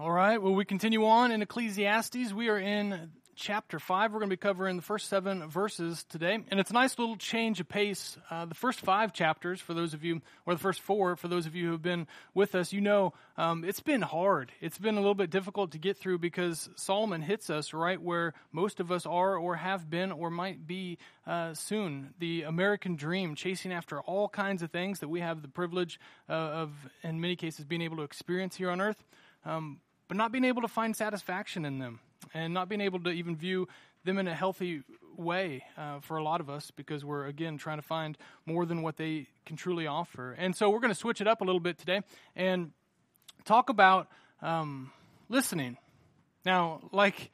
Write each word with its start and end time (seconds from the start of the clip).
All 0.00 0.10
right, 0.10 0.40
well, 0.40 0.54
we 0.54 0.64
continue 0.64 1.04
on 1.04 1.30
in 1.30 1.42
Ecclesiastes. 1.42 2.32
We 2.32 2.48
are 2.48 2.58
in 2.58 3.10
chapter 3.34 3.78
5. 3.78 4.12
We're 4.12 4.20
going 4.20 4.30
to 4.30 4.34
be 4.34 4.40
covering 4.40 4.76
the 4.76 4.82
first 4.82 5.10
seven 5.10 5.46
verses 5.50 6.04
today. 6.04 6.38
And 6.50 6.58
it's 6.58 6.70
a 6.70 6.72
nice 6.72 6.98
little 6.98 7.16
change 7.16 7.60
of 7.60 7.68
pace. 7.68 8.16
Uh, 8.30 8.46
the 8.46 8.54
first 8.54 8.80
five 8.80 9.12
chapters, 9.12 9.60
for 9.60 9.74
those 9.74 9.92
of 9.92 10.02
you, 10.02 10.22
or 10.46 10.54
the 10.54 10.58
first 10.58 10.80
four, 10.80 11.16
for 11.16 11.28
those 11.28 11.44
of 11.44 11.54
you 11.54 11.66
who 11.66 11.72
have 11.72 11.82
been 11.82 12.06
with 12.32 12.54
us, 12.54 12.72
you 12.72 12.80
know 12.80 13.12
um, 13.36 13.62
it's 13.62 13.80
been 13.80 14.00
hard. 14.00 14.52
It's 14.62 14.78
been 14.78 14.94
a 14.94 15.00
little 15.00 15.14
bit 15.14 15.28
difficult 15.28 15.72
to 15.72 15.78
get 15.78 15.98
through 15.98 16.20
because 16.20 16.70
Solomon 16.76 17.20
hits 17.20 17.50
us 17.50 17.74
right 17.74 18.00
where 18.00 18.32
most 18.52 18.80
of 18.80 18.90
us 18.90 19.04
are, 19.04 19.36
or 19.36 19.56
have 19.56 19.90
been, 19.90 20.12
or 20.12 20.30
might 20.30 20.66
be 20.66 20.96
uh, 21.26 21.52
soon. 21.52 22.14
The 22.18 22.44
American 22.44 22.96
dream, 22.96 23.34
chasing 23.34 23.70
after 23.70 24.00
all 24.00 24.30
kinds 24.30 24.62
of 24.62 24.70
things 24.70 25.00
that 25.00 25.08
we 25.08 25.20
have 25.20 25.42
the 25.42 25.48
privilege 25.48 26.00
uh, 26.26 26.32
of, 26.32 26.72
in 27.02 27.20
many 27.20 27.36
cases, 27.36 27.66
being 27.66 27.82
able 27.82 27.98
to 27.98 28.02
experience 28.04 28.56
here 28.56 28.70
on 28.70 28.80
earth. 28.80 29.04
Um, 29.44 29.80
but 30.10 30.16
not 30.16 30.32
being 30.32 30.44
able 30.44 30.60
to 30.60 30.66
find 30.66 30.96
satisfaction 30.96 31.64
in 31.64 31.78
them 31.78 32.00
and 32.34 32.52
not 32.52 32.68
being 32.68 32.80
able 32.80 32.98
to 32.98 33.10
even 33.10 33.36
view 33.36 33.68
them 34.02 34.18
in 34.18 34.26
a 34.26 34.34
healthy 34.34 34.82
way 35.16 35.62
uh, 35.78 36.00
for 36.00 36.16
a 36.16 36.22
lot 36.24 36.40
of 36.40 36.50
us 36.50 36.72
because 36.72 37.04
we're 37.04 37.26
again 37.26 37.56
trying 37.56 37.78
to 37.78 37.82
find 37.82 38.18
more 38.44 38.66
than 38.66 38.82
what 38.82 38.96
they 38.96 39.28
can 39.46 39.56
truly 39.56 39.86
offer. 39.86 40.32
And 40.32 40.56
so 40.56 40.68
we're 40.68 40.80
going 40.80 40.92
to 40.92 40.98
switch 40.98 41.20
it 41.20 41.28
up 41.28 41.42
a 41.42 41.44
little 41.44 41.60
bit 41.60 41.78
today 41.78 42.00
and 42.34 42.72
talk 43.44 43.68
about 43.68 44.08
um, 44.42 44.90
listening. 45.28 45.76
Now 46.44 46.80
like 46.90 47.30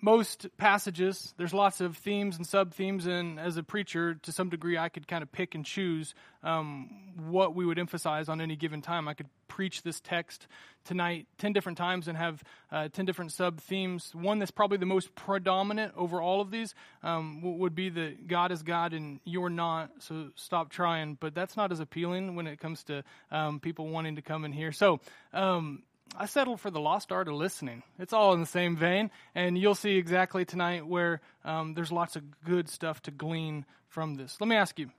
most 0.00 0.48
passages, 0.58 1.32
there's 1.38 1.54
lots 1.54 1.80
of 1.80 1.96
themes 1.96 2.36
and 2.36 2.46
sub 2.46 2.74
themes, 2.74 3.06
and 3.06 3.40
as 3.40 3.56
a 3.56 3.62
preacher, 3.62 4.14
to 4.14 4.32
some 4.32 4.50
degree, 4.50 4.76
I 4.76 4.88
could 4.88 5.08
kind 5.08 5.22
of 5.22 5.32
pick 5.32 5.54
and 5.54 5.64
choose 5.64 6.14
um, 6.42 6.90
what 7.28 7.54
we 7.54 7.64
would 7.64 7.78
emphasize 7.78 8.28
on 8.28 8.40
any 8.40 8.56
given 8.56 8.82
time. 8.82 9.08
I 9.08 9.14
could 9.14 9.28
preach 9.48 9.82
this 9.82 10.00
text 10.00 10.46
tonight 10.84 11.26
10 11.38 11.54
different 11.54 11.78
times 11.78 12.08
and 12.08 12.16
have 12.18 12.44
uh, 12.70 12.88
10 12.88 13.06
different 13.06 13.32
sub 13.32 13.58
themes. 13.60 14.14
One 14.14 14.38
that's 14.38 14.50
probably 14.50 14.76
the 14.76 14.86
most 14.86 15.14
predominant 15.14 15.94
over 15.96 16.20
all 16.20 16.42
of 16.42 16.50
these 16.50 16.74
um, 17.02 17.58
would 17.58 17.74
be 17.74 17.88
that 17.88 18.28
God 18.28 18.52
is 18.52 18.62
God 18.62 18.92
and 18.92 19.20
you're 19.24 19.50
not, 19.50 19.90
so 20.00 20.28
stop 20.34 20.70
trying. 20.70 21.16
But 21.18 21.34
that's 21.34 21.56
not 21.56 21.72
as 21.72 21.80
appealing 21.80 22.36
when 22.36 22.46
it 22.46 22.60
comes 22.60 22.84
to 22.84 23.02
um, 23.30 23.60
people 23.60 23.88
wanting 23.88 24.16
to 24.16 24.22
come 24.22 24.44
in 24.44 24.52
here. 24.52 24.72
So, 24.72 25.00
um, 25.32 25.82
I 26.14 26.26
settled 26.26 26.60
for 26.60 26.70
the 26.70 26.80
lost 26.80 27.12
art 27.12 27.28
of 27.28 27.34
listening. 27.34 27.82
It's 27.98 28.12
all 28.12 28.32
in 28.32 28.40
the 28.40 28.46
same 28.46 28.76
vein, 28.76 29.10
and 29.34 29.58
you'll 29.58 29.74
see 29.74 29.96
exactly 29.96 30.44
tonight 30.44 30.86
where 30.86 31.20
um, 31.44 31.74
there's 31.74 31.92
lots 31.92 32.16
of 32.16 32.22
good 32.44 32.68
stuff 32.68 33.02
to 33.02 33.10
glean 33.10 33.66
from 33.88 34.14
this. 34.14 34.36
Let 34.40 34.48
me 34.48 34.56
ask 34.56 34.78
you 34.78 34.90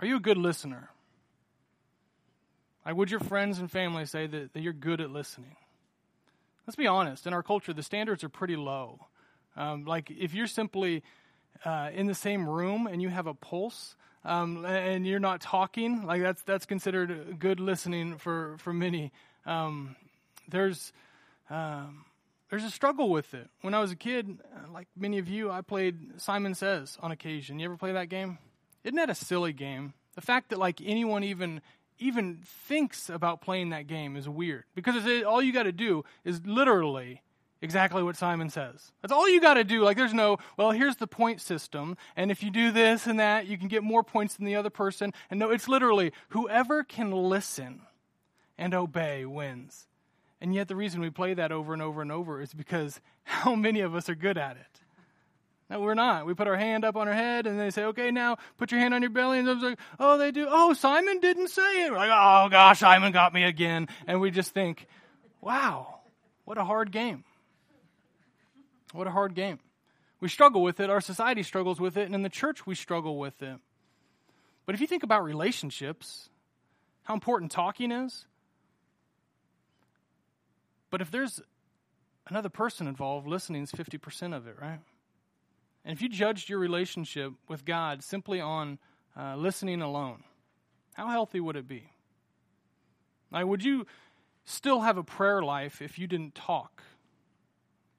Are 0.00 0.06
you 0.06 0.16
a 0.16 0.20
good 0.20 0.38
listener? 0.38 0.90
Like, 2.84 2.96
would 2.96 3.10
your 3.10 3.20
friends 3.20 3.58
and 3.58 3.70
family 3.70 4.06
say 4.06 4.26
that, 4.26 4.54
that 4.54 4.60
you're 4.60 4.72
good 4.72 5.00
at 5.00 5.10
listening? 5.10 5.56
Let's 6.66 6.76
be 6.76 6.86
honest. 6.86 7.26
In 7.26 7.32
our 7.32 7.42
culture, 7.42 7.72
the 7.72 7.82
standards 7.82 8.24
are 8.24 8.28
pretty 8.28 8.56
low. 8.56 9.06
Um, 9.56 9.84
like, 9.84 10.10
if 10.10 10.34
you're 10.34 10.46
simply 10.46 11.02
uh, 11.64 11.90
in 11.92 12.06
the 12.06 12.14
same 12.14 12.48
room 12.48 12.86
and 12.86 13.02
you 13.02 13.08
have 13.08 13.26
a 13.26 13.34
pulse, 13.34 13.96
um, 14.24 14.64
and 14.64 15.06
you're 15.06 15.20
not 15.20 15.40
talking, 15.40 16.02
like 16.02 16.20
that's 16.22 16.42
that's 16.42 16.66
considered 16.66 17.38
good 17.38 17.58
listening 17.58 18.18
for 18.18 18.56
for 18.58 18.72
many 18.72 19.12
um, 19.46 19.96
there's 20.48 20.92
um, 21.48 22.04
there's 22.50 22.64
a 22.64 22.70
struggle 22.70 23.10
with 23.10 23.34
it. 23.34 23.48
When 23.60 23.74
I 23.74 23.80
was 23.80 23.92
a 23.92 23.96
kid, 23.96 24.38
like 24.72 24.88
many 24.96 25.18
of 25.18 25.28
you, 25.28 25.50
I 25.50 25.60
played 25.60 26.20
Simon 26.20 26.54
Says 26.54 26.98
on 27.00 27.12
occasion. 27.12 27.58
You 27.58 27.66
ever 27.66 27.76
play 27.76 27.92
that 27.92 28.08
game? 28.08 28.38
Isn't 28.84 28.96
that 28.96 29.10
a 29.10 29.14
silly 29.14 29.52
game? 29.52 29.94
The 30.14 30.20
fact 30.20 30.50
that 30.50 30.58
like 30.58 30.80
anyone 30.84 31.24
even 31.24 31.60
even 31.98 32.38
thinks 32.44 33.10
about 33.10 33.42
playing 33.42 33.70
that 33.70 33.86
game 33.86 34.16
is 34.16 34.28
weird 34.28 34.64
because 34.74 35.06
all 35.24 35.42
you 35.42 35.52
got 35.52 35.64
to 35.64 35.72
do 35.72 36.02
is 36.24 36.40
literally 36.44 37.22
exactly 37.62 38.02
what 38.02 38.16
Simon 38.16 38.50
says. 38.50 38.92
That's 39.02 39.12
all 39.12 39.28
you 39.28 39.40
got 39.40 39.54
to 39.54 39.64
do. 39.64 39.82
Like, 39.82 39.96
there's 39.96 40.14
no, 40.14 40.38
well, 40.56 40.70
here's 40.70 40.96
the 40.96 41.06
point 41.06 41.40
system, 41.40 41.96
and 42.16 42.30
if 42.30 42.42
you 42.42 42.50
do 42.50 42.72
this 42.72 43.06
and 43.06 43.20
that, 43.20 43.46
you 43.46 43.58
can 43.58 43.68
get 43.68 43.82
more 43.82 44.02
points 44.02 44.36
than 44.36 44.46
the 44.46 44.56
other 44.56 44.70
person. 44.70 45.12
And 45.30 45.38
no, 45.38 45.50
it's 45.50 45.68
literally 45.68 46.12
whoever 46.30 46.82
can 46.82 47.10
listen 47.10 47.82
and 48.60 48.74
obey 48.74 49.24
wins. 49.24 49.88
And 50.40 50.54
yet, 50.54 50.68
the 50.68 50.76
reason 50.76 51.00
we 51.00 51.10
play 51.10 51.34
that 51.34 51.50
over 51.50 51.72
and 51.72 51.82
over 51.82 52.02
and 52.02 52.12
over 52.12 52.40
is 52.40 52.54
because 52.54 53.00
how 53.24 53.56
many 53.56 53.80
of 53.80 53.94
us 53.94 54.08
are 54.08 54.14
good 54.14 54.38
at 54.38 54.56
it? 54.56 54.66
No, 55.68 55.80
we're 55.80 55.94
not. 55.94 56.26
We 56.26 56.34
put 56.34 56.48
our 56.48 56.56
hand 56.56 56.84
up 56.84 56.96
on 56.96 57.06
our 57.06 57.14
head 57.14 57.46
and 57.46 57.58
they 57.58 57.70
say, 57.70 57.84
okay, 57.84 58.10
now 58.10 58.38
put 58.58 58.72
your 58.72 58.80
hand 58.80 58.92
on 58.92 59.02
your 59.02 59.10
belly. 59.10 59.38
And 59.38 59.48
it's 59.48 59.62
like, 59.62 59.78
oh, 60.00 60.18
they 60.18 60.32
do. 60.32 60.46
Oh, 60.50 60.72
Simon 60.72 61.20
didn't 61.20 61.48
say 61.48 61.84
it. 61.84 61.92
We're 61.92 61.98
like, 61.98 62.10
oh 62.12 62.48
gosh, 62.48 62.80
Simon 62.80 63.12
got 63.12 63.32
me 63.32 63.44
again. 63.44 63.86
And 64.08 64.20
we 64.20 64.32
just 64.32 64.52
think, 64.52 64.88
wow, 65.40 66.00
what 66.44 66.58
a 66.58 66.64
hard 66.64 66.90
game. 66.90 67.22
What 68.92 69.06
a 69.06 69.12
hard 69.12 69.34
game. 69.36 69.60
We 70.18 70.28
struggle 70.28 70.62
with 70.64 70.80
it. 70.80 70.90
Our 70.90 71.00
society 71.00 71.44
struggles 71.44 71.80
with 71.80 71.96
it. 71.96 72.06
And 72.06 72.16
in 72.16 72.22
the 72.22 72.28
church, 72.28 72.66
we 72.66 72.74
struggle 72.74 73.16
with 73.16 73.40
it. 73.40 73.56
But 74.66 74.74
if 74.74 74.80
you 74.80 74.88
think 74.88 75.04
about 75.04 75.22
relationships, 75.22 76.30
how 77.04 77.14
important 77.14 77.52
talking 77.52 77.92
is, 77.92 78.26
but 80.90 81.00
if 81.00 81.10
there's 81.10 81.40
another 82.28 82.48
person 82.48 82.86
involved, 82.86 83.26
listening 83.26 83.62
is 83.62 83.72
50% 83.72 84.36
of 84.36 84.46
it, 84.46 84.56
right? 84.60 84.80
And 85.84 85.92
if 85.92 86.02
you 86.02 86.08
judged 86.08 86.48
your 86.48 86.58
relationship 86.58 87.32
with 87.48 87.64
God 87.64 88.02
simply 88.02 88.40
on 88.40 88.78
uh, 89.16 89.36
listening 89.36 89.80
alone, 89.80 90.24
how 90.94 91.08
healthy 91.08 91.40
would 91.40 91.56
it 91.56 91.66
be? 91.66 91.90
Like, 93.30 93.46
would 93.46 93.64
you 93.64 93.86
still 94.44 94.80
have 94.80 94.98
a 94.98 95.02
prayer 95.02 95.42
life 95.42 95.80
if 95.80 95.98
you 95.98 96.06
didn't 96.06 96.34
talk 96.34 96.82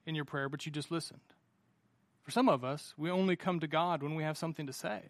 in 0.06 0.16
your 0.16 0.26
prayer, 0.26 0.50
but 0.50 0.66
you 0.66 0.72
just 0.72 0.92
listened? 0.92 1.22
For 2.24 2.32
some 2.32 2.50
of 2.50 2.64
us, 2.64 2.94
we 2.98 3.10
only 3.10 3.36
come 3.36 3.60
to 3.62 3.68
God 3.68 4.04
when 4.04 4.16
we 4.16 4.24
have 4.24 4.38
something 4.38 4.68
to 4.68 4.74
say. 4.74 5.02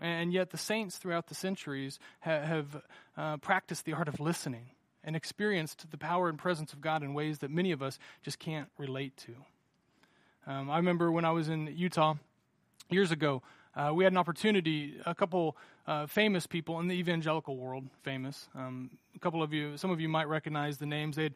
And 0.00 0.32
yet, 0.32 0.50
the 0.50 0.58
saints 0.58 0.98
throughout 0.98 1.28
the 1.28 1.34
centuries 1.34 1.98
have, 2.20 2.42
have 2.42 2.82
uh, 3.16 3.36
practiced 3.38 3.84
the 3.84 3.92
art 3.92 4.08
of 4.08 4.18
listening 4.20 4.70
and 5.04 5.14
experienced 5.14 5.90
the 5.90 5.98
power 5.98 6.28
and 6.28 6.38
presence 6.38 6.72
of 6.72 6.80
God 6.80 7.02
in 7.02 7.14
ways 7.14 7.38
that 7.38 7.50
many 7.50 7.72
of 7.72 7.82
us 7.82 7.98
just 8.22 8.38
can't 8.38 8.68
relate 8.78 9.16
to. 9.18 9.34
Um, 10.46 10.70
I 10.70 10.76
remember 10.76 11.10
when 11.10 11.24
I 11.24 11.30
was 11.30 11.48
in 11.48 11.72
Utah 11.76 12.14
years 12.90 13.10
ago, 13.10 13.42
uh, 13.76 13.92
we 13.94 14.04
had 14.04 14.12
an 14.12 14.18
opportunity, 14.18 14.94
a 15.04 15.14
couple 15.14 15.56
uh, 15.86 16.06
famous 16.06 16.46
people 16.46 16.80
in 16.80 16.88
the 16.88 16.94
evangelical 16.94 17.56
world, 17.56 17.84
famous. 18.02 18.48
Um, 18.54 18.90
a 19.16 19.18
couple 19.18 19.42
of 19.42 19.52
you, 19.52 19.76
some 19.76 19.90
of 19.90 20.00
you 20.00 20.08
might 20.08 20.28
recognize 20.28 20.78
the 20.78 20.86
names. 20.86 21.16
They'd 21.16 21.34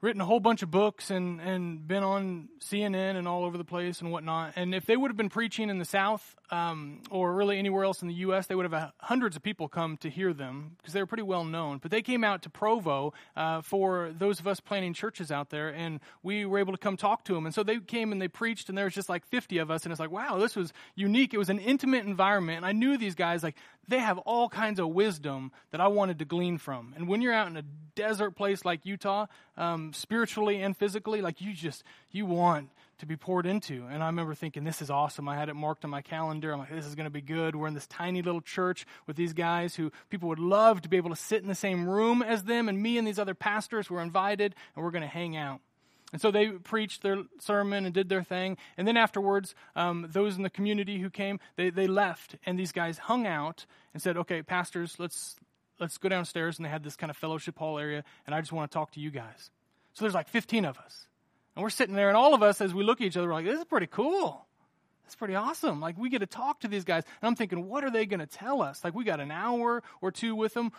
written 0.00 0.20
a 0.20 0.24
whole 0.24 0.40
bunch 0.40 0.62
of 0.62 0.70
books 0.70 1.10
and, 1.10 1.40
and 1.40 1.86
been 1.86 2.02
on 2.02 2.48
CNN 2.60 3.16
and 3.16 3.26
all 3.26 3.44
over 3.44 3.58
the 3.58 3.64
place 3.64 4.00
and 4.00 4.12
whatnot. 4.12 4.52
And 4.56 4.74
if 4.74 4.86
they 4.86 4.96
would 4.96 5.10
have 5.10 5.16
been 5.16 5.28
preaching 5.28 5.70
in 5.70 5.78
the 5.78 5.84
South 5.84 6.36
um, 6.50 7.00
or 7.10 7.34
really 7.34 7.58
anywhere 7.58 7.84
else 7.84 8.02
in 8.02 8.08
the 8.08 8.14
U.S., 8.14 8.46
they 8.46 8.54
would 8.54 8.70
have 8.70 8.92
hundreds 8.98 9.36
of 9.36 9.42
people 9.42 9.68
come 9.68 9.96
to 9.98 10.10
hear 10.10 10.32
them 10.32 10.76
because 10.78 10.92
they 10.92 11.00
were 11.00 11.06
pretty 11.06 11.22
well 11.22 11.44
known. 11.44 11.78
But 11.78 11.90
they 11.90 12.02
came 12.02 12.24
out 12.24 12.42
to 12.42 12.50
Provo 12.50 13.12
uh, 13.36 13.62
for 13.62 14.12
those 14.16 14.40
of 14.40 14.46
us 14.46 14.60
planning 14.60 14.94
churches 14.94 15.30
out 15.30 15.50
there, 15.50 15.68
and 15.68 16.00
we 16.22 16.46
were 16.46 16.58
able 16.58 16.72
to 16.72 16.78
come 16.78 16.96
talk 16.96 17.24
to 17.24 17.34
them. 17.34 17.46
And 17.46 17.54
so 17.54 17.62
they 17.62 17.78
came 17.78 18.12
and 18.12 18.20
they 18.20 18.28
preached, 18.28 18.68
and 18.68 18.78
there 18.78 18.86
was 18.86 18.94
just 18.94 19.08
like 19.08 19.26
50 19.26 19.58
of 19.58 19.70
us, 19.70 19.84
and 19.84 19.92
it's 19.92 20.00
like, 20.00 20.10
wow, 20.10 20.38
this 20.38 20.56
was 20.56 20.72
unique. 20.94 21.34
It 21.34 21.38
was 21.38 21.50
an 21.50 21.58
intimate 21.58 22.06
environment, 22.06 22.58
and 22.58 22.66
I 22.66 22.72
knew 22.72 22.96
these 22.96 23.14
guys 23.14 23.42
like 23.42 23.56
they 23.88 23.98
have 23.98 24.18
all 24.18 24.48
kinds 24.48 24.78
of 24.78 24.88
wisdom 24.88 25.50
that 25.70 25.80
I 25.80 25.88
wanted 25.88 26.18
to 26.18 26.26
glean 26.26 26.58
from. 26.58 26.92
And 26.94 27.08
when 27.08 27.22
you're 27.22 27.32
out 27.32 27.48
in 27.48 27.56
a 27.56 27.64
desert 27.94 28.32
place 28.32 28.64
like 28.64 28.84
Utah, 28.84 29.26
um, 29.56 29.92
spiritually 29.94 30.60
and 30.60 30.76
physically, 30.76 31.22
like 31.22 31.40
you 31.40 31.54
just, 31.54 31.82
you 32.10 32.26
want 32.26 32.68
to 32.98 33.06
be 33.06 33.16
poured 33.16 33.46
into. 33.46 33.84
And 33.90 34.02
I 34.02 34.06
remember 34.06 34.34
thinking, 34.34 34.64
this 34.64 34.82
is 34.82 34.90
awesome. 34.90 35.28
I 35.28 35.36
had 35.36 35.48
it 35.48 35.54
marked 35.54 35.84
on 35.84 35.90
my 35.90 36.02
calendar. 36.02 36.52
I'm 36.52 36.58
like, 36.58 36.70
this 36.70 36.86
is 36.86 36.94
going 36.94 37.04
to 37.04 37.10
be 37.10 37.20
good. 37.20 37.54
We're 37.54 37.68
in 37.68 37.74
this 37.74 37.86
tiny 37.86 38.22
little 38.22 38.40
church 38.40 38.86
with 39.06 39.16
these 39.16 39.32
guys 39.32 39.76
who 39.76 39.92
people 40.10 40.28
would 40.28 40.38
love 40.38 40.82
to 40.82 40.88
be 40.88 40.96
able 40.96 41.10
to 41.10 41.16
sit 41.16 41.42
in 41.42 41.48
the 41.48 41.54
same 41.54 41.88
room 41.88 42.22
as 42.22 42.44
them. 42.44 42.68
And 42.68 42.82
me 42.82 42.98
and 42.98 43.06
these 43.06 43.18
other 43.18 43.34
pastors 43.34 43.88
were 43.88 44.02
invited, 44.02 44.54
and 44.74 44.84
we're 44.84 44.90
going 44.90 45.02
to 45.02 45.08
hang 45.08 45.36
out. 45.36 45.60
And 46.12 46.20
so 46.20 46.30
they 46.30 46.48
preached 46.48 47.02
their 47.02 47.22
sermon 47.38 47.84
and 47.84 47.94
did 47.94 48.08
their 48.08 48.22
thing. 48.22 48.56
And 48.76 48.88
then 48.88 48.96
afterwards, 48.96 49.54
um, 49.76 50.08
those 50.10 50.36
in 50.36 50.42
the 50.42 50.50
community 50.50 50.98
who 50.98 51.10
came, 51.10 51.38
they, 51.56 51.70
they 51.70 51.86
left. 51.86 52.36
And 52.46 52.58
these 52.58 52.72
guys 52.72 52.98
hung 52.98 53.26
out 53.26 53.66
and 53.92 54.02
said, 54.02 54.16
okay, 54.16 54.42
pastors, 54.42 54.96
let's, 54.98 55.36
let's 55.78 55.98
go 55.98 56.08
downstairs. 56.08 56.58
And 56.58 56.64
they 56.64 56.70
had 56.70 56.82
this 56.82 56.96
kind 56.96 57.10
of 57.10 57.16
fellowship 57.16 57.58
hall 57.58 57.78
area. 57.78 58.04
And 58.26 58.34
I 58.34 58.40
just 58.40 58.52
want 58.52 58.70
to 58.70 58.74
talk 58.74 58.92
to 58.92 59.00
you 59.00 59.10
guys. 59.10 59.50
So 59.92 60.04
there's 60.04 60.14
like 60.14 60.28
15 60.28 60.64
of 60.64 60.78
us. 60.78 61.08
And 61.58 61.64
we're 61.64 61.70
sitting 61.70 61.96
there, 61.96 62.06
and 62.06 62.16
all 62.16 62.34
of 62.34 62.42
us, 62.44 62.60
as 62.60 62.72
we 62.72 62.84
look 62.84 63.00
at 63.00 63.08
each 63.08 63.16
other, 63.16 63.26
we're 63.26 63.34
like, 63.34 63.44
this 63.44 63.58
is 63.58 63.64
pretty 63.64 63.88
cool. 63.88 64.46
That's 65.02 65.16
pretty 65.16 65.34
awesome. 65.34 65.80
Like, 65.80 65.98
we 65.98 66.08
get 66.08 66.20
to 66.20 66.26
talk 66.26 66.60
to 66.60 66.68
these 66.68 66.84
guys. 66.84 67.02
And 67.20 67.26
I'm 67.26 67.34
thinking, 67.34 67.66
what 67.66 67.82
are 67.82 67.90
they 67.90 68.06
going 68.06 68.20
to 68.20 68.28
tell 68.28 68.62
us? 68.62 68.84
Like, 68.84 68.94
we 68.94 69.02
got 69.02 69.18
an 69.18 69.32
hour 69.32 69.82
or 70.00 70.12
two 70.12 70.36
with 70.36 70.54
them. 70.54 70.70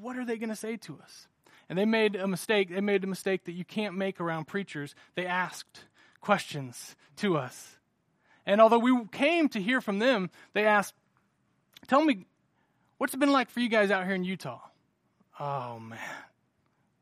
What 0.00 0.16
are 0.16 0.24
they 0.24 0.38
going 0.38 0.48
to 0.48 0.56
say 0.56 0.76
to 0.76 0.98
us? 1.00 1.28
And 1.68 1.78
they 1.78 1.84
made 1.84 2.16
a 2.16 2.26
mistake. 2.26 2.70
They 2.70 2.80
made 2.80 3.04
a 3.04 3.06
mistake 3.06 3.44
that 3.44 3.52
you 3.52 3.64
can't 3.64 3.96
make 3.96 4.20
around 4.20 4.48
preachers. 4.48 4.96
They 5.14 5.24
asked 5.24 5.84
questions 6.20 6.96
to 7.18 7.36
us. 7.36 7.76
And 8.44 8.60
although 8.60 8.80
we 8.80 9.04
came 9.12 9.48
to 9.50 9.62
hear 9.62 9.80
from 9.80 10.00
them, 10.00 10.30
they 10.52 10.66
asked, 10.66 10.94
Tell 11.86 12.04
me, 12.04 12.26
what's 12.98 13.14
it 13.14 13.18
been 13.18 13.30
like 13.30 13.50
for 13.50 13.60
you 13.60 13.68
guys 13.68 13.92
out 13.92 14.04
here 14.04 14.16
in 14.16 14.24
Utah? 14.24 14.62
Oh, 15.38 15.78
man. 15.78 16.00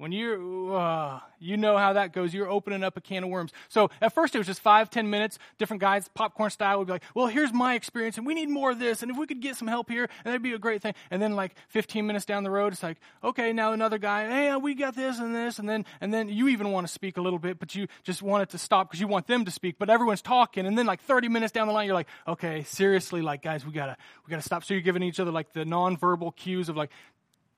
When 0.04 0.12
you're, 0.12 0.76
uh, 0.76 1.20
you 1.38 1.56
know 1.56 1.78
how 1.78 1.94
that 1.94 2.12
goes. 2.12 2.34
You're 2.34 2.50
opening 2.50 2.84
up 2.84 2.98
a 2.98 3.00
can 3.00 3.24
of 3.24 3.30
worms. 3.30 3.54
So 3.70 3.90
at 4.02 4.12
first 4.12 4.34
it 4.34 4.38
was 4.38 4.46
just 4.46 4.60
five, 4.60 4.90
ten 4.90 5.08
minutes. 5.08 5.38
Different 5.56 5.80
guys, 5.80 6.10
popcorn 6.12 6.50
style, 6.50 6.76
would 6.76 6.88
be 6.88 6.92
like, 6.92 7.04
well, 7.14 7.26
here's 7.26 7.54
my 7.54 7.72
experience 7.74 8.18
and 8.18 8.26
we 8.26 8.34
need 8.34 8.50
more 8.50 8.72
of 8.72 8.78
this. 8.78 9.00
And 9.00 9.10
if 9.10 9.16
we 9.16 9.26
could 9.26 9.40
get 9.40 9.56
some 9.56 9.66
help 9.66 9.88
here, 9.88 10.02
and 10.02 10.26
that'd 10.26 10.42
be 10.42 10.52
a 10.52 10.58
great 10.58 10.82
thing. 10.82 10.92
And 11.10 11.22
then 11.22 11.36
like 11.36 11.54
15 11.68 12.06
minutes 12.06 12.26
down 12.26 12.44
the 12.44 12.50
road, 12.50 12.74
it's 12.74 12.82
like, 12.82 12.98
okay, 13.22 13.54
now 13.54 13.72
another 13.72 13.96
guy, 13.96 14.26
hey, 14.28 14.48
uh, 14.50 14.58
we 14.58 14.74
got 14.74 14.94
this 14.94 15.18
and 15.18 15.34
this. 15.34 15.58
And 15.58 15.66
then, 15.66 15.86
and 16.02 16.12
then 16.12 16.28
you 16.28 16.48
even 16.48 16.70
want 16.70 16.86
to 16.86 16.92
speak 16.92 17.16
a 17.16 17.22
little 17.22 17.38
bit, 17.38 17.58
but 17.58 17.74
you 17.74 17.88
just 18.02 18.20
want 18.20 18.42
it 18.42 18.50
to 18.50 18.58
stop 18.58 18.90
because 18.90 19.00
you 19.00 19.08
want 19.08 19.26
them 19.26 19.46
to 19.46 19.50
speak, 19.50 19.76
but 19.78 19.88
everyone's 19.88 20.20
talking. 20.20 20.66
And 20.66 20.76
then 20.76 20.84
like 20.84 21.00
30 21.00 21.30
minutes 21.30 21.52
down 21.52 21.66
the 21.66 21.72
line, 21.72 21.86
you're 21.86 21.94
like, 21.94 22.08
okay, 22.28 22.64
seriously, 22.64 23.22
like 23.22 23.40
guys, 23.40 23.64
we 23.64 23.72
gotta, 23.72 23.96
we 24.26 24.30
gotta 24.30 24.42
stop. 24.42 24.64
So 24.64 24.74
you're 24.74 24.82
giving 24.82 25.02
each 25.02 25.18
other 25.18 25.30
like 25.30 25.54
the 25.54 25.64
nonverbal 25.64 26.36
cues 26.36 26.68
of 26.68 26.76
like, 26.76 26.90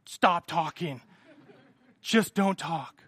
stop 0.04 0.46
talking. 0.46 1.00
Just 2.06 2.36
don't 2.36 2.56
talk. 2.56 3.02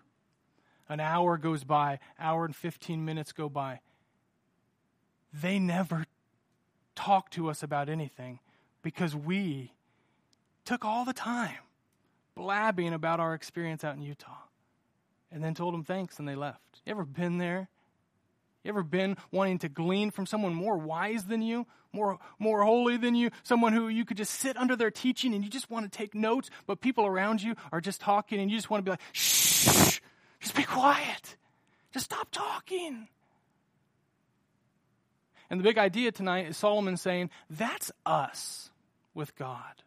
An 0.88 0.98
hour 0.98 1.38
goes 1.38 1.62
by, 1.62 2.00
hour 2.18 2.44
and 2.44 2.56
15 2.56 3.04
minutes 3.04 3.30
go 3.30 3.48
by. 3.48 3.78
They 5.32 5.60
never 5.60 6.06
talk 6.96 7.30
to 7.30 7.48
us 7.48 7.62
about 7.62 7.88
anything 7.88 8.40
because 8.82 9.14
we 9.14 9.72
took 10.64 10.84
all 10.84 11.04
the 11.04 11.12
time 11.12 11.58
blabbing 12.34 12.92
about 12.92 13.20
our 13.20 13.34
experience 13.34 13.84
out 13.84 13.94
in 13.94 14.02
Utah 14.02 14.48
and 15.30 15.44
then 15.44 15.54
told 15.54 15.74
them 15.74 15.84
thanks 15.84 16.18
and 16.18 16.26
they 16.26 16.34
left. 16.34 16.80
You 16.84 16.90
ever 16.90 17.04
been 17.04 17.38
there? 17.38 17.68
You 18.64 18.70
ever 18.70 18.82
been 18.82 19.16
wanting 19.30 19.58
to 19.60 19.68
glean 19.68 20.10
from 20.10 20.26
someone 20.26 20.54
more 20.54 20.76
wise 20.76 21.24
than 21.24 21.42
you, 21.42 21.66
more, 21.92 22.18
more 22.38 22.62
holy 22.62 22.96
than 22.96 23.14
you, 23.14 23.30
someone 23.42 23.72
who 23.72 23.88
you 23.88 24.04
could 24.04 24.16
just 24.16 24.34
sit 24.34 24.56
under 24.56 24.76
their 24.76 24.90
teaching 24.90 25.34
and 25.34 25.44
you 25.44 25.50
just 25.50 25.70
want 25.70 25.90
to 25.90 25.96
take 25.96 26.14
notes, 26.14 26.50
but 26.66 26.80
people 26.80 27.06
around 27.06 27.42
you 27.42 27.54
are 27.72 27.80
just 27.80 28.00
talking 28.00 28.40
and 28.40 28.50
you 28.50 28.56
just 28.56 28.68
want 28.68 28.84
to 28.84 28.84
be 28.84 28.90
like, 28.90 29.00
shh, 29.12 30.00
just 30.40 30.54
be 30.54 30.64
quiet. 30.64 31.36
Just 31.92 32.06
stop 32.06 32.28
talking. 32.30 33.08
And 35.50 35.60
the 35.60 35.64
big 35.64 35.78
idea 35.78 36.12
tonight 36.12 36.48
is 36.48 36.56
Solomon 36.56 36.96
saying, 36.96 37.30
that's 37.48 37.90
us 38.04 38.70
with 39.14 39.34
God. 39.36 39.82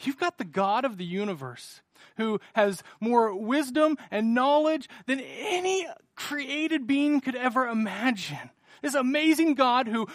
You've 0.00 0.18
got 0.18 0.38
the 0.38 0.44
God 0.44 0.84
of 0.84 0.98
the 0.98 1.04
universe 1.04 1.80
who 2.16 2.40
has 2.54 2.82
more 3.00 3.34
wisdom 3.34 3.96
and 4.10 4.34
knowledge 4.34 4.88
than 5.06 5.20
any 5.20 5.86
created 6.14 6.86
being 6.86 7.20
could 7.20 7.36
ever 7.36 7.66
imagine. 7.66 8.50
This 8.82 8.94
amazing 8.94 9.54
God 9.54 9.88
who 9.88 10.08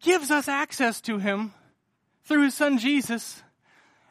gives 0.00 0.30
us 0.30 0.48
access 0.48 1.00
to 1.02 1.18
him 1.18 1.52
through 2.24 2.44
his 2.44 2.54
son 2.54 2.78
Jesus. 2.78 3.42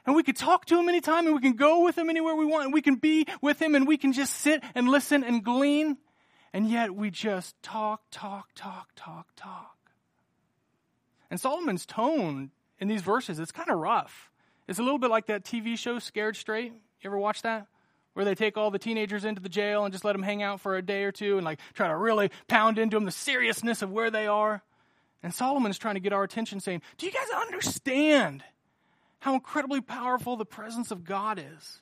And 0.05 0.15
we 0.15 0.23
could 0.23 0.37
talk 0.37 0.65
to 0.65 0.79
him 0.79 0.89
anytime 0.89 1.25
and 1.25 1.35
we 1.35 1.41
can 1.41 1.55
go 1.55 1.83
with 1.83 1.97
him 1.97 2.09
anywhere 2.09 2.35
we 2.35 2.45
want 2.45 2.65
and 2.65 2.73
we 2.73 2.81
can 2.81 2.95
be 2.95 3.25
with 3.41 3.61
him 3.61 3.75
and 3.75 3.87
we 3.87 3.97
can 3.97 4.13
just 4.13 4.33
sit 4.33 4.63
and 4.73 4.89
listen 4.89 5.23
and 5.23 5.43
glean. 5.43 5.97
And 6.53 6.69
yet 6.69 6.95
we 6.95 7.11
just 7.11 7.61
talk, 7.61 8.01
talk, 8.09 8.47
talk, 8.55 8.89
talk, 8.95 9.27
talk. 9.35 9.77
And 11.29 11.39
Solomon's 11.39 11.85
tone 11.85 12.51
in 12.79 12.87
these 12.87 13.01
verses, 13.01 13.37
it's 13.37 13.51
kind 13.51 13.69
of 13.69 13.77
rough. 13.77 14.31
It's 14.67 14.79
a 14.79 14.83
little 14.83 14.99
bit 14.99 15.09
like 15.09 15.27
that 15.27 15.43
TV 15.43 15.77
show 15.77 15.99
Scared 15.99 16.35
Straight. 16.35 16.73
You 16.73 17.09
ever 17.09 17.17
watch 17.17 17.41
that? 17.43 17.67
Where 18.13 18.25
they 18.25 18.35
take 18.35 18.57
all 18.57 18.71
the 18.71 18.79
teenagers 18.79 19.23
into 19.23 19.41
the 19.41 19.49
jail 19.49 19.85
and 19.85 19.93
just 19.93 20.03
let 20.03 20.13
them 20.13 20.23
hang 20.23 20.41
out 20.41 20.59
for 20.59 20.75
a 20.75 20.81
day 20.81 21.03
or 21.03 21.11
two 21.11 21.37
and 21.37 21.45
like 21.45 21.59
try 21.73 21.87
to 21.87 21.95
really 21.95 22.31
pound 22.47 22.77
into 22.77 22.97
them 22.97 23.05
the 23.05 23.11
seriousness 23.11 23.81
of 23.81 23.91
where 23.91 24.09
they 24.09 24.27
are. 24.27 24.63
And 25.23 25.33
Solomon 25.33 25.71
is 25.71 25.77
trying 25.77 25.95
to 25.95 25.99
get 25.99 26.13
our 26.13 26.23
attention 26.23 26.59
saying, 26.59 26.81
Do 26.97 27.05
you 27.05 27.11
guys 27.11 27.27
understand 27.47 28.43
how 29.19 29.35
incredibly 29.35 29.81
powerful 29.81 30.35
the 30.35 30.45
presence 30.45 30.91
of 30.91 31.03
God 31.03 31.39
is? 31.39 31.81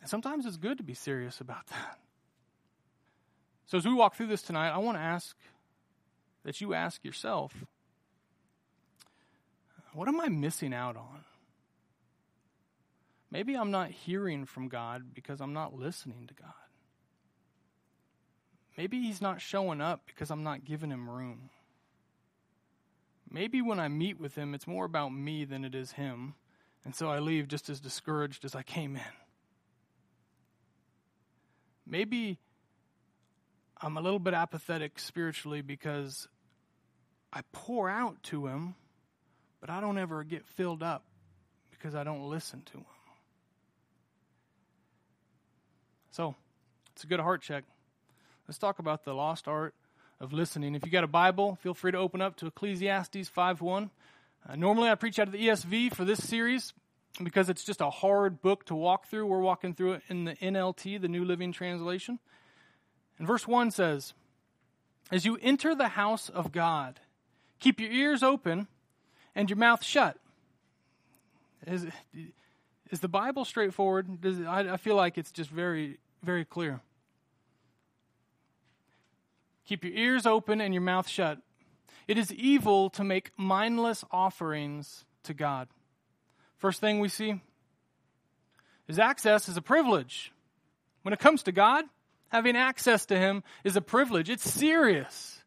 And 0.00 0.10
sometimes 0.10 0.46
it's 0.46 0.56
good 0.56 0.78
to 0.78 0.84
be 0.84 0.94
serious 0.94 1.40
about 1.40 1.66
that. 1.68 1.98
So 3.66 3.78
as 3.78 3.84
we 3.84 3.92
walk 3.92 4.14
through 4.14 4.28
this 4.28 4.42
tonight, 4.42 4.70
I 4.70 4.78
want 4.78 4.96
to 4.96 5.02
ask 5.02 5.36
that 6.44 6.60
you 6.60 6.74
ask 6.74 7.04
yourself, 7.04 7.52
what 9.96 10.08
am 10.08 10.20
I 10.20 10.28
missing 10.28 10.74
out 10.74 10.96
on? 10.96 11.24
Maybe 13.30 13.54
I'm 13.54 13.70
not 13.70 13.90
hearing 13.90 14.44
from 14.44 14.68
God 14.68 15.14
because 15.14 15.40
I'm 15.40 15.54
not 15.54 15.74
listening 15.74 16.26
to 16.28 16.34
God. 16.34 16.52
Maybe 18.76 19.00
he's 19.00 19.22
not 19.22 19.40
showing 19.40 19.80
up 19.80 20.02
because 20.06 20.30
I'm 20.30 20.42
not 20.42 20.64
giving 20.66 20.90
him 20.90 21.08
room. 21.08 21.48
Maybe 23.30 23.62
when 23.62 23.80
I 23.80 23.88
meet 23.88 24.20
with 24.20 24.34
him, 24.34 24.54
it's 24.54 24.66
more 24.66 24.84
about 24.84 25.14
me 25.14 25.46
than 25.46 25.64
it 25.64 25.74
is 25.74 25.92
him. 25.92 26.34
And 26.84 26.94
so 26.94 27.08
I 27.08 27.18
leave 27.18 27.48
just 27.48 27.70
as 27.70 27.80
discouraged 27.80 28.44
as 28.44 28.54
I 28.54 28.62
came 28.62 28.96
in. 28.96 29.02
Maybe 31.86 32.38
I'm 33.80 33.96
a 33.96 34.00
little 34.00 34.18
bit 34.18 34.34
apathetic 34.34 34.98
spiritually 34.98 35.62
because 35.62 36.28
I 37.32 37.40
pour 37.52 37.88
out 37.88 38.22
to 38.24 38.46
him, 38.46 38.74
but 39.66 39.72
I 39.72 39.80
don't 39.80 39.98
ever 39.98 40.22
get 40.22 40.46
filled 40.46 40.80
up 40.80 41.02
because 41.72 41.96
I 41.96 42.04
don't 42.04 42.30
listen 42.30 42.62
to 42.66 42.72
them. 42.74 42.84
So, 46.12 46.36
it's 46.92 47.02
a 47.02 47.08
good 47.08 47.18
heart 47.18 47.42
check. 47.42 47.64
Let's 48.46 48.58
talk 48.58 48.78
about 48.78 49.04
the 49.04 49.12
lost 49.12 49.48
art 49.48 49.74
of 50.20 50.32
listening. 50.32 50.76
If 50.76 50.86
you 50.86 50.92
got 50.92 51.02
a 51.02 51.08
Bible, 51.08 51.56
feel 51.56 51.74
free 51.74 51.90
to 51.90 51.98
open 51.98 52.22
up 52.22 52.36
to 52.36 52.46
Ecclesiastes 52.46 53.28
5:1. 53.28 53.90
Uh, 54.48 54.54
normally, 54.54 54.88
I 54.88 54.94
preach 54.94 55.18
out 55.18 55.26
of 55.26 55.32
the 55.32 55.48
ESV 55.48 55.90
for 55.90 56.04
this 56.04 56.22
series 56.22 56.72
because 57.20 57.48
it's 57.48 57.64
just 57.64 57.80
a 57.80 57.90
hard 57.90 58.40
book 58.40 58.66
to 58.66 58.74
walk 58.76 59.08
through. 59.08 59.26
We're 59.26 59.40
walking 59.40 59.74
through 59.74 59.94
it 59.94 60.02
in 60.08 60.26
the 60.26 60.36
NLT, 60.36 60.96
the 60.96 61.08
New 61.08 61.24
Living 61.24 61.50
Translation. 61.50 62.20
And 63.18 63.26
verse 63.26 63.48
1 63.48 63.72
says, 63.72 64.14
As 65.10 65.24
you 65.24 65.38
enter 65.42 65.74
the 65.74 65.88
house 65.88 66.28
of 66.28 66.52
God, 66.52 67.00
keep 67.58 67.80
your 67.80 67.90
ears 67.90 68.22
open 68.22 68.68
and 69.36 69.48
your 69.50 69.58
mouth 69.58 69.84
shut. 69.84 70.16
Is, 71.66 71.86
is 72.90 73.00
the 73.00 73.08
Bible 73.08 73.44
straightforward? 73.44 74.20
Does, 74.20 74.40
I, 74.40 74.72
I 74.72 74.76
feel 74.78 74.96
like 74.96 75.18
it's 75.18 75.30
just 75.30 75.50
very, 75.50 75.98
very 76.22 76.44
clear. 76.44 76.80
Keep 79.66 79.84
your 79.84 79.92
ears 79.92 80.26
open 80.26 80.60
and 80.60 80.72
your 80.72 80.82
mouth 80.82 81.06
shut. 81.06 81.38
It 82.08 82.18
is 82.18 82.32
evil 82.32 82.88
to 82.90 83.04
make 83.04 83.30
mindless 83.36 84.04
offerings 84.10 85.04
to 85.24 85.34
God. 85.34 85.68
First 86.56 86.80
thing 86.80 87.00
we 87.00 87.08
see 87.08 87.40
is 88.88 88.98
access 88.98 89.48
is 89.48 89.56
a 89.56 89.62
privilege. 89.62 90.32
When 91.02 91.12
it 91.12 91.18
comes 91.18 91.42
to 91.44 91.52
God, 91.52 91.84
having 92.28 92.56
access 92.56 93.06
to 93.06 93.18
Him 93.18 93.42
is 93.64 93.76
a 93.76 93.80
privilege. 93.80 94.30
It's 94.30 94.48
serious. 94.48 95.42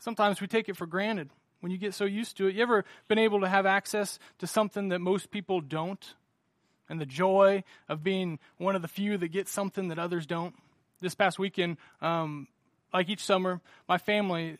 Sometimes 0.00 0.40
we 0.40 0.46
take 0.46 0.68
it 0.68 0.76
for 0.76 0.86
granted 0.86 1.30
when 1.60 1.70
you 1.72 1.78
get 1.78 1.94
so 1.94 2.04
used 2.04 2.36
to 2.38 2.46
it. 2.46 2.54
You 2.54 2.62
ever 2.62 2.84
been 3.08 3.18
able 3.18 3.40
to 3.40 3.48
have 3.48 3.66
access 3.66 4.18
to 4.38 4.46
something 4.46 4.88
that 4.88 5.00
most 5.00 5.30
people 5.30 5.60
don't? 5.60 6.14
And 6.88 7.00
the 7.00 7.06
joy 7.06 7.62
of 7.88 8.02
being 8.02 8.40
one 8.58 8.74
of 8.74 8.82
the 8.82 8.88
few 8.88 9.16
that 9.18 9.28
gets 9.28 9.52
something 9.52 9.88
that 9.88 9.98
others 9.98 10.26
don't? 10.26 10.54
this 11.00 11.14
past 11.14 11.38
weekend, 11.38 11.76
um, 12.00 12.46
like 12.92 13.08
each 13.08 13.24
summer, 13.24 13.60
my 13.88 13.98
family, 13.98 14.58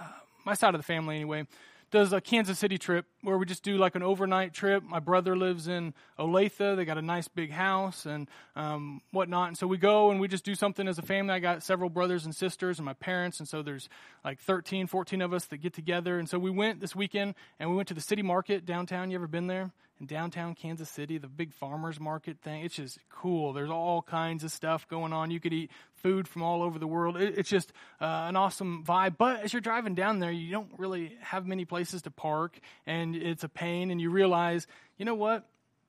uh, 0.00 0.04
my 0.44 0.54
side 0.54 0.74
of 0.74 0.80
the 0.80 0.84
family 0.84 1.16
anyway, 1.16 1.46
does 1.94 2.12
a 2.12 2.20
Kansas 2.20 2.58
City 2.58 2.76
trip 2.76 3.06
where 3.22 3.38
we 3.38 3.46
just 3.46 3.62
do 3.62 3.78
like 3.78 3.94
an 3.94 4.02
overnight 4.02 4.52
trip. 4.52 4.82
My 4.82 4.98
brother 4.98 5.36
lives 5.36 5.68
in 5.68 5.94
Olathe. 6.18 6.76
They 6.76 6.84
got 6.84 6.98
a 6.98 7.02
nice 7.02 7.28
big 7.28 7.52
house 7.52 8.04
and 8.04 8.28
um, 8.56 9.00
whatnot. 9.12 9.46
And 9.46 9.56
so 9.56 9.68
we 9.68 9.76
go 9.76 10.10
and 10.10 10.18
we 10.18 10.26
just 10.26 10.44
do 10.44 10.56
something 10.56 10.88
as 10.88 10.98
a 10.98 11.02
family. 11.02 11.32
I 11.32 11.38
got 11.38 11.62
several 11.62 11.88
brothers 11.88 12.24
and 12.24 12.34
sisters 12.34 12.80
and 12.80 12.84
my 12.84 12.94
parents. 12.94 13.38
And 13.38 13.48
so 13.48 13.62
there's 13.62 13.88
like 14.24 14.40
13, 14.40 14.88
14 14.88 15.22
of 15.22 15.32
us 15.32 15.44
that 15.44 15.58
get 15.58 15.72
together. 15.72 16.18
And 16.18 16.28
so 16.28 16.36
we 16.36 16.50
went 16.50 16.80
this 16.80 16.96
weekend 16.96 17.36
and 17.60 17.70
we 17.70 17.76
went 17.76 17.86
to 17.86 17.94
the 17.94 18.00
city 18.00 18.22
market 18.22 18.66
downtown. 18.66 19.12
You 19.12 19.16
ever 19.16 19.28
been 19.28 19.46
there? 19.46 19.70
Downtown 20.06 20.54
Kansas 20.54 20.88
City, 20.88 21.18
the 21.18 21.28
big 21.28 21.52
farmers 21.52 22.00
market 22.00 22.38
thing. 22.42 22.62
It's 22.62 22.76
just 22.76 22.98
cool. 23.10 23.52
There's 23.52 23.70
all 23.70 24.02
kinds 24.02 24.44
of 24.44 24.50
stuff 24.50 24.88
going 24.88 25.12
on. 25.12 25.30
You 25.30 25.40
could 25.40 25.52
eat 25.52 25.70
food 25.94 26.28
from 26.28 26.42
all 26.42 26.62
over 26.62 26.78
the 26.78 26.86
world. 26.86 27.16
It, 27.16 27.38
it's 27.38 27.48
just 27.48 27.72
uh, 28.00 28.26
an 28.28 28.36
awesome 28.36 28.84
vibe. 28.86 29.16
But 29.18 29.40
as 29.40 29.52
you're 29.52 29.62
driving 29.62 29.94
down 29.94 30.18
there, 30.18 30.30
you 30.30 30.50
don't 30.50 30.70
really 30.78 31.16
have 31.20 31.46
many 31.46 31.64
places 31.64 32.02
to 32.02 32.10
park, 32.10 32.58
and 32.86 33.16
it's 33.16 33.44
a 33.44 33.48
pain. 33.48 33.90
And 33.90 34.00
you 34.00 34.10
realize, 34.10 34.66
you 34.98 35.04
know 35.04 35.14
what? 35.14 35.46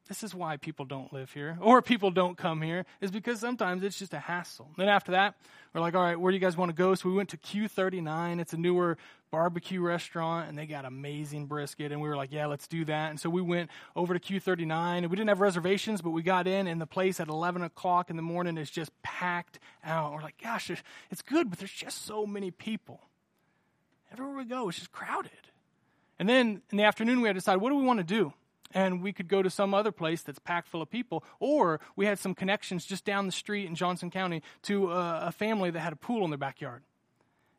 This 0.07 0.21
is 0.21 0.35
why 0.35 0.57
people 0.57 0.85
don't 0.85 1.11
live 1.11 1.31
here 1.31 1.57
or 1.59 1.81
people 1.81 2.11
don't 2.11 2.37
come 2.37 2.61
here, 2.61 2.85
is 3.01 3.09
because 3.09 3.39
sometimes 3.39 3.83
it's 3.83 3.97
just 3.97 4.13
a 4.13 4.19
hassle. 4.19 4.69
Then 4.77 4.87
after 4.87 5.13
that, 5.13 5.35
we're 5.73 5.81
like, 5.81 5.95
all 5.95 6.03
right, 6.03 6.19
where 6.19 6.31
do 6.31 6.35
you 6.35 6.41
guys 6.41 6.55
want 6.55 6.69
to 6.69 6.75
go? 6.75 6.93
So 6.93 7.09
we 7.09 7.15
went 7.15 7.29
to 7.29 7.37
Q39. 7.37 8.39
It's 8.39 8.53
a 8.53 8.57
newer 8.57 8.97
barbecue 9.31 9.81
restaurant 9.81 10.47
and 10.47 10.57
they 10.57 10.67
got 10.67 10.85
amazing 10.85 11.47
brisket. 11.47 11.91
And 11.91 12.01
we 12.01 12.07
were 12.07 12.15
like, 12.15 12.31
yeah, 12.31 12.45
let's 12.45 12.67
do 12.67 12.85
that. 12.85 13.09
And 13.09 13.19
so 13.19 13.31
we 13.31 13.41
went 13.41 13.71
over 13.95 14.17
to 14.17 14.19
Q39 14.19 14.97
and 14.99 15.07
we 15.09 15.15
didn't 15.15 15.29
have 15.29 15.41
reservations, 15.41 16.01
but 16.01 16.11
we 16.11 16.21
got 16.21 16.45
in 16.45 16.67
and 16.67 16.79
the 16.79 16.85
place 16.85 17.19
at 17.19 17.27
11 17.27 17.63
o'clock 17.63 18.11
in 18.11 18.15
the 18.15 18.21
morning 18.21 18.57
is 18.57 18.69
just 18.69 18.91
packed 19.01 19.59
out. 19.83 20.13
We're 20.13 20.21
like, 20.21 20.41
gosh, 20.41 20.69
it's 21.09 21.21
good, 21.23 21.49
but 21.49 21.57
there's 21.57 21.71
just 21.71 22.05
so 22.05 22.27
many 22.27 22.51
people. 22.51 23.01
Everywhere 24.11 24.37
we 24.37 24.45
go, 24.45 24.69
it's 24.69 24.77
just 24.77 24.91
crowded. 24.91 25.31
And 26.19 26.29
then 26.29 26.61
in 26.71 26.77
the 26.77 26.83
afternoon, 26.83 27.21
we 27.21 27.27
had 27.27 27.33
to 27.33 27.39
decide 27.39 27.57
what 27.57 27.71
do 27.71 27.75
we 27.75 27.83
want 27.83 27.99
to 27.99 28.05
do? 28.05 28.31
And 28.75 29.01
we 29.01 29.13
could 29.13 29.27
go 29.27 29.41
to 29.41 29.49
some 29.49 29.73
other 29.73 29.91
place 29.91 30.21
that's 30.21 30.37
packed 30.37 30.67
full 30.67 30.81
of 30.81 30.91
people. 30.91 31.23
Or 31.39 31.79
we 31.95 32.05
had 32.05 32.19
some 32.19 32.35
connections 32.35 32.85
just 32.85 33.05
down 33.05 33.25
the 33.25 33.31
street 33.31 33.65
in 33.65 33.73
Johnson 33.73 34.11
County 34.11 34.43
to 34.63 34.91
a, 34.91 35.27
a 35.27 35.31
family 35.31 35.71
that 35.71 35.79
had 35.79 35.93
a 35.93 35.95
pool 35.95 36.23
in 36.25 36.29
their 36.29 36.37
backyard. 36.37 36.83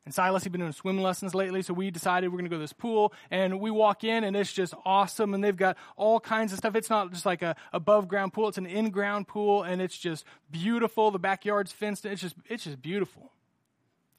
And 0.05 0.13
Silas 0.13 0.43
had 0.43 0.53
been 0.53 0.61
doing 0.61 0.71
swim 0.71 1.01
lessons 1.01 1.35
lately, 1.35 1.61
so 1.61 1.73
we 1.73 1.91
decided 1.91 2.29
we're 2.29 2.37
going 2.37 2.45
to 2.45 2.49
go 2.49 2.55
to 2.55 2.61
this 2.61 2.71
pool. 2.71 3.11
And 3.29 3.59
we 3.59 3.69
walk 3.69 4.05
in, 4.05 4.23
and 4.23 4.37
it's 4.37 4.53
just 4.53 4.73
awesome. 4.85 5.33
And 5.33 5.43
they've 5.43 5.57
got 5.57 5.75
all 5.97 6.21
kinds 6.21 6.53
of 6.53 6.59
stuff. 6.59 6.77
It's 6.77 6.89
not 6.89 7.11
just 7.11 7.25
like 7.25 7.41
a 7.41 7.57
above 7.73 8.07
ground 8.07 8.31
pool; 8.31 8.47
it's 8.47 8.57
an 8.57 8.65
in 8.67 8.89
ground 8.89 9.27
pool, 9.27 9.63
and 9.63 9.81
it's 9.81 9.97
just 9.97 10.23
beautiful. 10.49 11.11
The 11.11 11.19
backyard's 11.19 11.73
fenced. 11.73 12.05
It's 12.05 12.21
just 12.21 12.35
it's 12.47 12.63
just 12.63 12.81
beautiful. 12.81 13.33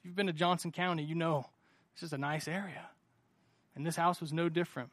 If 0.01 0.05
you've 0.05 0.15
been 0.15 0.27
to 0.27 0.35
Johnson 0.35 0.73
County, 0.73 1.05
you 1.05 1.15
know 1.15 1.47
it's 1.95 2.03
just 2.03 2.13
a 2.13 2.19
nice 2.19 2.49
area. 2.49 2.91
And 3.75 3.87
this 3.87 3.97
house 3.97 4.21
was 4.21 4.31
no 4.31 4.51
different. 4.51 4.91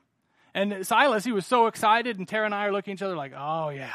And 0.55 0.87
Silas, 0.87 1.25
he 1.25 1.33
was 1.33 1.45
so 1.45 1.67
excited, 1.67 2.17
and 2.17 2.25
Tara 2.25 2.45
and 2.45 2.55
I 2.55 2.67
are 2.67 2.71
looking 2.71 2.93
at 2.93 2.99
each 2.99 3.01
other 3.01 3.17
like, 3.17 3.33
oh, 3.35 3.69
yeah, 3.69 3.91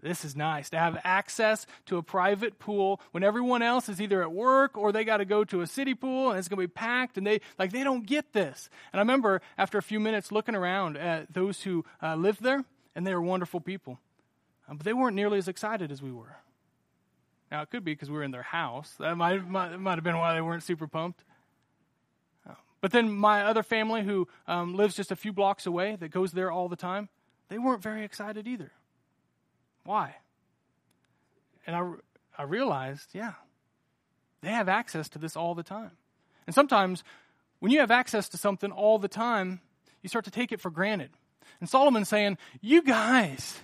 this 0.00 0.24
is 0.24 0.34
nice 0.34 0.70
to 0.70 0.78
have 0.78 0.98
access 1.04 1.66
to 1.84 1.98
a 1.98 2.02
private 2.02 2.58
pool 2.58 2.98
when 3.10 3.22
everyone 3.22 3.60
else 3.60 3.90
is 3.90 4.00
either 4.00 4.22
at 4.22 4.32
work 4.32 4.78
or 4.78 4.90
they 4.90 5.04
got 5.04 5.18
to 5.18 5.26
go 5.26 5.44
to 5.44 5.60
a 5.60 5.66
city 5.66 5.94
pool 5.94 6.30
and 6.30 6.38
it's 6.38 6.48
going 6.48 6.56
to 6.56 6.66
be 6.66 6.72
packed 6.72 7.18
and 7.18 7.26
they 7.26 7.42
like 7.58 7.72
they 7.72 7.84
don't 7.84 8.06
get 8.06 8.32
this. 8.32 8.70
And 8.90 9.00
I 9.00 9.02
remember 9.02 9.42
after 9.58 9.76
a 9.76 9.82
few 9.82 10.00
minutes 10.00 10.32
looking 10.32 10.54
around 10.54 10.96
at 10.96 11.34
those 11.34 11.62
who 11.64 11.84
uh, 12.02 12.16
lived 12.16 12.42
there, 12.42 12.64
and 12.94 13.06
they 13.06 13.14
were 13.14 13.20
wonderful 13.20 13.60
people, 13.60 13.98
um, 14.68 14.78
but 14.78 14.86
they 14.86 14.94
weren't 14.94 15.14
nearly 15.14 15.36
as 15.36 15.46
excited 15.46 15.92
as 15.92 16.00
we 16.00 16.10
were. 16.10 16.36
Now 17.50 17.60
it 17.60 17.70
could 17.70 17.84
be 17.84 17.92
because 17.92 18.10
we 18.10 18.16
were 18.16 18.24
in 18.24 18.30
their 18.30 18.42
house. 18.42 18.94
That 18.98 19.14
might 19.18 19.46
might, 19.46 19.76
might 19.76 19.96
have 19.96 20.04
been 20.04 20.16
why 20.16 20.32
they 20.32 20.40
weren't 20.40 20.62
super 20.62 20.86
pumped. 20.86 21.22
But 22.82 22.90
then 22.90 23.10
my 23.10 23.44
other 23.44 23.62
family 23.62 24.02
who 24.02 24.28
um, 24.46 24.74
lives 24.74 24.96
just 24.96 25.12
a 25.12 25.16
few 25.16 25.32
blocks 25.32 25.64
away 25.64 25.96
that 25.96 26.10
goes 26.10 26.32
there 26.32 26.50
all 26.50 26.68
the 26.68 26.76
time, 26.76 27.08
they 27.48 27.56
weren't 27.56 27.80
very 27.80 28.04
excited 28.04 28.46
either. 28.46 28.72
Why? 29.84 30.16
And 31.64 31.76
I, 31.76 31.92
I 32.36 32.42
realized, 32.42 33.10
yeah, 33.12 33.34
they 34.42 34.50
have 34.50 34.68
access 34.68 35.08
to 35.10 35.18
this 35.20 35.36
all 35.36 35.54
the 35.54 35.62
time. 35.62 35.92
And 36.46 36.54
sometimes 36.54 37.04
when 37.60 37.70
you 37.70 37.78
have 37.78 37.92
access 37.92 38.28
to 38.30 38.36
something 38.36 38.72
all 38.72 38.98
the 38.98 39.08
time, 39.08 39.60
you 40.02 40.08
start 40.08 40.24
to 40.24 40.32
take 40.32 40.50
it 40.50 40.60
for 40.60 40.70
granted. 40.70 41.10
And 41.60 41.68
Solomon's 41.68 42.08
saying, 42.08 42.36
You 42.60 42.82
guys, 42.82 43.60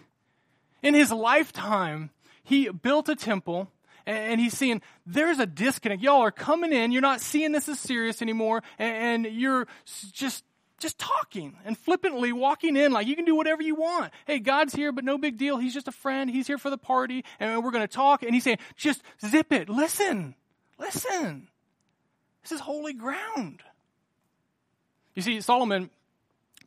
in 0.81 0.95
his 0.95 1.11
lifetime, 1.11 2.11
he 2.45 2.69
built 2.69 3.09
a 3.09 3.17
temple 3.17 3.73
and 4.09 4.41
he's 4.41 4.57
seeing 4.57 4.81
there's 5.07 5.39
a 5.39 5.47
disconnect. 5.47 6.03
Y'all 6.03 6.23
are 6.23 6.31
coming 6.31 6.73
in, 6.73 6.93
you're 6.93 7.03
not 7.03 7.21
seeing 7.21 7.53
this 7.53 7.69
as 7.69 7.79
serious 7.79 8.23
anymore, 8.23 8.63
and 8.79 9.27
you're 9.27 9.69
just 10.13 10.45
just 10.79 10.99
talking 10.99 11.57
and 11.65 11.77
flippantly 11.77 12.33
walking 12.33 12.77
in 12.77 12.93
like 12.93 13.07
you 13.07 13.17
can 13.17 13.25
do 13.25 13.35
whatever 13.35 13.63
you 13.63 13.75
want. 13.75 14.13
Hey, 14.27 14.39
God's 14.39 14.73
here, 14.73 14.93
but 14.93 15.05
no 15.05 15.19
big 15.19 15.37
deal. 15.37 15.59
He's 15.59 15.75
just 15.75 15.89
a 15.89 15.93
friend. 15.93 16.31
He's 16.31 16.47
here 16.47 16.57
for 16.57 16.71
the 16.71 16.79
party 16.79 17.25
and 17.41 17.65
we're 17.65 17.73
going 17.73 17.87
to 17.87 17.93
talk. 17.93 18.23
And 18.23 18.33
he's 18.33 18.45
saying, 18.45 18.59
just 18.77 19.03
zip 19.27 19.53
it. 19.53 19.69
Listen. 19.69 20.37
Listen. 20.79 21.49
This 22.43 22.53
is 22.53 22.61
holy 22.61 22.93
ground. 22.93 23.61
You 25.17 25.23
see, 25.23 25.41
Solomon 25.41 25.91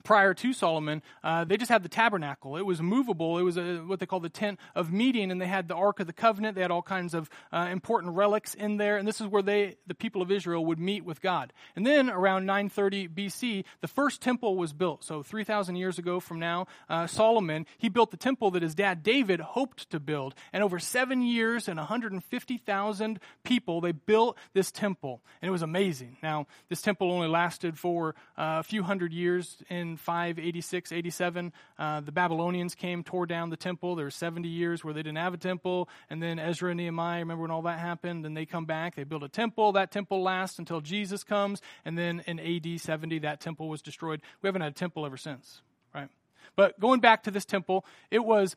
prior 0.03 0.33
to 0.33 0.53
Solomon, 0.53 1.01
uh, 1.23 1.43
they 1.43 1.57
just 1.57 1.69
had 1.69 1.83
the 1.83 1.89
tabernacle. 1.89 2.57
It 2.57 2.65
was 2.65 2.81
movable. 2.81 3.37
It 3.37 3.43
was 3.43 3.57
a, 3.57 3.77
what 3.77 3.99
they 3.99 4.05
call 4.05 4.19
the 4.19 4.29
tent 4.29 4.59
of 4.75 4.91
meeting, 4.91 5.31
and 5.31 5.41
they 5.41 5.47
had 5.47 5.67
the 5.67 5.75
Ark 5.75 5.99
of 5.99 6.07
the 6.07 6.13
Covenant. 6.13 6.55
They 6.55 6.61
had 6.61 6.71
all 6.71 6.81
kinds 6.81 7.13
of 7.13 7.29
uh, 7.51 7.67
important 7.71 8.15
relics 8.15 8.53
in 8.53 8.77
there, 8.77 8.97
and 8.97 9.07
this 9.07 9.21
is 9.21 9.27
where 9.27 9.41
they, 9.41 9.75
the 9.87 9.95
people 9.95 10.21
of 10.21 10.31
Israel, 10.31 10.65
would 10.65 10.79
meet 10.79 11.05
with 11.05 11.21
God. 11.21 11.53
And 11.75 11.85
then 11.85 12.09
around 12.09 12.45
930 12.45 13.07
BC, 13.07 13.65
the 13.81 13.87
first 13.87 14.21
temple 14.21 14.57
was 14.57 14.73
built. 14.73 15.03
So 15.03 15.23
3,000 15.23 15.75
years 15.75 15.97
ago 15.97 16.19
from 16.19 16.39
now, 16.39 16.67
uh, 16.89 17.07
Solomon 17.07 17.65
he 17.77 17.89
built 17.89 18.11
the 18.11 18.17
temple 18.17 18.51
that 18.51 18.61
his 18.61 18.75
dad 18.75 19.03
David 19.03 19.39
hoped 19.39 19.89
to 19.91 19.99
build. 19.99 20.35
And 20.53 20.63
over 20.63 20.79
seven 20.79 21.21
years 21.21 21.67
and 21.67 21.77
150,000 21.77 23.19
people, 23.43 23.81
they 23.81 23.91
built 23.91 24.37
this 24.53 24.71
temple, 24.71 25.21
and 25.41 25.49
it 25.49 25.51
was 25.51 25.61
amazing. 25.61 26.17
Now 26.21 26.47
this 26.69 26.81
temple 26.81 27.11
only 27.11 27.27
lasted 27.27 27.77
for 27.77 28.15
uh, 28.37 28.59
a 28.59 28.63
few 28.63 28.83
hundred 28.83 29.13
years 29.13 29.57
in 29.69 29.90
586, 29.97 30.91
87, 30.91 31.53
uh, 31.77 32.01
the 32.01 32.11
Babylonians 32.11 32.75
came, 32.75 33.03
tore 33.03 33.25
down 33.25 33.49
the 33.49 33.57
temple. 33.57 33.95
There 33.95 34.05
were 34.05 34.11
70 34.11 34.47
years 34.47 34.83
where 34.83 34.93
they 34.93 35.03
didn't 35.03 35.17
have 35.17 35.33
a 35.33 35.37
temple. 35.37 35.89
And 36.09 36.21
then 36.21 36.39
Ezra 36.39 36.71
and 36.71 36.77
Nehemiah, 36.77 37.19
remember 37.19 37.43
when 37.43 37.51
all 37.51 37.61
that 37.63 37.79
happened? 37.79 38.25
Then 38.25 38.33
they 38.33 38.45
come 38.45 38.65
back, 38.65 38.95
they 38.95 39.03
build 39.03 39.23
a 39.23 39.29
temple. 39.29 39.73
That 39.73 39.91
temple 39.91 40.21
lasts 40.21 40.59
until 40.59 40.81
Jesus 40.81 41.23
comes. 41.23 41.61
And 41.85 41.97
then 41.97 42.23
in 42.27 42.39
AD 42.39 42.79
70, 42.79 43.19
that 43.19 43.41
temple 43.41 43.69
was 43.69 43.81
destroyed. 43.81 44.21
We 44.41 44.47
haven't 44.47 44.61
had 44.61 44.71
a 44.71 44.75
temple 44.75 45.05
ever 45.05 45.17
since, 45.17 45.61
right? 45.93 46.09
But 46.55 46.79
going 46.79 46.99
back 46.99 47.23
to 47.23 47.31
this 47.31 47.45
temple, 47.45 47.85
it 48.09 48.23
was 48.23 48.55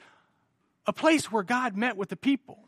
a 0.87 0.93
place 0.93 1.31
where 1.33 1.43
God 1.43 1.77
met 1.77 1.97
with 1.97 2.09
the 2.09 2.17
people. 2.17 2.59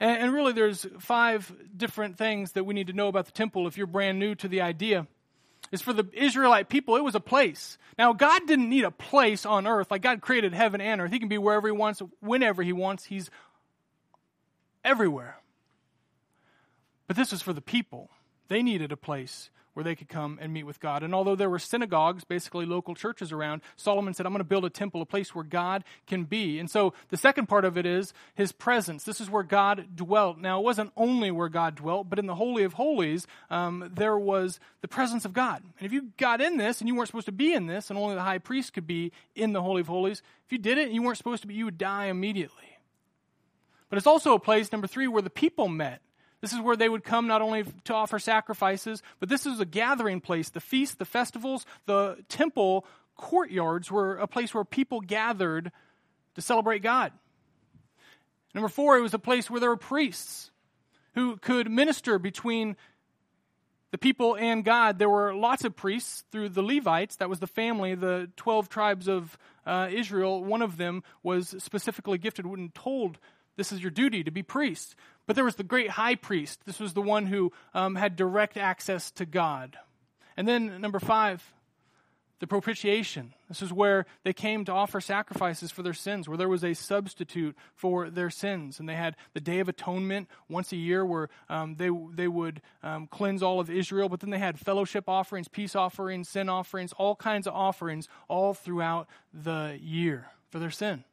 And 0.00 0.32
really, 0.32 0.52
there's 0.52 0.86
five 1.00 1.52
different 1.76 2.18
things 2.18 2.52
that 2.52 2.62
we 2.62 2.72
need 2.72 2.86
to 2.86 2.92
know 2.92 3.08
about 3.08 3.26
the 3.26 3.32
temple 3.32 3.66
if 3.66 3.76
you're 3.76 3.88
brand 3.88 4.20
new 4.20 4.36
to 4.36 4.46
the 4.46 4.60
idea 4.60 5.08
is 5.72 5.82
for 5.82 5.92
the 5.92 6.08
Israelite 6.12 6.68
people, 6.68 6.96
it 6.96 7.04
was 7.04 7.14
a 7.14 7.20
place. 7.20 7.78
Now, 7.98 8.12
God 8.12 8.46
didn't 8.46 8.68
need 8.68 8.84
a 8.84 8.90
place 8.90 9.44
on 9.44 9.66
earth. 9.66 9.90
Like 9.90 10.02
God 10.02 10.20
created 10.20 10.52
heaven 10.52 10.80
and 10.80 11.00
earth. 11.00 11.10
He 11.10 11.18
can 11.18 11.28
be 11.28 11.38
wherever 11.38 11.68
He 11.68 11.72
wants, 11.72 12.02
whenever 12.20 12.62
He 12.62 12.72
wants. 12.72 13.04
He's 13.04 13.30
everywhere. 14.84 15.38
But 17.06 17.16
this 17.16 17.32
was 17.32 17.42
for 17.42 17.52
the 17.52 17.60
people. 17.60 18.10
They 18.48 18.62
needed 18.62 18.92
a 18.92 18.96
place 18.96 19.50
where 19.78 19.84
they 19.84 19.94
could 19.94 20.08
come 20.08 20.40
and 20.42 20.52
meet 20.52 20.64
with 20.64 20.80
God. 20.80 21.04
And 21.04 21.14
although 21.14 21.36
there 21.36 21.48
were 21.48 21.60
synagogues, 21.60 22.24
basically 22.24 22.66
local 22.66 22.96
churches 22.96 23.30
around, 23.30 23.62
Solomon 23.76 24.12
said, 24.12 24.26
I'm 24.26 24.32
going 24.32 24.40
to 24.40 24.44
build 24.44 24.64
a 24.64 24.70
temple, 24.70 25.00
a 25.00 25.06
place 25.06 25.36
where 25.36 25.44
God 25.44 25.84
can 26.08 26.24
be. 26.24 26.58
And 26.58 26.68
so 26.68 26.94
the 27.10 27.16
second 27.16 27.48
part 27.48 27.64
of 27.64 27.78
it 27.78 27.86
is 27.86 28.12
his 28.34 28.50
presence. 28.50 29.04
This 29.04 29.20
is 29.20 29.30
where 29.30 29.44
God 29.44 29.94
dwelt. 29.94 30.38
Now, 30.38 30.58
it 30.58 30.64
wasn't 30.64 30.90
only 30.96 31.30
where 31.30 31.48
God 31.48 31.76
dwelt, 31.76 32.10
but 32.10 32.18
in 32.18 32.26
the 32.26 32.34
Holy 32.34 32.64
of 32.64 32.72
Holies, 32.72 33.28
um, 33.50 33.92
there 33.94 34.18
was 34.18 34.58
the 34.80 34.88
presence 34.88 35.24
of 35.24 35.32
God. 35.32 35.62
And 35.78 35.86
if 35.86 35.92
you 35.92 36.08
got 36.16 36.40
in 36.40 36.56
this 36.56 36.80
and 36.80 36.88
you 36.88 36.96
weren't 36.96 37.06
supposed 37.06 37.26
to 37.26 37.32
be 37.32 37.52
in 37.52 37.66
this, 37.66 37.88
and 37.88 37.96
only 37.96 38.16
the 38.16 38.22
high 38.22 38.38
priest 38.38 38.72
could 38.72 38.88
be 38.88 39.12
in 39.36 39.52
the 39.52 39.62
Holy 39.62 39.82
of 39.82 39.86
Holies, 39.86 40.22
if 40.44 40.50
you 40.50 40.58
did 40.58 40.78
it 40.78 40.86
and 40.86 40.94
you 40.96 41.02
weren't 41.02 41.18
supposed 41.18 41.42
to 41.42 41.46
be, 41.46 41.54
you 41.54 41.66
would 41.66 41.78
die 41.78 42.06
immediately. 42.06 42.80
But 43.90 43.98
it's 43.98 44.08
also 44.08 44.34
a 44.34 44.40
place, 44.40 44.72
number 44.72 44.88
three, 44.88 45.06
where 45.06 45.22
the 45.22 45.30
people 45.30 45.68
met. 45.68 46.00
This 46.40 46.52
is 46.52 46.60
where 46.60 46.76
they 46.76 46.88
would 46.88 47.02
come 47.02 47.26
not 47.26 47.42
only 47.42 47.64
to 47.84 47.94
offer 47.94 48.18
sacrifices, 48.18 49.02
but 49.18 49.28
this 49.28 49.44
is 49.44 49.58
a 49.58 49.64
gathering 49.64 50.20
place. 50.20 50.50
The 50.50 50.60
feasts, 50.60 50.94
the 50.94 51.04
festivals, 51.04 51.66
the 51.86 52.18
temple 52.28 52.86
courtyards 53.16 53.90
were 53.90 54.16
a 54.16 54.28
place 54.28 54.54
where 54.54 54.64
people 54.64 55.00
gathered 55.00 55.72
to 56.36 56.40
celebrate 56.40 56.82
God. 56.82 57.12
Number 58.54 58.68
four, 58.68 58.96
it 58.96 59.02
was 59.02 59.14
a 59.14 59.18
place 59.18 59.50
where 59.50 59.60
there 59.60 59.70
were 59.70 59.76
priests 59.76 60.50
who 61.14 61.36
could 61.36 61.70
minister 61.70 62.18
between 62.18 62.76
the 63.90 63.98
people 63.98 64.36
and 64.36 64.64
God. 64.64 64.98
There 64.98 65.08
were 65.08 65.34
lots 65.34 65.64
of 65.64 65.74
priests 65.74 66.24
through 66.30 66.50
the 66.50 66.62
Levites. 66.62 67.16
That 67.16 67.28
was 67.28 67.40
the 67.40 67.46
family, 67.46 67.94
the 67.94 68.30
12 68.36 68.68
tribes 68.68 69.08
of 69.08 69.36
uh, 69.66 69.88
Israel. 69.90 70.44
One 70.44 70.62
of 70.62 70.76
them 70.76 71.02
was 71.22 71.54
specifically 71.58 72.18
gifted 72.18 72.44
and 72.44 72.74
told, 72.74 73.18
This 73.56 73.72
is 73.72 73.82
your 73.82 73.90
duty 73.90 74.22
to 74.24 74.30
be 74.30 74.42
priests. 74.42 74.94
But 75.28 75.36
there 75.36 75.44
was 75.44 75.56
the 75.56 75.62
great 75.62 75.90
high 75.90 76.14
priest. 76.14 76.62
This 76.64 76.80
was 76.80 76.94
the 76.94 77.02
one 77.02 77.26
who 77.26 77.52
um, 77.74 77.96
had 77.96 78.16
direct 78.16 78.56
access 78.56 79.10
to 79.12 79.26
God. 79.26 79.76
And 80.38 80.48
then, 80.48 80.80
number 80.80 80.98
five, 80.98 81.52
the 82.38 82.46
propitiation. 82.46 83.34
This 83.46 83.60
is 83.60 83.70
where 83.70 84.06
they 84.24 84.32
came 84.32 84.64
to 84.64 84.72
offer 84.72 85.02
sacrifices 85.02 85.70
for 85.70 85.82
their 85.82 85.92
sins, 85.92 86.28
where 86.28 86.38
there 86.38 86.48
was 86.48 86.64
a 86.64 86.72
substitute 86.72 87.54
for 87.74 88.08
their 88.08 88.30
sins. 88.30 88.80
And 88.80 88.88
they 88.88 88.94
had 88.94 89.16
the 89.34 89.40
Day 89.40 89.60
of 89.60 89.68
Atonement 89.68 90.30
once 90.48 90.72
a 90.72 90.76
year 90.76 91.04
where 91.04 91.28
um, 91.50 91.74
they, 91.74 91.90
they 92.14 92.28
would 92.28 92.62
um, 92.82 93.06
cleanse 93.06 93.42
all 93.42 93.60
of 93.60 93.68
Israel. 93.68 94.08
But 94.08 94.20
then 94.20 94.30
they 94.30 94.38
had 94.38 94.58
fellowship 94.58 95.10
offerings, 95.10 95.46
peace 95.46 95.76
offerings, 95.76 96.30
sin 96.30 96.48
offerings, 96.48 96.94
all 96.94 97.14
kinds 97.14 97.46
of 97.46 97.52
offerings 97.52 98.08
all 98.28 98.54
throughout 98.54 99.08
the 99.34 99.78
year 99.82 100.28
for 100.48 100.58
their 100.58 100.70
sin. 100.70 101.04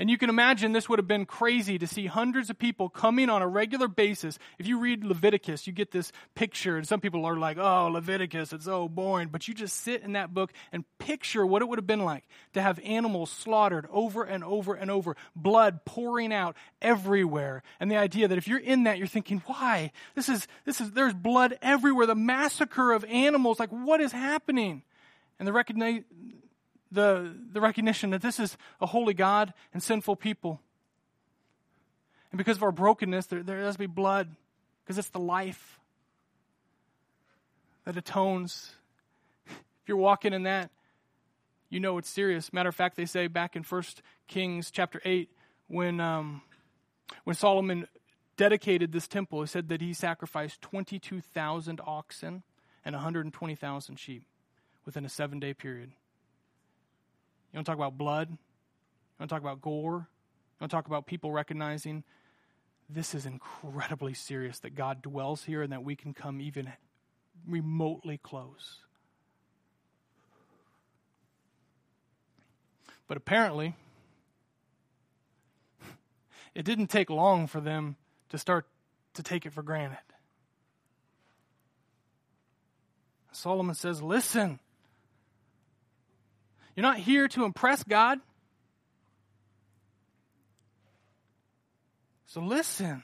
And 0.00 0.08
you 0.08 0.16
can 0.16 0.30
imagine 0.30 0.72
this 0.72 0.88
would 0.88 0.98
have 0.98 1.06
been 1.06 1.26
crazy 1.26 1.78
to 1.78 1.86
see 1.86 2.06
hundreds 2.06 2.48
of 2.48 2.58
people 2.58 2.88
coming 2.88 3.28
on 3.28 3.42
a 3.42 3.46
regular 3.46 3.86
basis. 3.86 4.38
If 4.58 4.66
you 4.66 4.78
read 4.78 5.04
Leviticus, 5.04 5.66
you 5.66 5.74
get 5.74 5.90
this 5.90 6.10
picture, 6.34 6.78
and 6.78 6.88
some 6.88 7.00
people 7.00 7.26
are 7.26 7.36
like, 7.36 7.58
oh, 7.58 7.88
Leviticus, 7.92 8.54
it's 8.54 8.64
so 8.64 8.88
boring. 8.88 9.28
But 9.28 9.46
you 9.46 9.52
just 9.52 9.76
sit 9.76 10.02
in 10.02 10.14
that 10.14 10.32
book 10.32 10.54
and 10.72 10.86
picture 10.98 11.44
what 11.44 11.60
it 11.60 11.68
would 11.68 11.78
have 11.78 11.86
been 11.86 12.06
like 12.06 12.24
to 12.54 12.62
have 12.62 12.80
animals 12.82 13.30
slaughtered 13.30 13.86
over 13.90 14.24
and 14.24 14.42
over 14.42 14.72
and 14.72 14.90
over, 14.90 15.16
blood 15.36 15.84
pouring 15.84 16.32
out 16.32 16.56
everywhere. 16.80 17.62
And 17.78 17.90
the 17.90 17.98
idea 17.98 18.26
that 18.26 18.38
if 18.38 18.48
you're 18.48 18.58
in 18.58 18.84
that, 18.84 18.96
you're 18.96 19.06
thinking, 19.06 19.42
why? 19.44 19.92
This 20.14 20.30
is, 20.30 20.48
this 20.64 20.80
is, 20.80 20.92
there's 20.92 21.12
blood 21.12 21.58
everywhere. 21.60 22.06
The 22.06 22.14
massacre 22.14 22.92
of 22.92 23.04
animals, 23.04 23.60
like, 23.60 23.68
what 23.68 24.00
is 24.00 24.12
happening? 24.12 24.82
And 25.38 25.46
the 25.46 25.52
recognition 25.52 26.06
the, 26.92 27.34
the 27.52 27.60
recognition 27.60 28.10
that 28.10 28.22
this 28.22 28.40
is 28.40 28.56
a 28.80 28.86
holy 28.86 29.14
God 29.14 29.52
and 29.72 29.82
sinful 29.82 30.16
people. 30.16 30.60
And 32.30 32.38
because 32.38 32.56
of 32.56 32.62
our 32.62 32.72
brokenness, 32.72 33.26
there, 33.26 33.42
there 33.42 33.60
has 33.60 33.74
to 33.74 33.78
be 33.78 33.86
blood, 33.86 34.28
because 34.84 34.98
it's 34.98 35.08
the 35.10 35.20
life 35.20 35.78
that 37.84 37.96
atones. 37.96 38.72
If 39.46 39.88
you're 39.88 39.96
walking 39.96 40.32
in 40.32 40.44
that, 40.44 40.70
you 41.68 41.80
know 41.80 41.98
it's 41.98 42.10
serious. 42.10 42.52
Matter 42.52 42.68
of 42.68 42.74
fact, 42.74 42.96
they 42.96 43.06
say 43.06 43.26
back 43.26 43.56
in 43.56 43.62
1 43.62 43.82
Kings 44.28 44.70
chapter 44.70 45.00
8, 45.04 45.28
when, 45.68 46.00
um, 46.00 46.42
when 47.24 47.36
Solomon 47.36 47.86
dedicated 48.36 48.92
this 48.92 49.06
temple, 49.06 49.40
he 49.40 49.46
said 49.46 49.68
that 49.68 49.80
he 49.80 49.92
sacrificed 49.92 50.60
22,000 50.62 51.80
oxen 51.86 52.42
and 52.84 52.94
120,000 52.94 53.96
sheep 53.96 54.24
within 54.84 55.04
a 55.04 55.08
seven 55.08 55.38
day 55.38 55.54
period. 55.54 55.92
You 57.52 57.56
want 57.56 57.66
to 57.66 57.70
talk 57.70 57.78
about 57.78 57.98
blood? 57.98 58.28
You 58.30 58.36
want 59.18 59.28
to 59.28 59.34
talk 59.34 59.42
about 59.42 59.60
gore? 59.60 60.08
You 60.08 60.56
want 60.60 60.70
to 60.70 60.76
talk 60.76 60.86
about 60.86 61.06
people 61.06 61.32
recognizing 61.32 62.04
this 62.88 63.14
is 63.14 63.26
incredibly 63.26 64.14
serious 64.14 64.58
that 64.60 64.74
God 64.74 65.02
dwells 65.02 65.44
here 65.44 65.62
and 65.62 65.72
that 65.72 65.84
we 65.84 65.94
can 65.96 66.12
come 66.12 66.40
even 66.40 66.72
remotely 67.46 68.18
close. 68.18 68.78
But 73.06 73.16
apparently, 73.16 73.74
it 76.54 76.64
didn't 76.64 76.88
take 76.88 77.10
long 77.10 77.46
for 77.46 77.60
them 77.60 77.96
to 78.30 78.38
start 78.38 78.66
to 79.14 79.22
take 79.22 79.46
it 79.46 79.52
for 79.52 79.62
granted. 79.62 79.98
Solomon 83.32 83.74
says, 83.74 84.02
Listen, 84.02 84.60
you're 86.76 86.82
not 86.82 86.98
here 86.98 87.28
to 87.28 87.44
impress 87.44 87.82
God. 87.84 88.18
So 92.26 92.40
listen. 92.40 93.02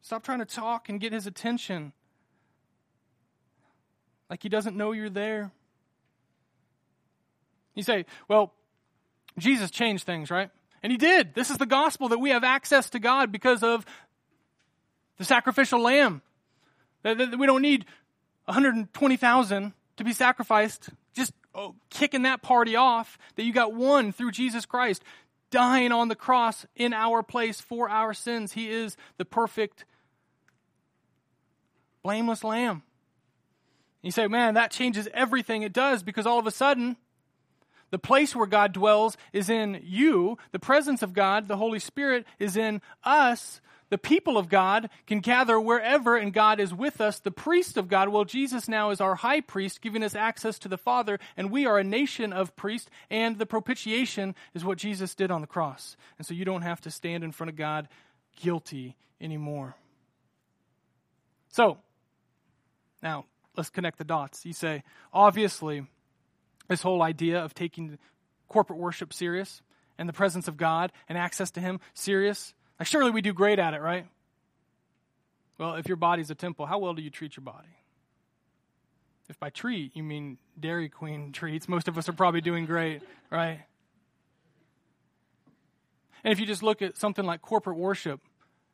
Stop 0.00 0.24
trying 0.24 0.40
to 0.40 0.44
talk 0.44 0.88
and 0.88 1.00
get 1.00 1.12
his 1.12 1.26
attention 1.26 1.92
like 4.28 4.42
he 4.42 4.48
doesn't 4.48 4.76
know 4.76 4.92
you're 4.92 5.10
there. 5.10 5.52
You 7.74 7.82
say, 7.82 8.06
well, 8.28 8.52
Jesus 9.38 9.70
changed 9.70 10.04
things, 10.04 10.30
right? 10.30 10.50
And 10.82 10.90
he 10.90 10.98
did. 10.98 11.34
This 11.34 11.50
is 11.50 11.58
the 11.58 11.66
gospel 11.66 12.08
that 12.08 12.18
we 12.18 12.30
have 12.30 12.42
access 12.42 12.90
to 12.90 12.98
God 12.98 13.30
because 13.30 13.62
of 13.62 13.86
the 15.18 15.24
sacrificial 15.24 15.80
lamb. 15.80 16.22
That 17.02 17.38
we 17.38 17.46
don't 17.46 17.62
need 17.62 17.84
120,000 18.46 19.72
to 19.96 20.04
be 20.04 20.12
sacrificed, 20.12 20.88
oh, 21.54 21.74
kicking 21.90 22.22
that 22.22 22.42
party 22.42 22.76
off, 22.76 23.18
that 23.36 23.44
you 23.44 23.52
got 23.52 23.74
one 23.74 24.12
through 24.12 24.32
Jesus 24.32 24.66
Christ 24.66 25.02
dying 25.50 25.92
on 25.92 26.08
the 26.08 26.16
cross 26.16 26.66
in 26.74 26.92
our 26.92 27.22
place 27.22 27.60
for 27.60 27.88
our 27.88 28.14
sins. 28.14 28.52
He 28.52 28.70
is 28.70 28.96
the 29.18 29.24
perfect, 29.24 29.84
blameless 32.02 32.42
lamb. 32.42 32.82
You 34.02 34.10
say, 34.10 34.26
man, 34.26 34.54
that 34.54 34.72
changes 34.72 35.08
everything. 35.14 35.62
It 35.62 35.72
does 35.72 36.02
because 36.02 36.26
all 36.26 36.38
of 36.38 36.46
a 36.46 36.50
sudden, 36.50 36.96
the 37.90 37.98
place 37.98 38.34
where 38.34 38.46
God 38.46 38.72
dwells 38.72 39.16
is 39.32 39.48
in 39.48 39.80
you. 39.84 40.38
The 40.50 40.58
presence 40.58 41.02
of 41.02 41.12
God, 41.12 41.46
the 41.46 41.58
Holy 41.58 41.78
Spirit, 41.78 42.26
is 42.38 42.56
in 42.56 42.80
us 43.04 43.60
the 43.92 43.98
people 43.98 44.38
of 44.38 44.48
God 44.48 44.88
can 45.06 45.20
gather 45.20 45.60
wherever 45.60 46.16
and 46.16 46.32
God 46.32 46.60
is 46.60 46.72
with 46.72 46.98
us. 46.98 47.18
The 47.18 47.30
priest 47.30 47.76
of 47.76 47.88
God, 47.88 48.08
well, 48.08 48.24
Jesus 48.24 48.66
now 48.66 48.88
is 48.88 49.02
our 49.02 49.16
high 49.16 49.42
priest, 49.42 49.82
giving 49.82 50.02
us 50.02 50.14
access 50.14 50.58
to 50.60 50.68
the 50.68 50.78
Father, 50.78 51.20
and 51.36 51.50
we 51.50 51.66
are 51.66 51.78
a 51.78 51.84
nation 51.84 52.32
of 52.32 52.56
priests, 52.56 52.88
and 53.10 53.38
the 53.38 53.44
propitiation 53.44 54.34
is 54.54 54.64
what 54.64 54.78
Jesus 54.78 55.14
did 55.14 55.30
on 55.30 55.42
the 55.42 55.46
cross. 55.46 55.94
And 56.16 56.26
so 56.26 56.32
you 56.32 56.46
don't 56.46 56.62
have 56.62 56.80
to 56.80 56.90
stand 56.90 57.22
in 57.22 57.32
front 57.32 57.50
of 57.50 57.56
God 57.56 57.86
guilty 58.40 58.96
anymore. 59.20 59.76
So, 61.50 61.76
now 63.02 63.26
let's 63.58 63.68
connect 63.68 63.98
the 63.98 64.04
dots. 64.04 64.46
You 64.46 64.54
say, 64.54 64.84
obviously, 65.12 65.84
this 66.66 66.80
whole 66.80 67.02
idea 67.02 67.44
of 67.44 67.52
taking 67.52 67.98
corporate 68.48 68.78
worship 68.78 69.12
serious 69.12 69.60
and 69.98 70.08
the 70.08 70.14
presence 70.14 70.48
of 70.48 70.56
God 70.56 70.92
and 71.10 71.18
access 71.18 71.50
to 71.50 71.60
Him 71.60 71.78
serious 71.92 72.54
like, 72.78 72.86
surely 72.86 73.10
we 73.10 73.22
do 73.22 73.32
great 73.32 73.58
at 73.58 73.74
it, 73.74 73.80
right? 73.80 74.06
Well, 75.58 75.74
if 75.74 75.86
your 75.86 75.96
body's 75.96 76.30
a 76.30 76.34
temple, 76.34 76.66
how 76.66 76.78
well 76.78 76.94
do 76.94 77.02
you 77.02 77.10
treat 77.10 77.36
your 77.36 77.44
body? 77.44 77.68
If 79.28 79.38
by 79.38 79.50
treat 79.50 79.96
you 79.96 80.02
mean 80.02 80.38
Dairy 80.58 80.88
Queen 80.88 81.32
treats, 81.32 81.68
most 81.68 81.88
of 81.88 81.96
us 81.96 82.08
are 82.08 82.12
probably 82.12 82.40
doing 82.40 82.66
great, 82.66 83.02
right? 83.30 83.60
And 86.24 86.32
if 86.32 86.38
you 86.38 86.46
just 86.46 86.62
look 86.62 86.82
at 86.82 86.96
something 86.96 87.24
like 87.24 87.42
corporate 87.42 87.76
worship, 87.76 88.20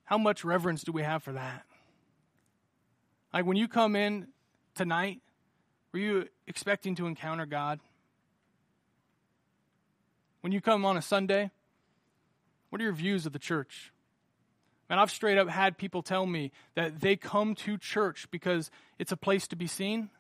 how 0.05 0.19
much 0.19 0.45
reverence 0.45 0.83
do 0.83 0.93
we 0.93 1.03
have 1.03 1.23
for 1.23 1.33
that? 1.33 1.65
Like 3.33 3.45
when 3.45 3.57
you 3.57 3.69
come 3.69 3.95
in 3.95 4.29
tonight, 4.75 5.21
were 5.93 5.99
you 5.99 6.29
expecting 6.47 6.95
to 6.97 7.07
encounter 7.07 7.47
God? 7.47 7.81
When 10.41 10.53
you 10.53 10.61
come 10.61 10.85
on 10.85 10.97
a 10.97 11.03
Sunday, 11.03 11.51
what 12.71 12.81
are 12.81 12.85
your 12.85 12.93
views 12.93 13.27
of 13.27 13.33
the 13.33 13.39
church? 13.39 13.93
And 14.91 14.99
I've 14.99 15.11
straight 15.11 15.37
up 15.37 15.49
had 15.49 15.77
people 15.77 16.03
tell 16.03 16.27
me 16.27 16.51
that 16.75 17.01
they 17.01 17.17
come 17.17 17.55
to 17.57 17.77
church 17.77 18.27
because 18.31 18.71
it's 18.99 19.13
a 19.13 19.17
place 19.17 19.47
to 19.49 19.57
be 19.57 19.67
seen. 19.67 20.11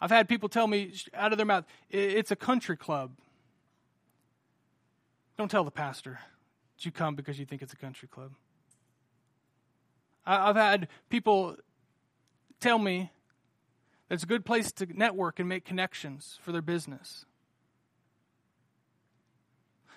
I've 0.00 0.10
had 0.10 0.28
people 0.28 0.48
tell 0.48 0.66
me 0.66 0.92
out 1.14 1.32
of 1.32 1.38
their 1.38 1.46
mouth, 1.46 1.64
it's 1.90 2.30
a 2.30 2.36
country 2.36 2.76
club. 2.76 3.12
Don't 5.36 5.50
tell 5.50 5.64
the 5.64 5.70
pastor 5.70 6.20
that 6.76 6.84
you 6.84 6.92
come 6.92 7.14
because 7.14 7.38
you 7.38 7.44
think 7.44 7.62
it's 7.62 7.72
a 7.72 7.76
country 7.76 8.08
club. 8.08 8.32
I've 10.24 10.56
had 10.56 10.88
people 11.08 11.56
tell 12.60 12.78
me 12.78 13.10
that 14.08 14.14
it's 14.14 14.24
a 14.24 14.26
good 14.26 14.44
place 14.44 14.72
to 14.72 14.86
network 14.86 15.38
and 15.38 15.48
make 15.48 15.64
connections 15.64 16.38
for 16.42 16.52
their 16.52 16.62
business. 16.62 17.24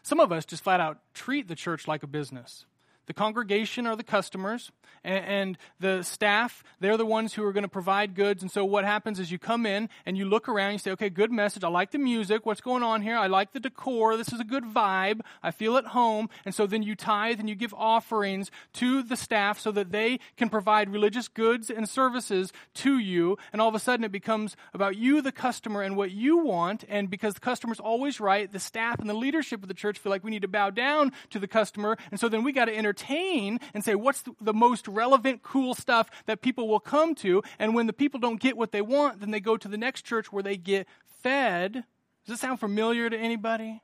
Some 0.04 0.20
of 0.20 0.32
us 0.32 0.46
just 0.46 0.64
flat 0.64 0.80
out 0.80 1.00
treat 1.14 1.48
the 1.48 1.56
church 1.56 1.88
like 1.88 2.04
a 2.04 2.08
business. 2.08 2.66
The 3.10 3.14
congregation 3.16 3.88
are 3.88 3.96
the 3.96 4.04
customers, 4.04 4.72
and, 5.04 5.26
and 5.26 5.58
the 5.80 6.04
staff, 6.04 6.64
they're 6.80 6.96
the 6.96 7.08
ones 7.08 7.34
who 7.34 7.44
are 7.44 7.52
going 7.52 7.64
to 7.64 7.68
provide 7.68 8.14
goods. 8.14 8.44
And 8.44 8.52
so 8.52 8.64
what 8.64 8.86
happens 8.86 9.20
is 9.20 9.32
you 9.32 9.40
come 9.40 9.66
in 9.66 9.90
and 10.06 10.16
you 10.16 10.26
look 10.26 10.48
around, 10.48 10.74
you 10.74 10.78
say, 10.78 10.92
okay, 10.92 11.10
good 11.10 11.32
message. 11.32 11.64
I 11.64 11.70
like 11.70 11.90
the 11.90 11.98
music. 11.98 12.46
What's 12.46 12.62
going 12.62 12.84
on 12.84 13.02
here? 13.02 13.18
I 13.18 13.26
like 13.26 13.52
the 13.52 13.60
decor. 13.60 14.16
This 14.16 14.32
is 14.32 14.40
a 14.40 14.44
good 14.44 14.64
vibe. 14.64 15.22
I 15.42 15.50
feel 15.50 15.76
at 15.78 15.88
home. 15.88 16.30
And 16.46 16.54
so 16.54 16.68
then 16.68 16.84
you 16.84 16.96
tithe 16.96 17.40
and 17.40 17.50
you 17.50 17.56
give 17.56 17.74
offerings 17.74 18.52
to 18.74 19.02
the 19.02 19.16
staff 19.16 19.60
so 19.60 19.72
that 19.72 19.92
they 19.92 20.20
can 20.38 20.50
provide 20.50 20.92
religious 20.92 21.28
goods 21.28 21.72
and 21.72 21.90
services 21.90 22.54
to 22.76 23.00
you. 23.00 23.40
And 23.52 23.60
all 23.60 23.70
of 23.70 23.76
a 23.76 23.80
sudden 23.80 24.04
it 24.04 24.12
becomes 24.12 24.56
about 24.72 24.98
you, 24.98 25.24
the 25.24 25.32
customer, 25.32 25.82
and 25.82 25.98
what 25.98 26.12
you 26.12 26.38
want. 26.38 26.84
And 26.88 27.10
because 27.10 27.34
the 27.34 27.40
customer's 27.40 27.80
always 27.80 28.20
right, 28.20 28.52
the 28.52 28.60
staff 28.60 29.00
and 29.00 29.10
the 29.10 29.16
leadership 29.16 29.64
of 29.64 29.68
the 29.68 29.74
church 29.74 29.98
feel 29.98 30.12
like 30.12 30.24
we 30.24 30.30
need 30.30 30.44
to 30.44 30.48
bow 30.48 30.70
down 30.70 31.12
to 31.32 31.40
the 31.40 31.48
customer. 31.48 31.98
And 32.12 32.20
so 32.20 32.30
then 32.30 32.44
we 32.44 32.52
got 32.52 32.66
to 32.66 32.78
entertain 32.78 32.99
and 33.08 33.84
say, 33.84 33.96
what's 33.96 34.24
the 34.42 34.54
most 34.54 34.88
relevant, 34.88 35.44
cool 35.44 35.74
stuff 35.74 36.10
that 36.26 36.42
people 36.42 36.68
will 36.68 36.80
come 36.80 37.16
to. 37.16 37.42
And 37.58 37.74
when 37.74 37.88
the 37.88 37.94
people 37.94 38.20
don't 38.20 38.40
get 38.40 38.58
what 38.58 38.72
they 38.72 38.82
want, 38.82 39.20
then 39.20 39.32
they 39.32 39.40
go 39.40 39.58
to 39.58 39.68
the 39.68 39.78
next 39.78 40.04
church 40.04 40.32
where 40.32 40.44
they 40.44 40.58
get 40.58 40.88
fed. 41.22 41.74
Does 41.74 41.84
this 42.28 42.40
sound 42.40 42.60
familiar 42.60 43.10
to 43.10 43.18
anybody? 43.18 43.82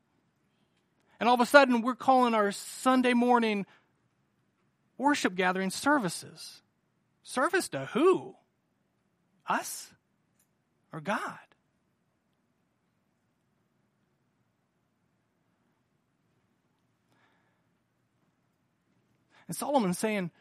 And 1.20 1.30
all 1.30 1.36
of 1.36 1.42
a 1.42 1.46
sudden, 1.46 1.82
we're 1.82 1.96
calling 1.96 2.34
our 2.34 2.52
Sunday 2.52 3.14
morning 3.14 3.66
worship 4.98 5.36
gathering 5.36 5.70
services. 5.70 6.62
Service 7.24 7.70
to 7.70 7.88
who? 7.94 8.36
Us 9.48 9.92
or 10.92 11.02
God? 11.02 11.40
And 19.48 19.56
Solomon's 19.56 19.98
saying, 19.98 20.32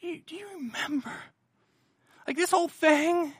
do 0.00 0.36
you 0.36 0.46
remember? 0.54 1.12
Like 2.26 2.36
this 2.36 2.50
whole 2.50 2.68
thing, 2.68 3.32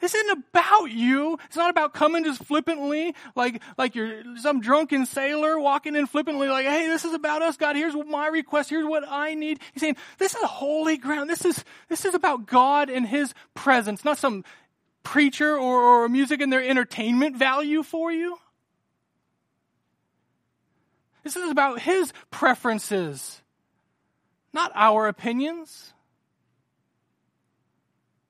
this 0.00 0.14
isn't 0.14 0.44
about 0.50 0.90
you. 0.90 1.38
It's 1.46 1.56
not 1.56 1.70
about 1.70 1.92
coming 1.92 2.22
just 2.24 2.44
flippantly, 2.44 3.14
like, 3.34 3.60
like 3.76 3.94
you're 3.94 4.22
some 4.36 4.60
drunken 4.60 5.06
sailor 5.06 5.58
walking 5.58 5.96
in 5.96 6.06
flippantly, 6.06 6.48
like, 6.48 6.66
hey, 6.66 6.86
this 6.86 7.04
is 7.04 7.14
about 7.14 7.42
us, 7.42 7.56
God. 7.56 7.74
Here's 7.74 7.94
my 8.06 8.28
request. 8.28 8.70
Here's 8.70 8.86
what 8.86 9.04
I 9.08 9.34
need. 9.34 9.58
He's 9.72 9.80
saying, 9.80 9.96
this 10.18 10.34
is 10.34 10.42
holy 10.44 10.98
ground. 10.98 11.28
This 11.28 11.44
is, 11.44 11.64
this 11.88 12.04
is 12.04 12.14
about 12.14 12.46
God 12.46 12.90
and 12.90 13.06
His 13.06 13.34
presence, 13.54 14.04
not 14.04 14.18
some 14.18 14.44
preacher 15.02 15.56
or, 15.56 16.04
or 16.04 16.08
music 16.08 16.40
and 16.40 16.52
their 16.52 16.62
entertainment 16.62 17.36
value 17.36 17.82
for 17.82 18.12
you. 18.12 18.38
This 21.24 21.34
is 21.34 21.50
about 21.50 21.80
His 21.80 22.12
preferences, 22.30 23.42
not 24.58 24.72
our 24.74 25.06
opinions. 25.06 25.92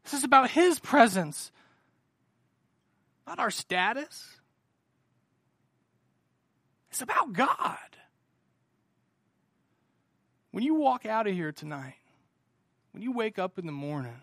This 0.04 0.12
is 0.12 0.24
about 0.24 0.50
His 0.50 0.78
presence, 0.78 1.50
not 3.26 3.38
our 3.38 3.50
status. 3.50 4.26
It's 6.90 7.00
about 7.00 7.32
God. 7.32 7.78
When 10.50 10.62
you 10.64 10.74
walk 10.74 11.06
out 11.06 11.26
of 11.26 11.32
here 11.32 11.50
tonight, 11.50 11.94
when 12.92 13.02
you 13.02 13.12
wake 13.12 13.38
up 13.38 13.58
in 13.58 13.64
the 13.64 13.72
morning, 13.72 14.20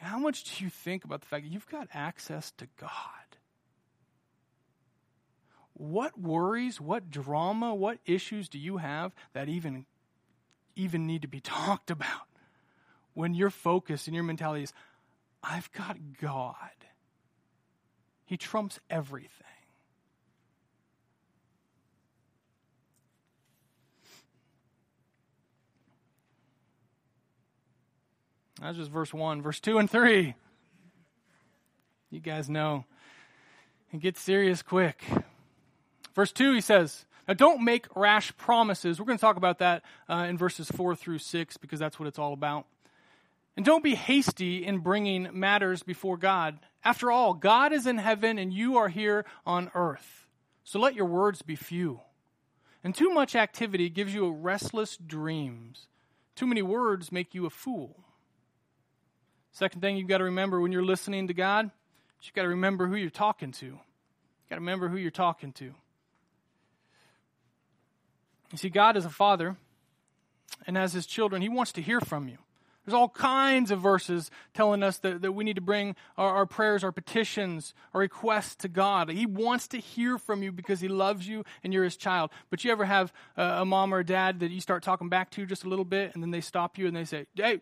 How 0.00 0.18
much 0.18 0.44
do 0.44 0.64
you 0.64 0.70
think 0.70 1.04
about 1.04 1.20
the 1.20 1.26
fact 1.26 1.44
that 1.44 1.52
you've 1.52 1.68
got 1.68 1.88
access 1.92 2.52
to 2.52 2.66
God? 2.80 2.90
What 5.74 6.18
worries, 6.18 6.80
what 6.80 7.10
drama, 7.10 7.74
what 7.74 7.98
issues 8.06 8.48
do 8.48 8.58
you 8.58 8.78
have 8.78 9.14
that 9.34 9.48
even, 9.48 9.84
even 10.76 11.06
need 11.06 11.22
to 11.22 11.28
be 11.28 11.40
talked 11.40 11.90
about 11.90 12.28
when 13.14 13.34
your 13.34 13.50
focus 13.50 14.06
and 14.06 14.14
your 14.14 14.24
mentality 14.24 14.64
is, 14.64 14.72
I've 15.42 15.70
got 15.72 15.96
God? 16.20 16.54
He 18.24 18.36
trumps 18.36 18.78
everything. 18.88 19.28
That's 28.60 28.76
just 28.76 28.90
verse 28.90 29.12
1. 29.12 29.42
Verse 29.42 29.58
2 29.58 29.78
and 29.78 29.90
3. 29.90 30.34
You 32.10 32.20
guys 32.20 32.48
know. 32.48 32.84
It 33.92 34.00
gets 34.00 34.20
serious 34.20 34.62
quick. 34.62 35.02
Verse 36.14 36.32
2, 36.32 36.54
he 36.54 36.60
says, 36.60 37.06
Now 37.28 37.34
don't 37.34 37.64
make 37.64 37.86
rash 37.94 38.36
promises. 38.36 38.98
We're 38.98 39.06
going 39.06 39.18
to 39.18 39.20
talk 39.20 39.36
about 39.36 39.58
that 39.58 39.82
uh, 40.08 40.26
in 40.28 40.36
verses 40.38 40.70
4 40.70 40.96
through 40.96 41.18
6 41.18 41.56
because 41.58 41.78
that's 41.78 41.98
what 41.98 42.08
it's 42.08 42.18
all 42.18 42.32
about. 42.32 42.66
And 43.56 43.66
don't 43.66 43.84
be 43.84 43.94
hasty 43.94 44.64
in 44.64 44.78
bringing 44.78 45.28
matters 45.32 45.82
before 45.82 46.16
God. 46.16 46.58
After 46.84 47.10
all, 47.10 47.34
God 47.34 47.72
is 47.72 47.86
in 47.86 47.98
heaven 47.98 48.38
and 48.38 48.52
you 48.52 48.76
are 48.76 48.88
here 48.88 49.24
on 49.44 49.70
earth. 49.74 50.26
So 50.64 50.78
let 50.78 50.94
your 50.94 51.06
words 51.06 51.42
be 51.42 51.56
few. 51.56 52.00
And 52.82 52.94
too 52.94 53.10
much 53.10 53.34
activity 53.34 53.90
gives 53.90 54.14
you 54.14 54.30
restless 54.30 54.96
dreams. 54.96 55.88
Too 56.34 56.46
many 56.46 56.62
words 56.62 57.12
make 57.12 57.34
you 57.34 57.44
a 57.44 57.50
fool. 57.50 58.04
Second 59.52 59.80
thing 59.82 59.96
you've 59.96 60.08
got 60.08 60.18
to 60.18 60.24
remember 60.24 60.60
when 60.60 60.72
you're 60.72 60.84
listening 60.84 61.26
to 61.26 61.34
God, 61.34 61.70
you've 62.22 62.34
got 62.34 62.42
to 62.42 62.48
remember 62.48 62.86
who 62.86 62.96
you're 62.96 63.10
talking 63.10 63.52
to. 63.52 63.66
You've 63.66 64.48
got 64.48 64.56
to 64.56 64.60
remember 64.60 64.88
who 64.88 64.96
you're 64.96 65.10
talking 65.10 65.52
to. 65.54 65.74
You 68.52 68.58
see, 68.58 68.68
God 68.68 68.96
is 68.96 69.04
a 69.04 69.10
father, 69.10 69.56
and 70.66 70.76
as 70.76 70.92
his 70.92 71.06
children, 71.06 71.42
he 71.42 71.48
wants 71.48 71.72
to 71.72 71.82
hear 71.82 72.00
from 72.00 72.28
you. 72.28 72.38
There's 72.84 72.94
all 72.94 73.10
kinds 73.10 73.70
of 73.70 73.80
verses 73.80 74.30
telling 74.54 74.82
us 74.82 74.98
that, 74.98 75.20
that 75.22 75.32
we 75.32 75.44
need 75.44 75.56
to 75.56 75.60
bring 75.60 75.94
our, 76.16 76.34
our, 76.34 76.46
prayers, 76.46 76.82
our 76.82 76.92
petitions, 76.92 77.74
our 77.92 78.00
requests 78.00 78.56
to 78.56 78.68
God. 78.68 79.10
He 79.10 79.26
wants 79.26 79.68
to 79.68 79.78
hear 79.78 80.18
from 80.18 80.42
you 80.42 80.50
because 80.50 80.80
He 80.80 80.88
loves 80.88 81.28
you 81.28 81.44
and 81.62 81.74
you're 81.74 81.84
His 81.84 81.96
child. 81.96 82.30
But 82.48 82.64
you 82.64 82.72
ever 82.72 82.86
have 82.86 83.12
a, 83.36 83.42
a 83.42 83.64
mom 83.64 83.92
or 83.92 83.98
a 83.98 84.04
dad 84.04 84.40
that 84.40 84.50
you 84.50 84.60
start 84.60 84.82
talking 84.82 85.10
back 85.10 85.30
to 85.32 85.44
just 85.44 85.64
a 85.64 85.68
little 85.68 85.84
bit 85.84 86.14
and 86.14 86.22
then 86.22 86.30
they 86.30 86.40
stop 86.40 86.78
you 86.78 86.86
and 86.86 86.96
they 86.96 87.04
say, 87.04 87.26
Hey, 87.34 87.60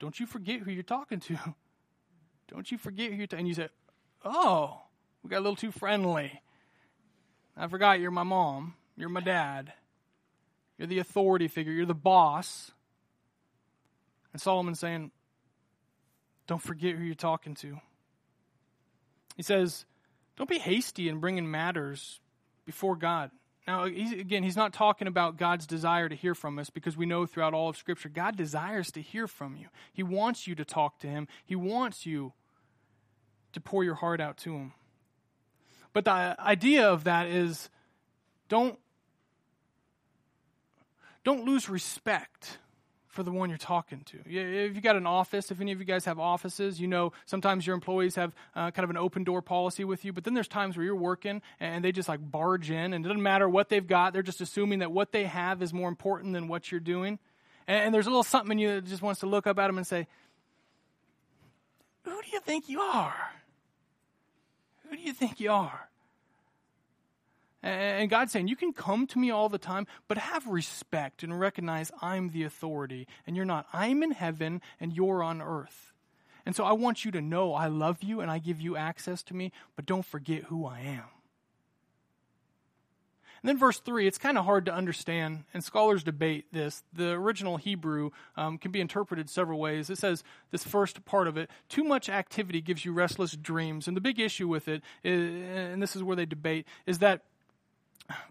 don't 0.00 0.18
you 0.18 0.26
forget 0.26 0.60
who 0.60 0.70
you're 0.70 0.82
talking 0.82 1.20
to. 1.20 1.36
Don't 2.52 2.68
you 2.72 2.78
forget 2.78 3.10
who 3.10 3.16
you're 3.16 3.28
talking 3.28 3.46
And 3.46 3.48
you 3.48 3.54
say, 3.54 3.68
Oh, 4.24 4.80
we 5.22 5.30
got 5.30 5.38
a 5.38 5.44
little 5.44 5.54
too 5.54 5.70
friendly. 5.70 6.42
I 7.56 7.68
forgot 7.68 8.00
you're 8.00 8.10
my 8.10 8.24
mom. 8.24 8.74
You're 9.00 9.08
my 9.08 9.22
dad. 9.22 9.72
You're 10.76 10.86
the 10.86 10.98
authority 10.98 11.48
figure. 11.48 11.72
You're 11.72 11.86
the 11.86 11.94
boss. 11.94 12.70
And 14.34 14.42
Solomon's 14.42 14.78
saying, 14.78 15.10
Don't 16.46 16.60
forget 16.60 16.96
who 16.96 17.04
you're 17.04 17.14
talking 17.14 17.54
to. 17.56 17.80
He 19.36 19.42
says, 19.42 19.86
Don't 20.36 20.50
be 20.50 20.58
hasty 20.58 21.08
in 21.08 21.18
bringing 21.18 21.50
matters 21.50 22.20
before 22.66 22.94
God. 22.94 23.30
Now, 23.66 23.86
he's, 23.86 24.12
again, 24.12 24.42
he's 24.42 24.56
not 24.56 24.74
talking 24.74 25.08
about 25.08 25.38
God's 25.38 25.66
desire 25.66 26.08
to 26.08 26.14
hear 26.14 26.34
from 26.34 26.58
us 26.58 26.68
because 26.68 26.94
we 26.94 27.06
know 27.06 27.24
throughout 27.24 27.54
all 27.54 27.70
of 27.70 27.78
Scripture, 27.78 28.10
God 28.10 28.36
desires 28.36 28.90
to 28.92 29.00
hear 29.00 29.26
from 29.26 29.56
you. 29.56 29.68
He 29.94 30.02
wants 30.02 30.46
you 30.46 30.54
to 30.56 30.64
talk 30.64 30.98
to 31.00 31.06
Him, 31.06 31.26
He 31.46 31.56
wants 31.56 32.04
you 32.04 32.34
to 33.54 33.60
pour 33.62 33.82
your 33.82 33.94
heart 33.94 34.20
out 34.20 34.36
to 34.38 34.52
Him. 34.52 34.72
But 35.94 36.04
the 36.04 36.36
idea 36.38 36.86
of 36.86 37.04
that 37.04 37.28
is 37.28 37.70
don't, 38.50 38.78
don't 41.24 41.44
lose 41.44 41.68
respect 41.68 42.58
for 43.10 43.24
the 43.24 43.32
one 43.32 43.48
you're 43.48 43.58
talking 43.58 44.02
to. 44.06 44.18
If 44.24 44.76
you 44.76 44.80
got 44.80 44.94
an 44.94 45.06
office, 45.06 45.50
if 45.50 45.60
any 45.60 45.72
of 45.72 45.80
you 45.80 45.84
guys 45.84 46.04
have 46.04 46.20
offices, 46.20 46.80
you 46.80 46.86
know 46.86 47.12
sometimes 47.26 47.66
your 47.66 47.74
employees 47.74 48.14
have 48.14 48.34
uh, 48.54 48.70
kind 48.70 48.84
of 48.84 48.90
an 48.90 48.96
open 48.96 49.24
door 49.24 49.42
policy 49.42 49.84
with 49.84 50.04
you, 50.04 50.12
but 50.12 50.22
then 50.22 50.32
there's 50.32 50.48
times 50.48 50.76
where 50.76 50.86
you're 50.86 50.94
working 50.94 51.42
and 51.58 51.84
they 51.84 51.90
just 51.90 52.08
like 52.08 52.20
barge 52.30 52.70
in, 52.70 52.94
and 52.94 53.04
it 53.04 53.08
doesn't 53.08 53.22
matter 53.22 53.48
what 53.48 53.68
they've 53.68 53.86
got, 53.86 54.12
they're 54.12 54.22
just 54.22 54.40
assuming 54.40 54.78
that 54.78 54.92
what 54.92 55.10
they 55.10 55.24
have 55.24 55.60
is 55.60 55.72
more 55.72 55.88
important 55.88 56.32
than 56.34 56.46
what 56.46 56.70
you're 56.70 56.80
doing. 56.80 57.18
And, 57.66 57.86
and 57.86 57.94
there's 57.94 58.06
a 58.06 58.10
little 58.10 58.22
something 58.22 58.52
in 58.52 58.58
you 58.58 58.74
that 58.76 58.86
just 58.86 59.02
wants 59.02 59.20
to 59.20 59.26
look 59.26 59.46
up 59.46 59.58
at 59.58 59.66
them 59.66 59.76
and 59.76 59.86
say, 59.86 60.06
Who 62.04 62.22
do 62.22 62.28
you 62.32 62.40
think 62.40 62.68
you 62.68 62.80
are? 62.80 63.32
Who 64.88 64.96
do 64.96 65.02
you 65.02 65.12
think 65.12 65.40
you 65.40 65.50
are? 65.50 65.89
And 67.62 68.08
God's 68.08 68.32
saying, 68.32 68.48
You 68.48 68.56
can 68.56 68.72
come 68.72 69.06
to 69.08 69.18
me 69.18 69.30
all 69.30 69.48
the 69.48 69.58
time, 69.58 69.86
but 70.08 70.18
have 70.18 70.46
respect 70.46 71.22
and 71.22 71.38
recognize 71.38 71.90
I'm 72.00 72.30
the 72.30 72.44
authority 72.44 73.06
and 73.26 73.36
you're 73.36 73.44
not. 73.44 73.66
I'm 73.72 74.02
in 74.02 74.12
heaven 74.12 74.62
and 74.78 74.92
you're 74.92 75.22
on 75.22 75.42
earth. 75.42 75.92
And 76.46 76.56
so 76.56 76.64
I 76.64 76.72
want 76.72 77.04
you 77.04 77.10
to 77.12 77.20
know 77.20 77.54
I 77.54 77.66
love 77.66 78.02
you 78.02 78.20
and 78.20 78.30
I 78.30 78.38
give 78.38 78.60
you 78.60 78.76
access 78.76 79.22
to 79.24 79.34
me, 79.34 79.52
but 79.76 79.86
don't 79.86 80.04
forget 80.04 80.44
who 80.44 80.64
I 80.64 80.80
am. 80.80 81.04
And 83.42 83.48
then 83.48 83.56
verse 83.56 83.78
3, 83.78 84.06
it's 84.06 84.18
kind 84.18 84.36
of 84.36 84.44
hard 84.44 84.66
to 84.66 84.74
understand, 84.74 85.44
and 85.54 85.64
scholars 85.64 86.02
debate 86.02 86.44
this. 86.52 86.82
The 86.92 87.12
original 87.12 87.56
Hebrew 87.56 88.10
um, 88.36 88.58
can 88.58 88.70
be 88.70 88.82
interpreted 88.82 89.30
several 89.30 89.58
ways. 89.58 89.88
It 89.88 89.96
says, 89.96 90.22
this 90.50 90.62
first 90.62 91.06
part 91.06 91.26
of 91.26 91.38
it, 91.38 91.48
too 91.70 91.82
much 91.82 92.10
activity 92.10 92.60
gives 92.60 92.84
you 92.84 92.92
restless 92.92 93.32
dreams. 93.32 93.88
And 93.88 93.96
the 93.96 94.02
big 94.02 94.20
issue 94.20 94.46
with 94.46 94.68
it, 94.68 94.82
is, 95.02 95.42
and 95.56 95.82
this 95.82 95.96
is 95.96 96.02
where 96.02 96.16
they 96.16 96.26
debate, 96.26 96.66
is 96.84 96.98
that 96.98 97.22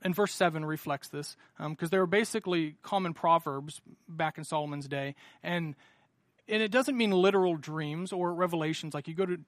and 0.01 0.15
verse 0.15 0.33
7 0.33 0.65
reflects 0.65 1.09
this 1.09 1.35
because 1.57 1.87
um, 1.87 1.89
they 1.91 1.97
were 1.97 2.07
basically 2.07 2.75
common 2.81 3.13
proverbs 3.13 3.81
back 4.07 4.37
in 4.37 4.43
Solomon's 4.43 4.87
day. 4.87 5.15
And, 5.43 5.75
and 6.47 6.61
it 6.61 6.71
doesn't 6.71 6.97
mean 6.97 7.11
literal 7.11 7.55
dreams 7.55 8.11
or 8.11 8.33
revelations, 8.33 8.93
like 8.93 9.07
you 9.07 9.13
go 9.13 9.25
to 9.25 9.39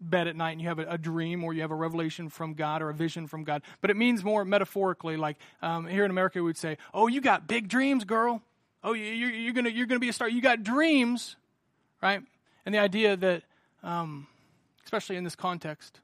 bed 0.00 0.28
at 0.28 0.36
night 0.36 0.52
and 0.52 0.60
you 0.60 0.68
have 0.68 0.78
a, 0.78 0.86
a, 0.90 0.98
dream 0.98 1.44
or 1.44 1.54
you 1.54 1.62
have 1.62 1.70
a 1.70 1.76
revelation 1.76 2.28
from 2.28 2.54
God 2.54 2.82
or 2.82 2.90
a 2.90 2.94
vision 2.94 3.26
from 3.26 3.44
God. 3.44 3.62
But 3.80 3.90
it 3.90 3.96
means 3.96 4.22
more 4.22 4.44
metaphorically, 4.44 5.16
like 5.16 5.36
um, 5.62 5.86
here 5.86 6.04
in 6.04 6.10
America, 6.10 6.38
we 6.38 6.42
would 6.42 6.56
say, 6.56 6.78
Oh, 6.92 7.06
you 7.06 7.20
got 7.20 7.46
big 7.46 7.68
dreams, 7.68 8.04
girl. 8.04 8.42
Oh, 8.82 8.92
you're, 8.92 9.30
you're 9.30 9.52
going 9.54 9.74
you're 9.74 9.86
gonna 9.86 10.00
be 10.00 10.10
a 10.10 10.12
star. 10.12 10.28
You 10.28 10.42
got 10.42 10.62
dreams, 10.62 11.36
right? 12.02 12.20
And 12.66 12.74
the 12.74 12.78
idea 12.78 13.16
that, 13.16 13.42
um, 13.82 14.26
especially 14.84 15.16
in 15.16 15.24
this 15.24 15.36
context, 15.36 16.00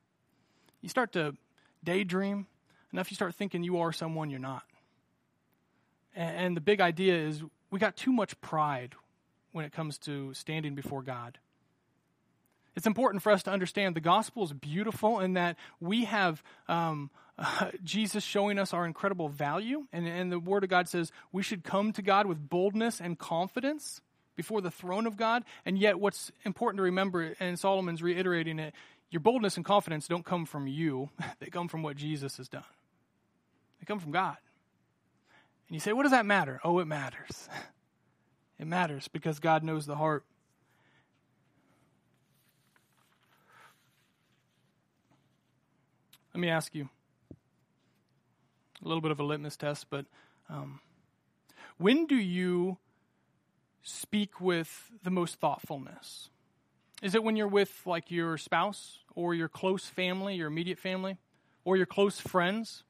you 0.81 0.88
start 0.88 1.12
to 1.12 1.37
daydream 1.85 2.47
enough 2.92 3.11
you 3.11 3.14
start 3.14 3.35
thinking 3.35 3.62
you 3.62 3.79
are 3.81 3.92
someone 3.92 4.31
you're 4.31 4.40
not. 4.40 4.62
And, 6.14 6.57
the 6.57 6.61
big 6.61 6.81
idea 6.81 7.14
is 7.16 7.42
we 7.70 7.79
got 7.79 7.96
too 7.96 8.12
much 8.12 8.38
pride 8.40 8.94
when 9.53 9.64
it 9.64 9.72
comes 9.72 9.98
to 9.98 10.35
standing 10.35 10.74
before 10.74 11.03
God. 11.03 11.38
It's 12.76 12.87
important 12.87 13.22
for 13.22 13.33
us 13.33 13.44
to 13.44 13.50
understand 13.50 13.94
the 13.94 14.00
gospel 14.00 14.44
is 14.44 14.53
beautiful 14.53 15.20
in 15.20 15.35
that 15.35 15.57
we 15.81 16.05
have 16.05 16.42
um, 16.68 17.11
uh, 17.38 17.70
Jesus 17.85 18.24
showing 18.24 18.59
us 18.59 18.72
our 18.72 18.87
incredible 18.87 19.29
value. 19.29 19.87
And, 19.92 20.07
and 20.07 20.31
the 20.31 20.38
Word 20.38 20.64
of 20.64 20.70
God 20.70 20.88
says 20.88 21.12
we 21.33 21.42
should 21.42 21.64
come 21.64 21.92
to 21.92 22.03
God 22.03 22.26
with 22.26 22.48
boldness 22.48 23.00
and 23.00 23.18
confidence 23.18 24.00
before 24.37 24.61
the 24.61 24.70
throne 24.70 25.07
of 25.07 25.16
God. 25.16 25.44
And 25.64 25.79
yet, 25.79 25.98
what's 25.98 26.33
important 26.44 26.79
to 26.79 26.85
remember, 26.85 27.35
and 27.40 27.59
Solomon's 27.59 28.03
reiterating 28.03 28.59
it, 28.59 28.74
your 29.11 29.20
boldness 29.20 29.57
and 29.57 29.64
confidence 29.64 30.07
don't 30.07 30.24
come 30.24 30.46
from 30.46 30.66
you, 30.66 31.11
they 31.40 31.46
come 31.46 31.68
from 31.68 31.83
what 31.83 31.96
Jesus 31.96 32.37
has 32.37 32.48
done. 32.48 32.64
They 33.81 33.87
come 33.87 33.99
from 33.99 34.12
God. 34.12 34.37
And 35.69 35.75
you 35.75 35.81
say, 35.81 35.93
what 35.93 36.03
does 36.03 36.12
that 36.12 36.27
matter? 36.27 36.61
Oh, 36.64 36.79
it 36.79 36.87
matters. 36.87 37.49
It 38.59 38.66
matters 38.66 39.09
because 39.09 39.40
God 39.40 39.64
knows 39.64 39.87
the 39.87 39.97
heart. 39.97 40.23
Let 46.35 46.40
me 46.40 46.51
ask 46.51 46.75
you 46.75 46.90
a 48.85 48.87
little 48.87 49.01
bit 49.01 49.12
of 49.12 49.19
a 49.19 49.23
litmus 49.23 49.57
test, 49.57 49.87
but 49.88 50.05
um, 50.51 50.81
when 51.79 52.07
do 52.07 52.16
you 52.16 52.77
speak 53.83 54.40
with 54.40 54.90
the 55.03 55.11
most 55.11 55.37
thoughtfulness? 55.37 56.29
Is 57.03 57.14
it 57.14 57.25
when 57.25 57.37
you're 57.37 57.49
with 57.49 57.83
like 57.87 58.11
your 58.11 58.37
spouse 58.37 58.99
or 59.14 59.35
your 59.35 59.49
close 59.49 59.87
family, 59.87 60.35
your 60.35 60.49
immediate 60.49 60.79
family, 60.79 61.16
or 61.64 61.79
your 61.79 61.87
close 61.87 62.21
friends? 62.21 62.85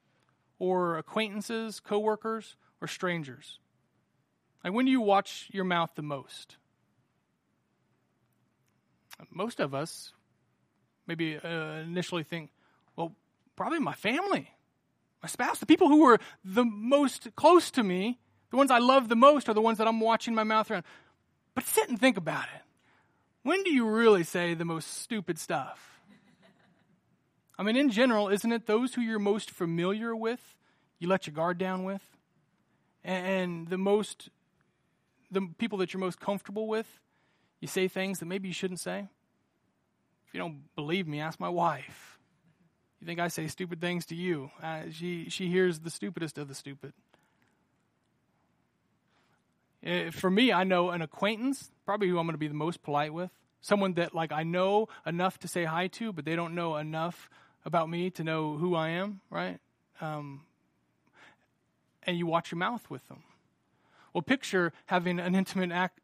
Or 0.61 0.99
acquaintances, 0.99 1.79
coworkers, 1.79 2.55
or 2.81 2.87
strangers? 2.87 3.57
Like 4.63 4.73
when 4.73 4.85
do 4.85 4.91
you 4.91 5.01
watch 5.01 5.49
your 5.51 5.63
mouth 5.63 5.89
the 5.95 6.03
most? 6.03 6.57
Most 9.31 9.59
of 9.59 9.73
us 9.73 10.13
maybe 11.07 11.35
uh, 11.35 11.79
initially 11.79 12.21
think, 12.21 12.51
well, 12.95 13.15
probably 13.55 13.79
my 13.79 13.95
family, 13.95 14.51
my 15.23 15.29
spouse, 15.29 15.57
the 15.57 15.65
people 15.65 15.87
who 15.87 16.05
are 16.05 16.19
the 16.45 16.63
most 16.63 17.35
close 17.35 17.71
to 17.71 17.81
me, 17.81 18.19
the 18.51 18.57
ones 18.57 18.69
I 18.69 18.77
love 18.77 19.09
the 19.09 19.15
most 19.15 19.49
are 19.49 19.55
the 19.55 19.61
ones 19.61 19.79
that 19.79 19.87
I'm 19.87 19.99
watching 19.99 20.35
my 20.35 20.43
mouth 20.43 20.69
around. 20.69 20.83
But 21.55 21.65
sit 21.65 21.89
and 21.89 21.99
think 21.99 22.17
about 22.17 22.45
it. 22.55 22.61
when 23.41 23.63
do 23.63 23.73
you 23.73 23.89
really 23.89 24.23
say 24.23 24.53
the 24.53 24.65
most 24.65 25.01
stupid 25.01 25.39
stuff? 25.39 25.90
I 27.61 27.63
mean, 27.63 27.77
in 27.77 27.91
general, 27.91 28.27
isn't 28.27 28.51
it 28.51 28.65
those 28.65 28.95
who 28.95 29.01
you're 29.01 29.19
most 29.19 29.51
familiar 29.51 30.15
with, 30.15 30.55
you 30.97 31.07
let 31.07 31.27
your 31.27 31.35
guard 31.35 31.59
down 31.59 31.83
with? 31.83 32.01
And 33.03 33.67
the 33.67 33.77
most, 33.77 34.29
the 35.29 35.47
people 35.59 35.77
that 35.77 35.93
you're 35.93 35.99
most 35.99 36.19
comfortable 36.19 36.65
with, 36.65 36.87
you 37.59 37.67
say 37.67 37.87
things 37.87 38.17
that 38.17 38.25
maybe 38.25 38.47
you 38.47 38.53
shouldn't 38.55 38.79
say? 38.79 39.07
If 40.27 40.33
you 40.33 40.39
don't 40.39 40.73
believe 40.75 41.07
me, 41.07 41.19
ask 41.19 41.39
my 41.39 41.49
wife. 41.49 42.17
You 42.99 43.05
think 43.05 43.19
I 43.19 43.27
say 43.27 43.45
stupid 43.45 43.79
things 43.79 44.07
to 44.07 44.15
you? 44.15 44.49
Uh, 44.63 44.85
she, 44.91 45.29
she 45.29 45.47
hears 45.47 45.81
the 45.81 45.91
stupidest 45.91 46.39
of 46.39 46.47
the 46.47 46.55
stupid. 46.55 46.93
Uh, 49.85 50.09
for 50.09 50.31
me, 50.31 50.51
I 50.51 50.63
know 50.63 50.89
an 50.89 51.03
acquaintance, 51.03 51.69
probably 51.85 52.07
who 52.07 52.17
I'm 52.17 52.25
going 52.25 52.33
to 52.33 52.39
be 52.39 52.47
the 52.47 52.55
most 52.55 52.81
polite 52.81 53.13
with. 53.13 53.29
Someone 53.61 53.93
that 53.93 54.15
like 54.15 54.31
I 54.31 54.41
know 54.41 54.87
enough 55.05 55.37
to 55.41 55.47
say 55.47 55.65
hi 55.65 55.85
to, 55.89 56.11
but 56.11 56.25
they 56.25 56.35
don't 56.35 56.55
know 56.55 56.77
enough 56.77 57.29
about 57.65 57.89
me 57.89 58.09
to 58.11 58.23
know 58.23 58.57
who 58.57 58.75
I 58.75 58.89
am, 58.89 59.21
right? 59.29 59.59
Um, 59.99 60.41
and 62.03 62.17
you 62.17 62.25
watch 62.25 62.51
your 62.51 62.57
mouth 62.57 62.89
with 62.89 63.07
them. 63.07 63.23
Well, 64.13 64.21
picture 64.21 64.73
having 64.87 65.19
an 65.19 65.35
intimate 65.35 65.71
act, 65.71 65.99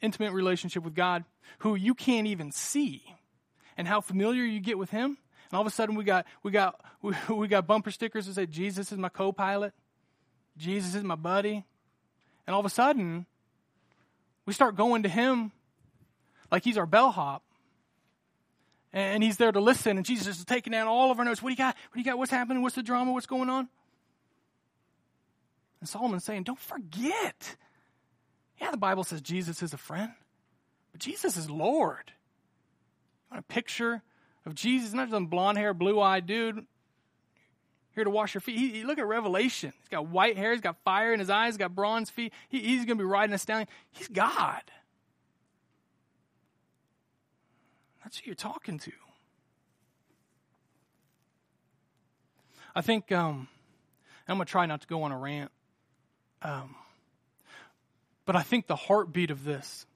intimate 0.00 0.32
relationship 0.32 0.82
with 0.82 0.94
God 0.94 1.24
who 1.58 1.74
you 1.74 1.94
can't 1.94 2.26
even 2.26 2.50
see, 2.52 3.02
and 3.76 3.86
how 3.86 4.00
familiar 4.00 4.44
you 4.44 4.60
get 4.60 4.78
with 4.78 4.90
Him. 4.90 5.18
And 5.50 5.56
all 5.56 5.60
of 5.60 5.66
a 5.66 5.70
sudden, 5.70 5.94
we 5.94 6.04
got 6.04 6.26
we 6.42 6.50
got 6.50 6.80
we, 7.02 7.14
we 7.34 7.48
got 7.48 7.66
bumper 7.66 7.90
stickers 7.90 8.26
that 8.26 8.34
say 8.34 8.46
Jesus 8.46 8.92
is 8.92 8.98
my 8.98 9.08
co-pilot, 9.08 9.74
Jesus 10.56 10.94
is 10.94 11.04
my 11.04 11.16
buddy, 11.16 11.64
and 12.46 12.54
all 12.54 12.60
of 12.60 12.66
a 12.66 12.70
sudden, 12.70 13.26
we 14.46 14.52
start 14.52 14.76
going 14.76 15.02
to 15.02 15.08
him 15.08 15.52
like 16.50 16.64
he's 16.64 16.78
our 16.78 16.86
bellhop. 16.86 17.42
And 18.92 19.22
he's 19.22 19.38
there 19.38 19.52
to 19.52 19.60
listen, 19.60 19.96
and 19.96 20.04
Jesus 20.04 20.38
is 20.38 20.44
taking 20.44 20.72
down 20.72 20.86
all 20.86 21.10
of 21.10 21.18
our 21.18 21.24
notes. 21.24 21.42
What 21.42 21.48
do 21.48 21.52
you 21.52 21.56
got? 21.58 21.74
What 21.74 21.94
do 21.94 22.00
you 22.00 22.04
got? 22.04 22.18
What's 22.18 22.30
happening? 22.30 22.62
What's 22.62 22.74
the 22.74 22.82
drama? 22.82 23.12
What's 23.12 23.26
going 23.26 23.48
on? 23.48 23.68
And 25.80 25.88
Solomon's 25.88 26.24
saying, 26.24 26.42
Don't 26.42 26.58
forget. 26.58 27.56
Yeah, 28.60 28.70
the 28.70 28.76
Bible 28.76 29.02
says 29.02 29.22
Jesus 29.22 29.62
is 29.62 29.72
a 29.72 29.78
friend, 29.78 30.12
but 30.92 31.00
Jesus 31.00 31.36
is 31.36 31.48
Lord. 31.48 32.04
You 32.06 33.34
want 33.34 33.44
a 33.48 33.52
picture 33.52 34.02
of 34.44 34.54
Jesus, 34.54 34.92
not 34.92 35.10
some 35.10 35.26
blonde 35.26 35.58
hair, 35.58 35.72
blue 35.72 36.00
eyed 36.00 36.26
dude 36.26 36.66
here 37.94 38.04
to 38.04 38.10
wash 38.10 38.34
your 38.34 38.40
feet. 38.40 38.58
He, 38.58 38.70
he, 38.70 38.84
look 38.84 38.98
at 38.98 39.06
Revelation. 39.06 39.72
He's 39.80 39.88
got 39.88 40.08
white 40.08 40.36
hair. 40.36 40.52
He's 40.52 40.60
got 40.60 40.76
fire 40.84 41.12
in 41.12 41.20
his 41.20 41.30
eyes. 41.30 41.54
He's 41.54 41.58
got 41.58 41.74
bronze 41.74 42.10
feet. 42.10 42.32
He, 42.48 42.60
he's 42.60 42.84
going 42.84 42.98
to 42.98 43.02
be 43.02 43.04
riding 43.04 43.34
a 43.34 43.38
stallion. 43.38 43.68
He's 43.90 44.08
God. 44.08 44.62
That's 48.12 48.20
who 48.20 48.26
you're 48.26 48.34
talking 48.34 48.78
to. 48.80 48.92
I 52.74 52.82
think 52.82 53.10
um, 53.10 53.48
I'm 54.28 54.36
going 54.36 54.44
to 54.44 54.50
try 54.50 54.66
not 54.66 54.82
to 54.82 54.86
go 54.86 55.04
on 55.04 55.12
a 55.12 55.18
rant. 55.18 55.50
Um, 56.42 56.74
but 58.26 58.36
I 58.36 58.42
think 58.42 58.66
the 58.66 58.76
heartbeat 58.76 59.30
of 59.30 59.44
this, 59.44 59.86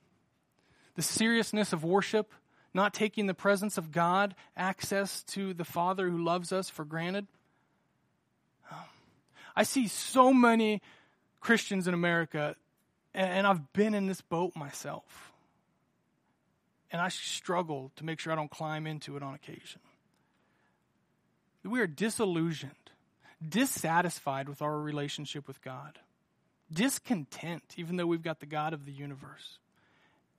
the 0.95 1.03
seriousness 1.03 1.75
of 1.75 1.85
worship, 1.85 2.33
not 2.73 2.95
taking 2.95 3.27
the 3.27 3.35
presence 3.35 3.77
of 3.77 3.93
God, 3.93 4.35
access 4.57 5.23
to 5.25 5.53
the 5.53 5.67
Father 5.67 6.09
who 6.09 6.25
loves 6.25 6.53
us 6.53 6.71
for 6.71 6.87
granted, 6.87 7.27
I 9.55 9.65
see 9.65 9.89
so 9.89 10.33
many 10.33 10.81
Christians 11.41 11.87
in 11.87 11.93
America, 11.93 12.57
and 13.13 13.47
I've 13.47 13.75
been 13.75 13.93
in 13.93 14.07
this 14.07 14.23
boat 14.23 14.57
myself. 14.57 15.35
And 16.91 17.01
I 17.01 17.09
struggle 17.09 17.91
to 17.97 18.05
make 18.05 18.21
sure 18.21 18.33
I 18.33 18.37
don't 18.37 18.51
climb 18.51 18.87
into 18.87 19.17
it 19.17 19.23
on 19.23 19.35
occasion. 19.35 19.81
We 21.65 21.81
are 21.81 21.87
disillusioned, 21.87 22.73
dissatisfied 23.47 24.49
with 24.49 24.63
our 24.63 24.79
relationship 24.79 25.49
with 25.49 25.61
God, 25.63 25.99
discontent, 26.73 27.75
even 27.77 27.97
though 27.97 28.07
we've 28.07 28.23
got 28.23 28.41
the 28.41 28.47
God 28.47 28.73
of 28.73 28.87
the 28.87 28.93
universe. 28.93 29.59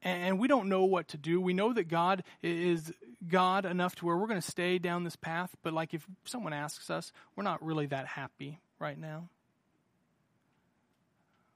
And 0.04 0.40
we 0.40 0.48
don't 0.48 0.70
know 0.70 0.86
what 0.86 1.10
to 1.10 1.18
do. 1.18 1.42
We 1.42 1.54
know 1.54 1.74
that 1.74 1.90
God 1.90 2.24
is 2.42 2.94
God 3.28 3.66
enough 3.66 3.96
to 3.96 4.06
where 4.06 4.16
we're 4.16 4.28
going 4.28 4.42
to 4.42 4.48
stay 4.48 4.78
down 4.78 5.04
this 5.04 5.16
path, 5.16 5.56
but 5.64 5.74
like 5.74 5.94
if 5.94 6.06
someone 6.24 6.54
asks 6.54 6.90
us, 6.90 7.12
we're 7.36 7.44
not 7.44 7.64
really 7.66 7.88
that 7.88 8.06
happy 8.06 8.60
right 8.80 8.98
now? 8.98 9.30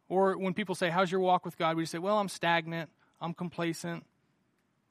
Or 0.10 0.38
when 0.38 0.54
people 0.54 0.76
say, 0.76 0.90
How's 0.90 1.12
your 1.12 1.22
walk 1.22 1.46
with 1.46 1.58
God? 1.58 1.78
We 1.78 1.86
say, 1.86 2.00
Well, 2.00 2.18
I'm 2.18 2.28
stagnant, 2.28 2.90
I'm 3.22 3.34
complacent, 3.34 4.06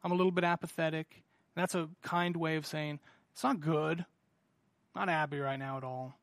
I'm 0.02 0.12
a 0.12 0.14
little 0.14 0.32
bit 0.32 0.44
apathetic. 0.44 1.22
That's 1.54 1.74
a 1.74 1.88
kind 2.02 2.36
way 2.36 2.56
of 2.56 2.66
saying, 2.66 3.00
It's 3.32 3.42
not 3.42 3.60
good. 3.60 4.04
Not 4.94 5.08
happy 5.08 5.38
right 5.38 5.58
now 5.58 5.76
at 5.76 5.84
all. 5.84 6.14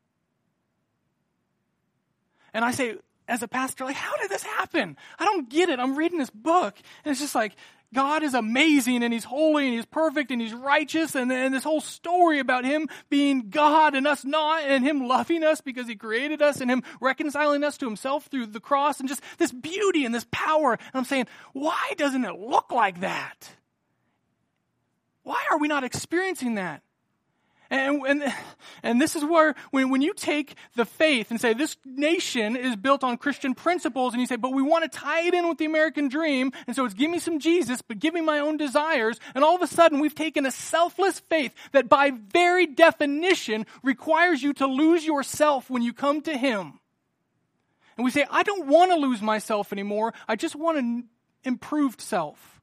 And 2.52 2.64
I 2.64 2.72
say, 2.72 2.96
as 3.28 3.42
a 3.42 3.48
pastor, 3.48 3.84
like, 3.84 3.96
how 3.96 4.16
did 4.16 4.30
this 4.30 4.42
happen? 4.42 4.96
I 5.18 5.24
don't 5.24 5.48
get 5.48 5.68
it. 5.68 5.78
I'm 5.78 5.96
reading 5.96 6.18
this 6.18 6.30
book, 6.30 6.74
and 7.04 7.12
it's 7.12 7.20
just 7.20 7.34
like, 7.34 7.54
God 7.94 8.22
is 8.22 8.34
amazing 8.34 9.02
and 9.02 9.14
He's 9.14 9.24
holy 9.24 9.66
and 9.66 9.74
He's 9.74 9.86
perfect 9.86 10.30
and 10.30 10.40
He's 10.42 10.52
righteous 10.52 11.14
and, 11.14 11.32
and 11.32 11.54
this 11.54 11.64
whole 11.64 11.80
story 11.80 12.38
about 12.38 12.64
Him 12.64 12.88
being 13.08 13.48
God 13.48 13.94
and 13.94 14.06
us 14.06 14.24
not 14.24 14.62
and 14.64 14.84
Him 14.84 15.08
loving 15.08 15.42
us 15.42 15.60
because 15.62 15.88
He 15.88 15.96
created 15.96 16.42
us 16.42 16.60
and 16.60 16.70
Him 16.70 16.82
reconciling 17.00 17.64
us 17.64 17.78
to 17.78 17.86
Himself 17.86 18.26
through 18.26 18.46
the 18.46 18.60
cross 18.60 19.00
and 19.00 19.08
just 19.08 19.22
this 19.38 19.52
beauty 19.52 20.04
and 20.04 20.14
this 20.14 20.26
power. 20.30 20.72
And 20.72 20.90
I'm 20.92 21.04
saying, 21.04 21.28
why 21.54 21.94
doesn't 21.96 22.24
it 22.24 22.38
look 22.38 22.72
like 22.72 23.00
that? 23.00 23.54
Why 25.28 25.44
are 25.50 25.58
we 25.58 25.68
not 25.68 25.84
experiencing 25.84 26.54
that? 26.54 26.80
And, 27.68 28.00
and, 28.06 28.34
and 28.82 28.98
this 28.98 29.14
is 29.14 29.22
where, 29.22 29.54
when, 29.72 29.90
when 29.90 30.00
you 30.00 30.14
take 30.14 30.54
the 30.74 30.86
faith 30.86 31.30
and 31.30 31.38
say, 31.38 31.52
this 31.52 31.76
nation 31.84 32.56
is 32.56 32.76
built 32.76 33.04
on 33.04 33.18
Christian 33.18 33.54
principles, 33.54 34.14
and 34.14 34.22
you 34.22 34.26
say, 34.26 34.36
but 34.36 34.54
we 34.54 34.62
want 34.62 34.90
to 34.90 34.98
tie 34.98 35.26
it 35.26 35.34
in 35.34 35.46
with 35.46 35.58
the 35.58 35.66
American 35.66 36.08
dream, 36.08 36.50
and 36.66 36.74
so 36.74 36.86
it's 36.86 36.94
give 36.94 37.10
me 37.10 37.18
some 37.18 37.40
Jesus, 37.40 37.82
but 37.82 37.98
give 37.98 38.14
me 38.14 38.22
my 38.22 38.38
own 38.38 38.56
desires, 38.56 39.20
and 39.34 39.44
all 39.44 39.54
of 39.54 39.60
a 39.60 39.66
sudden 39.66 40.00
we've 40.00 40.14
taken 40.14 40.46
a 40.46 40.50
selfless 40.50 41.20
faith 41.20 41.54
that 41.72 41.90
by 41.90 42.10
very 42.10 42.66
definition 42.66 43.66
requires 43.82 44.42
you 44.42 44.54
to 44.54 44.66
lose 44.66 45.04
yourself 45.04 45.68
when 45.68 45.82
you 45.82 45.92
come 45.92 46.22
to 46.22 46.38
Him. 46.38 46.80
And 47.98 48.04
we 48.06 48.10
say, 48.10 48.24
I 48.30 48.44
don't 48.44 48.66
want 48.66 48.92
to 48.92 48.96
lose 48.96 49.20
myself 49.20 49.74
anymore, 49.74 50.14
I 50.26 50.36
just 50.36 50.56
want 50.56 50.78
an 50.78 51.04
improved 51.44 52.00
self. 52.00 52.57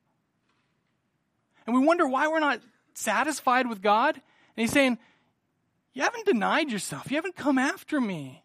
And 1.66 1.76
we 1.76 1.86
wonder 1.86 2.08
why 2.08 2.28
we're 2.28 2.40
not 2.40 2.62
satisfied 2.94 3.68
with 3.68 3.82
God. 3.82 4.16
And 4.16 4.22
he's 4.64 4.72
saying, 4.72 4.98
You 5.94 6.04
haven't 6.04 6.26
denied 6.26 6.72
yourself. 6.72 7.10
You 7.10 7.18
haven't 7.18 7.36
come 7.36 7.58
after 7.58 8.00
me. 8.00 8.44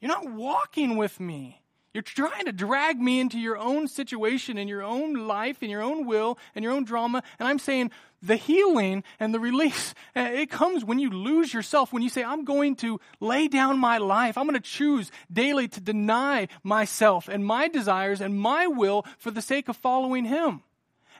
You're 0.00 0.08
not 0.08 0.30
walking 0.30 0.96
with 0.96 1.20
me. 1.20 1.60
You're 1.92 2.02
trying 2.02 2.44
to 2.44 2.52
drag 2.52 3.00
me 3.00 3.18
into 3.18 3.38
your 3.38 3.58
own 3.58 3.88
situation 3.88 4.58
and 4.58 4.68
your 4.68 4.82
own 4.82 5.26
life 5.26 5.58
and 5.60 5.70
your 5.70 5.82
own 5.82 6.06
will 6.06 6.38
and 6.54 6.62
your 6.62 6.72
own 6.72 6.84
drama. 6.84 7.20
And 7.38 7.48
I'm 7.48 7.58
saying 7.58 7.90
the 8.22 8.36
healing 8.36 9.02
and 9.18 9.34
the 9.34 9.40
release, 9.40 9.92
eh, 10.14 10.42
it 10.42 10.50
comes 10.50 10.84
when 10.84 11.00
you 11.00 11.10
lose 11.10 11.52
yourself, 11.52 11.92
when 11.92 12.04
you 12.04 12.08
say, 12.08 12.22
I'm 12.22 12.44
going 12.44 12.76
to 12.76 13.00
lay 13.18 13.48
down 13.48 13.80
my 13.80 13.98
life. 13.98 14.38
I'm 14.38 14.44
going 14.44 14.54
to 14.54 14.60
choose 14.60 15.10
daily 15.32 15.66
to 15.66 15.80
deny 15.80 16.46
myself 16.62 17.28
and 17.28 17.44
my 17.44 17.66
desires 17.66 18.20
and 18.20 18.38
my 18.38 18.68
will 18.68 19.04
for 19.18 19.32
the 19.32 19.42
sake 19.42 19.68
of 19.68 19.76
following 19.76 20.24
Him. 20.24 20.62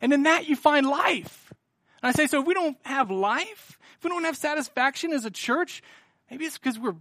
And 0.00 0.12
in 0.12 0.22
that 0.22 0.48
you 0.48 0.56
find 0.56 0.86
life. 0.86 1.52
And 2.02 2.08
I 2.08 2.12
say, 2.12 2.26
so 2.26 2.40
if 2.40 2.46
we 2.46 2.54
don't 2.54 2.78
have 2.84 3.10
life, 3.10 3.78
if 3.98 4.04
we 4.04 4.10
don't 4.10 4.24
have 4.24 4.36
satisfaction 4.36 5.12
as 5.12 5.24
a 5.24 5.30
church, 5.30 5.82
maybe 6.30 6.46
it's 6.46 6.56
because 6.56 6.78
we're 6.78 6.96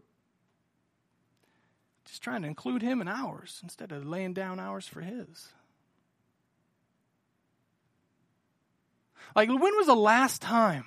just 2.05 2.21
trying 2.21 2.41
to 2.41 2.47
include 2.47 2.81
him 2.81 2.99
in 2.99 3.07
ours 3.07 3.61
instead 3.63 3.91
of 3.91 4.05
laying 4.05 4.33
down 4.33 4.59
ours 4.59 4.87
for 4.87 5.01
his. 5.01 5.49
Like, 9.35 9.47
when 9.47 9.59
was 9.59 9.85
the 9.85 9.95
last 9.95 10.41
time? 10.41 10.85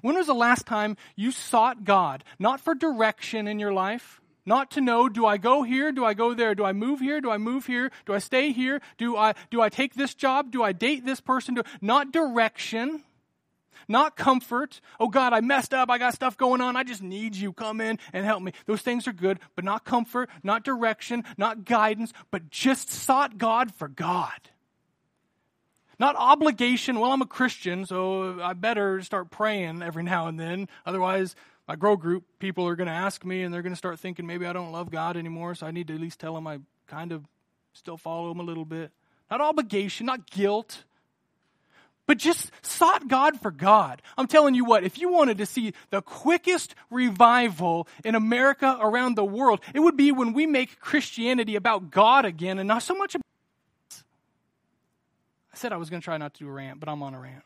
When 0.00 0.14
was 0.14 0.26
the 0.26 0.34
last 0.34 0.64
time 0.64 0.96
you 1.16 1.30
sought 1.30 1.84
God, 1.84 2.24
not 2.38 2.60
for 2.60 2.74
direction 2.74 3.46
in 3.46 3.58
your 3.58 3.72
life, 3.72 4.21
not 4.44 4.72
to 4.72 4.80
know, 4.80 5.08
do 5.08 5.24
I 5.24 5.36
go 5.36 5.62
here? 5.62 5.92
Do 5.92 6.04
I 6.04 6.14
go 6.14 6.34
there? 6.34 6.54
Do 6.54 6.64
I 6.64 6.72
move 6.72 7.00
here? 7.00 7.20
Do 7.20 7.30
I 7.30 7.38
move 7.38 7.66
here? 7.66 7.90
Do 8.06 8.12
I 8.12 8.18
stay 8.18 8.52
here? 8.52 8.80
Do 8.98 9.16
I, 9.16 9.34
do 9.50 9.60
I 9.60 9.68
take 9.68 9.94
this 9.94 10.14
job? 10.14 10.50
Do 10.50 10.62
I 10.62 10.72
date 10.72 11.04
this 11.04 11.20
person? 11.20 11.54
Do, 11.54 11.62
not 11.80 12.12
direction, 12.12 13.04
not 13.88 14.16
comfort. 14.16 14.80
Oh 14.98 15.08
God, 15.08 15.32
I 15.32 15.40
messed 15.40 15.74
up. 15.74 15.90
I 15.90 15.98
got 15.98 16.14
stuff 16.14 16.36
going 16.36 16.60
on. 16.60 16.76
I 16.76 16.82
just 16.82 17.02
need 17.02 17.36
you. 17.36 17.52
Come 17.52 17.80
in 17.80 17.98
and 18.12 18.24
help 18.24 18.42
me. 18.42 18.52
Those 18.66 18.82
things 18.82 19.06
are 19.06 19.12
good, 19.12 19.38
but 19.54 19.64
not 19.64 19.84
comfort, 19.84 20.28
not 20.42 20.64
direction, 20.64 21.24
not 21.36 21.64
guidance, 21.64 22.12
but 22.30 22.50
just 22.50 22.90
sought 22.90 23.38
God 23.38 23.72
for 23.72 23.88
God. 23.88 24.32
Not 25.98 26.16
obligation. 26.16 26.98
Well, 26.98 27.12
I'm 27.12 27.22
a 27.22 27.26
Christian, 27.26 27.86
so 27.86 28.40
I 28.42 28.54
better 28.54 29.02
start 29.02 29.30
praying 29.30 29.82
every 29.82 30.02
now 30.02 30.26
and 30.26 30.40
then. 30.40 30.68
Otherwise, 30.84 31.36
my 31.68 31.76
grow 31.76 31.96
group 31.96 32.24
people 32.38 32.66
are 32.66 32.76
going 32.76 32.88
to 32.88 32.92
ask 32.92 33.24
me 33.24 33.42
and 33.42 33.52
they're 33.52 33.62
going 33.62 33.72
to 33.72 33.78
start 33.78 33.98
thinking 33.98 34.26
maybe 34.26 34.46
I 34.46 34.52
don't 34.52 34.72
love 34.72 34.90
God 34.90 35.16
anymore, 35.16 35.54
so 35.54 35.66
I 35.66 35.70
need 35.70 35.88
to 35.88 35.94
at 35.94 36.00
least 36.00 36.20
tell 36.20 36.34
them 36.34 36.46
I 36.46 36.58
kind 36.86 37.12
of 37.12 37.24
still 37.72 37.96
follow 37.96 38.30
him 38.30 38.40
a 38.40 38.42
little 38.42 38.64
bit. 38.64 38.90
Not 39.30 39.40
obligation, 39.40 40.06
not 40.06 40.28
guilt, 40.30 40.84
but 42.06 42.18
just 42.18 42.50
sought 42.62 43.08
God 43.08 43.40
for 43.40 43.50
God. 43.50 44.02
I'm 44.18 44.26
telling 44.26 44.54
you 44.54 44.64
what, 44.64 44.84
if 44.84 44.98
you 44.98 45.10
wanted 45.10 45.38
to 45.38 45.46
see 45.46 45.72
the 45.90 46.02
quickest 46.02 46.74
revival 46.90 47.88
in 48.04 48.14
America 48.14 48.76
around 48.80 49.16
the 49.16 49.24
world, 49.24 49.60
it 49.74 49.80
would 49.80 49.96
be 49.96 50.12
when 50.12 50.32
we 50.32 50.46
make 50.46 50.80
Christianity 50.80 51.56
about 51.56 51.90
God 51.90 52.24
again 52.24 52.58
and 52.58 52.68
not 52.68 52.82
so 52.82 52.94
much 52.94 53.14
about. 53.14 53.22
I 55.52 55.56
said 55.56 55.72
I 55.72 55.76
was 55.76 55.90
going 55.90 56.00
to 56.00 56.04
try 56.04 56.16
not 56.18 56.34
to 56.34 56.44
do 56.44 56.48
a 56.48 56.52
rant, 56.52 56.80
but 56.80 56.88
I'm 56.88 57.02
on 57.02 57.14
a 57.14 57.20
rant. 57.20 57.44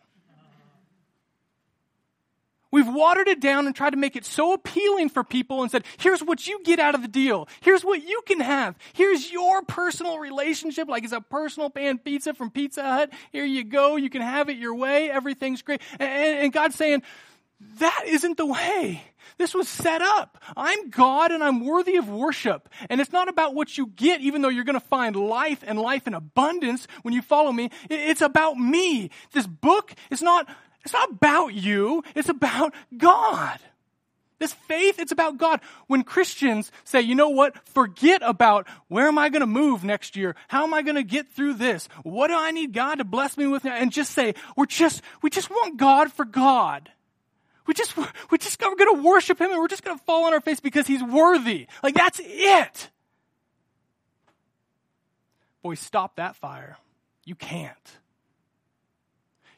We've 2.76 2.86
watered 2.86 3.26
it 3.26 3.40
down 3.40 3.66
and 3.66 3.74
tried 3.74 3.92
to 3.92 3.96
make 3.96 4.16
it 4.16 4.26
so 4.26 4.52
appealing 4.52 5.08
for 5.08 5.24
people 5.24 5.62
and 5.62 5.70
said, 5.70 5.82
here's 5.96 6.22
what 6.22 6.46
you 6.46 6.62
get 6.62 6.78
out 6.78 6.94
of 6.94 7.00
the 7.00 7.08
deal. 7.08 7.48
Here's 7.62 7.82
what 7.82 8.06
you 8.06 8.20
can 8.26 8.38
have. 8.40 8.76
Here's 8.92 9.32
your 9.32 9.62
personal 9.62 10.18
relationship, 10.18 10.86
like 10.86 11.02
it's 11.02 11.14
a 11.14 11.22
personal 11.22 11.70
pan 11.70 11.96
pizza 11.96 12.34
from 12.34 12.50
Pizza 12.50 12.82
Hut. 12.82 13.12
Here 13.32 13.46
you 13.46 13.64
go. 13.64 13.96
You 13.96 14.10
can 14.10 14.20
have 14.20 14.50
it 14.50 14.58
your 14.58 14.74
way. 14.74 15.10
Everything's 15.10 15.62
great. 15.62 15.80
And, 15.98 16.10
and 16.10 16.52
God's 16.52 16.74
saying, 16.74 17.02
that 17.78 18.04
isn't 18.08 18.36
the 18.36 18.44
way. 18.44 19.02
This 19.38 19.54
was 19.54 19.70
set 19.70 20.02
up. 20.02 20.36
I'm 20.54 20.90
God 20.90 21.32
and 21.32 21.42
I'm 21.42 21.64
worthy 21.64 21.96
of 21.96 22.10
worship. 22.10 22.68
And 22.90 23.00
it's 23.00 23.12
not 23.12 23.28
about 23.28 23.54
what 23.54 23.78
you 23.78 23.86
get, 23.86 24.20
even 24.20 24.42
though 24.42 24.50
you're 24.50 24.64
going 24.64 24.78
to 24.78 24.86
find 24.86 25.16
life 25.16 25.64
and 25.66 25.78
life 25.78 26.06
in 26.06 26.12
abundance 26.12 26.86
when 27.00 27.14
you 27.14 27.22
follow 27.22 27.52
me. 27.52 27.70
It's 27.88 28.20
about 28.20 28.58
me. 28.58 29.10
This 29.32 29.46
book 29.46 29.94
is 30.10 30.20
not 30.20 30.46
it's 30.86 30.92
not 30.92 31.10
about 31.10 31.52
you, 31.52 32.04
it's 32.14 32.28
about 32.28 32.72
God. 32.96 33.58
This 34.38 34.52
faith, 34.52 35.00
it's 35.00 35.10
about 35.10 35.36
God. 35.36 35.60
When 35.88 36.04
Christians 36.04 36.70
say, 36.84 37.00
you 37.00 37.16
know 37.16 37.30
what, 37.30 37.56
forget 37.70 38.22
about 38.22 38.68
where 38.86 39.08
am 39.08 39.18
I 39.18 39.28
going 39.28 39.40
to 39.40 39.48
move 39.48 39.82
next 39.82 40.14
year? 40.14 40.36
How 40.46 40.62
am 40.62 40.72
I 40.72 40.82
going 40.82 40.94
to 40.94 41.02
get 41.02 41.32
through 41.32 41.54
this? 41.54 41.88
What 42.04 42.28
do 42.28 42.34
I 42.36 42.52
need 42.52 42.72
God 42.72 42.96
to 42.96 43.04
bless 43.04 43.36
me 43.36 43.48
with? 43.48 43.64
And 43.64 43.90
just 43.90 44.12
say, 44.12 44.34
we're 44.56 44.66
just, 44.66 45.02
we 45.22 45.30
just 45.30 45.50
want 45.50 45.76
God 45.76 46.12
for 46.12 46.24
God. 46.24 46.88
We 47.66 47.74
just, 47.74 47.96
we 48.30 48.38
just, 48.38 48.62
we're 48.62 48.76
going 48.76 48.94
to 48.94 49.02
worship 49.02 49.40
Him 49.40 49.50
and 49.50 49.58
we're 49.58 49.66
just 49.66 49.82
going 49.82 49.98
to 49.98 50.04
fall 50.04 50.26
on 50.26 50.34
our 50.34 50.40
face 50.40 50.60
because 50.60 50.86
He's 50.86 51.02
worthy. 51.02 51.66
Like 51.82 51.94
that's 51.94 52.20
it. 52.22 52.90
Boy, 55.64 55.74
stop 55.74 56.14
that 56.14 56.36
fire. 56.36 56.76
You 57.24 57.34
can't 57.34 57.98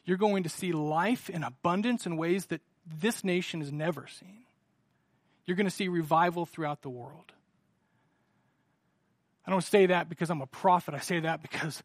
you're 0.09 0.17
going 0.17 0.43
to 0.43 0.49
see 0.49 0.71
life 0.71 1.29
in 1.29 1.43
abundance 1.43 2.07
in 2.07 2.17
ways 2.17 2.47
that 2.47 2.61
this 2.99 3.23
nation 3.23 3.61
has 3.61 3.71
never 3.71 4.07
seen. 4.07 4.43
You're 5.45 5.55
going 5.55 5.67
to 5.67 5.71
see 5.71 5.87
revival 5.87 6.47
throughout 6.47 6.81
the 6.81 6.89
world. 6.89 7.31
I 9.45 9.51
don't 9.51 9.63
say 9.63 9.85
that 9.85 10.09
because 10.09 10.31
I'm 10.31 10.41
a 10.41 10.47
prophet. 10.47 10.95
I 10.95 10.99
say 10.99 11.19
that 11.19 11.43
because 11.43 11.83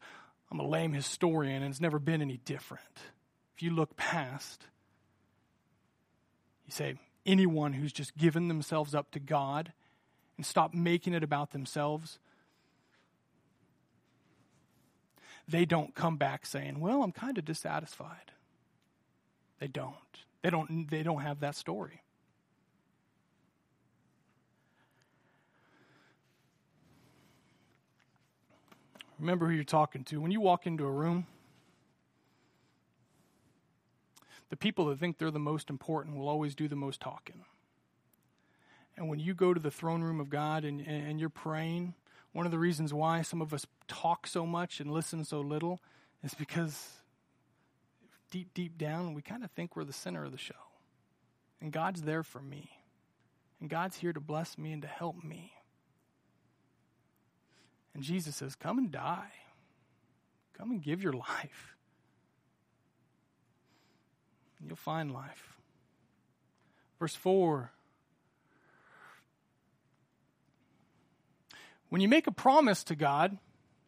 I'm 0.51 0.59
a 0.59 0.67
lame 0.67 0.93
historian 0.93 1.61
and 1.61 1.71
it's 1.71 1.79
never 1.79 1.99
been 1.99 2.21
any 2.21 2.37
different. 2.37 2.83
If 3.55 3.61
you 3.61 3.71
look 3.71 3.95
past, 3.95 4.65
you 6.65 6.71
say, 6.71 6.95
anyone 7.25 7.73
who's 7.73 7.93
just 7.93 8.17
given 8.17 8.47
themselves 8.47 8.95
up 8.95 9.11
to 9.11 9.19
God 9.19 9.71
and 10.37 10.45
stop 10.45 10.73
making 10.73 11.13
it 11.13 11.23
about 11.23 11.51
themselves 11.51 12.19
they 15.47 15.65
don't 15.65 15.93
come 15.95 16.17
back 16.17 16.45
saying, 16.45 16.79
"Well, 16.79 17.03
I'm 17.03 17.11
kind 17.11 17.37
of 17.37 17.45
dissatisfied." 17.45 18.31
They 19.59 19.67
don't. 19.67 19.95
They 20.41 20.49
don't 20.49 20.89
they 20.89 21.03
don't 21.03 21.21
have 21.21 21.39
that 21.39 21.55
story. 21.55 22.01
Remember 29.19 29.47
who 29.47 29.53
you're 29.53 29.63
talking 29.63 30.03
to. 30.05 30.19
When 30.19 30.31
you 30.31 30.41
walk 30.41 30.67
into 30.67 30.85
a 30.85 30.91
room, 30.91 31.25
the 34.49 34.57
people 34.57 34.85
that 34.87 34.99
think 34.99 35.17
they're 35.17 35.31
the 35.31 35.39
most 35.39 35.69
important 35.69 36.17
will 36.17 36.27
always 36.27 36.53
do 36.53 36.67
the 36.67 36.75
most 36.75 36.99
talking. 36.99 37.45
And 38.97 39.09
when 39.09 39.19
you 39.19 39.33
go 39.33 39.53
to 39.53 39.59
the 39.59 39.71
throne 39.71 40.01
room 40.01 40.19
of 40.19 40.29
God 40.29 40.63
and, 40.63 40.81
and 40.81 41.19
you're 41.19 41.29
praying, 41.29 41.93
one 42.35 42.45
of 42.45 42.51
the 42.51 42.59
reasons 42.59 42.93
why 42.93 43.21
some 43.21 43.41
of 43.41 43.53
us 43.53 43.65
talk 43.87 44.27
so 44.27 44.45
much 44.45 44.81
and 44.81 44.91
listen 44.91 45.23
so 45.23 45.39
little 45.39 45.79
is 46.21 46.33
because 46.33 46.89
deep, 48.29 48.53
deep 48.53 48.77
down, 48.77 49.13
we 49.13 49.21
kind 49.21 49.45
of 49.45 49.51
think 49.51 49.77
we're 49.77 49.85
the 49.85 49.93
center 49.93 50.25
of 50.25 50.33
the 50.33 50.37
show. 50.37 50.53
And 51.61 51.71
God's 51.71 52.01
there 52.01 52.23
for 52.23 52.41
me. 52.41 52.71
And 53.61 53.69
God's 53.69 53.95
here 53.95 54.11
to 54.11 54.19
bless 54.19 54.57
me 54.57 54.73
and 54.73 54.81
to 54.81 54.87
help 54.89 55.23
me. 55.23 55.53
And 57.93 58.03
Jesus 58.03 58.35
says, 58.35 58.53
Come 58.53 58.79
and 58.79 58.91
die. 58.91 59.31
Come 60.57 60.71
and 60.71 60.83
give 60.83 61.01
your 61.01 61.13
life. 61.13 61.77
You'll 64.59 64.75
find 64.75 65.09
life. 65.09 65.55
Verse 66.99 67.15
4 67.15 67.71
When 71.89 72.01
you 72.01 72.07
make 72.07 72.27
a 72.27 72.31
promise 72.31 72.83
to 72.85 72.95
God, 72.95 73.37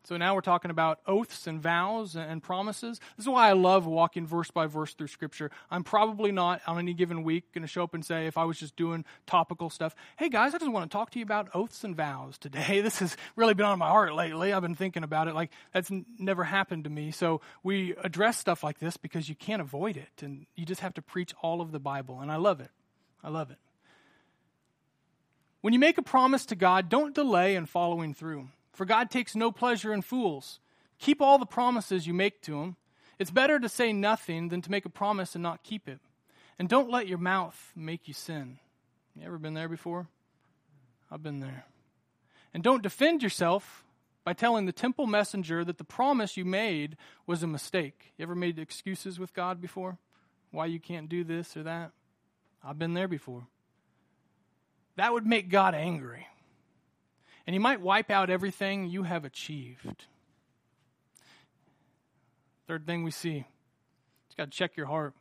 so 0.08 0.16
now 0.16 0.36
we're 0.36 0.42
talking 0.42 0.72
about 0.72 1.00
oaths 1.06 1.48
and 1.48 1.62
vows 1.62 2.16
and 2.16 2.42
promises. 2.42 3.02
This 3.18 3.26
is 3.26 3.30
why 3.30 3.50
I 3.50 3.52
love 3.52 3.86
walking 3.86 4.26
verse 4.26 4.50
by 4.50 4.66
verse 4.66 4.94
through 4.94 5.08
Scripture. 5.08 5.52
I'm 5.70 5.84
probably 5.84 6.32
not 6.32 6.62
on 6.66 6.80
any 6.80 6.94
given 6.94 7.24
week 7.24 7.52
going 7.52 7.64
to 7.64 7.68
show 7.68 7.84
up 7.84 7.94
and 7.94 8.06
say, 8.06 8.26
if 8.26 8.38
I 8.38 8.46
was 8.46 8.58
just 8.58 8.78
doing 8.78 9.04
topical 9.26 9.70
stuff, 9.70 9.94
hey 10.16 10.30
guys, 10.30 10.56
I 10.56 10.60
just 10.60 10.72
want 10.72 10.90
to 10.90 10.96
talk 10.96 11.12
to 11.12 11.20
you 11.20 11.24
about 11.24 11.50
oaths 11.54 11.84
and 11.84 11.94
vows 11.94 12.38
today. 12.38 12.82
This 12.88 13.00
has 13.00 13.18
really 13.36 13.54
been 13.54 13.66
on 13.66 13.80
my 13.80 13.90
heart 13.90 14.16
lately. 14.16 14.54
I've 14.54 14.62
been 14.62 14.76
thinking 14.76 15.04
about 15.04 15.28
it. 15.28 15.36
Like, 15.36 15.52
that's 15.74 15.92
n- 15.92 16.06
never 16.18 16.46
happened 16.46 16.86
to 16.86 16.90
me. 16.90 17.12
So 17.12 17.42
we 17.62 17.94
address 18.02 18.38
stuff 18.38 18.64
like 18.64 18.80
this 18.80 18.96
because 18.96 19.28
you 19.28 19.36
can't 19.36 19.62
avoid 19.62 19.98
it. 19.98 20.24
And 20.24 20.46
you 20.56 20.66
just 20.66 20.80
have 20.80 20.94
to 20.94 21.02
preach 21.02 21.34
all 21.42 21.60
of 21.60 21.74
the 21.74 21.80
Bible. 21.82 22.22
And 22.22 22.32
I 22.32 22.38
love 22.38 22.62
it. 22.62 22.72
I 23.22 23.30
love 23.30 23.52
it. 23.52 23.58
When 25.62 25.74
you 25.74 25.80
make 25.80 25.98
a 25.98 26.04
promise 26.04 26.46
to 26.48 26.56
God, 26.56 26.90
don't 26.90 27.16
delay 27.16 27.56
in 27.56 27.66
following 27.66 28.14
through, 28.14 28.50
for 28.74 28.86
God 28.86 29.10
takes 29.10 29.36
no 29.36 29.52
pleasure 29.52 29.94
in 29.94 30.02
fools. 30.02 30.60
Keep 31.00 31.22
all 31.22 31.38
the 31.38 31.46
promises 31.46 32.08
you 32.08 32.14
make 32.14 32.42
to 32.44 32.62
Him. 32.62 32.76
It's 33.20 33.32
better 33.32 33.60
to 33.60 33.70
say 33.70 33.92
nothing 33.92 34.50
than 34.50 34.62
to 34.62 34.72
make 34.72 34.86
a 34.86 34.90
promise 34.90 35.36
and 35.36 35.44
not 35.44 35.64
keep 35.64 35.88
it. 35.88 36.00
And 36.60 36.70
don't 36.70 36.92
let 36.92 37.08
your 37.08 37.18
mouth 37.18 37.72
make 37.76 38.08
you 38.08 38.14
sin. 38.14 38.60
You 39.16 39.26
ever 39.26 39.38
been 39.38 39.54
there 39.54 39.70
before? 39.70 40.08
I've 41.12 41.24
been 41.24 41.40
there. 41.40 41.66
And 42.54 42.64
don't 42.64 42.84
defend 42.84 43.24
yourself 43.24 43.84
by 44.24 44.34
telling 44.34 44.66
the 44.66 44.72
temple 44.72 45.08
messenger 45.08 45.64
that 45.64 45.78
the 45.78 45.84
promise 45.84 46.38
you 46.38 46.46
made 46.46 46.98
was 47.26 47.44
a 47.44 47.48
mistake. 47.48 48.14
You 48.18 48.24
ever 48.24 48.36
made 48.36 48.60
excuses 48.60 49.20
with 49.20 49.34
God 49.34 49.62
before? 49.62 49.98
Why 50.52 50.66
you 50.66 50.80
can't 50.80 51.10
do 51.10 51.24
this 51.24 51.56
or 51.56 51.64
that? 51.64 51.92
I've 52.64 52.80
been 52.80 52.94
there 52.94 53.08
before. 53.08 53.48
That 54.98 55.14
would 55.14 55.26
make 55.26 55.50
God 55.50 55.74
angry. 55.74 56.28
And 57.46 57.54
he 57.54 57.60
might 57.60 57.80
wipe 57.80 58.12
out 58.12 58.30
everything 58.30 58.90
you 58.90 59.04
have 59.04 59.24
achieved. 59.24 60.06
Third 62.68 62.86
thing 62.86 63.04
we 63.04 63.12
see, 63.12 63.36
you 63.36 63.46
got 64.38 64.52
to 64.52 64.58
check 64.58 64.76
your 64.76 64.88
heart. 64.88 65.14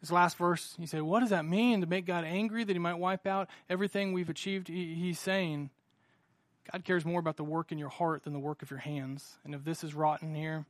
This 0.00 0.12
last 0.12 0.38
verse, 0.38 0.76
you 0.78 0.86
say, 0.86 1.00
what 1.00 1.20
does 1.20 1.30
that 1.30 1.44
mean 1.44 1.80
to 1.80 1.86
make 1.86 2.06
God 2.06 2.24
angry 2.24 2.62
that 2.62 2.72
he 2.72 2.78
might 2.78 2.94
wipe 2.94 3.26
out 3.26 3.48
everything 3.68 4.12
we've 4.12 4.30
achieved? 4.30 4.68
he's 4.68 5.18
saying, 5.18 5.70
God 6.72 6.84
cares 6.84 7.04
more 7.04 7.20
about 7.20 7.36
the 7.36 7.44
work 7.44 7.72
in 7.72 7.78
your 7.78 7.88
heart 7.88 8.22
than 8.22 8.32
the 8.32 8.38
work 8.38 8.62
of 8.62 8.70
your 8.70 8.78
hands. 8.78 9.38
And 9.44 9.54
if 9.54 9.64
this 9.64 9.82
is 9.82 9.94
rotten 9.94 10.34
here, 10.34 10.64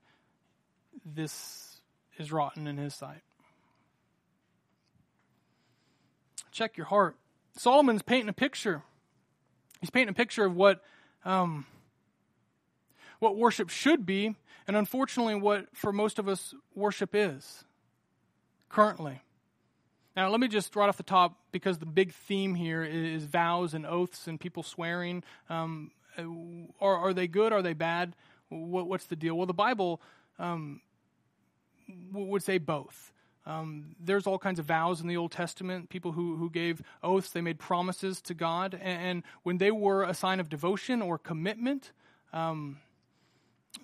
this 1.05 1.81
is 2.17 2.33
rotten 2.33 2.67
in 2.67 2.77
his 2.77 2.95
sight. 2.95 3.23
Check 6.51 6.77
your 6.77 6.87
heart. 6.87 7.17
Solomon's 7.57 8.03
painting 8.03 8.29
a 8.29 8.33
picture. 8.33 8.83
He's 9.81 9.91
painting 9.91 10.11
a 10.11 10.15
picture 10.15 10.45
of 10.45 10.55
what 10.57 10.83
um, 11.25 11.67
what 13.19 13.37
worship 13.37 13.69
should 13.69 14.07
be, 14.07 14.35
and 14.67 14.77
unfortunately, 14.77 15.35
what 15.35 15.67
for 15.75 15.93
most 15.93 16.19
of 16.19 16.29
us 16.29 16.55
worship 16.75 17.11
is 17.15 17.65
currently. 18.69 19.23
Now, 20.17 20.29
let 20.29 20.41
me 20.41 20.49
just 20.49 20.75
right 20.75 20.89
off 20.89 20.97
the 20.97 21.03
top, 21.03 21.37
because 21.53 21.79
the 21.79 21.87
big 21.87 22.13
theme 22.13 22.55
here 22.55 22.83
is 22.83 23.25
vows 23.25 23.75
and 23.75 23.87
oaths 23.87 24.27
and 24.27 24.41
people 24.41 24.63
swearing. 24.63 25.23
Um, 25.49 25.93
are, 26.81 26.97
are 26.97 27.15
they 27.15 27.29
good? 27.29 27.53
Are 27.53 27.63
they 27.63 27.75
bad? 27.75 28.17
What, 28.49 28.89
what's 28.89 29.07
the 29.07 29.17
deal? 29.17 29.37
Well, 29.37 29.47
the 29.47 29.55
Bible 29.55 30.01
um, 30.39 30.81
would 32.13 32.43
say 32.43 32.59
both. 32.59 33.13
Um, 33.51 33.97
there's 33.99 34.29
all 34.29 34.39
kinds 34.39 34.61
of 34.61 34.67
vows 34.67 35.01
in 35.01 35.09
the 35.09 35.17
Old 35.17 35.33
Testament, 35.33 35.89
people 35.89 36.13
who, 36.13 36.37
who 36.37 36.49
gave 36.51 36.83
oaths, 37.03 37.31
they 37.31 37.41
made 37.41 37.59
promises 37.59 38.21
to 38.23 38.35
God. 38.35 38.75
And, 38.81 39.03
and 39.03 39.23
when 39.43 39.59
they 39.59 39.73
were 39.73 40.05
a 40.05 40.15
sign 40.15 40.39
of 40.39 40.49
devotion 40.49 41.03
or 41.03 41.19
commitment, 41.19 41.91
um, 42.33 42.79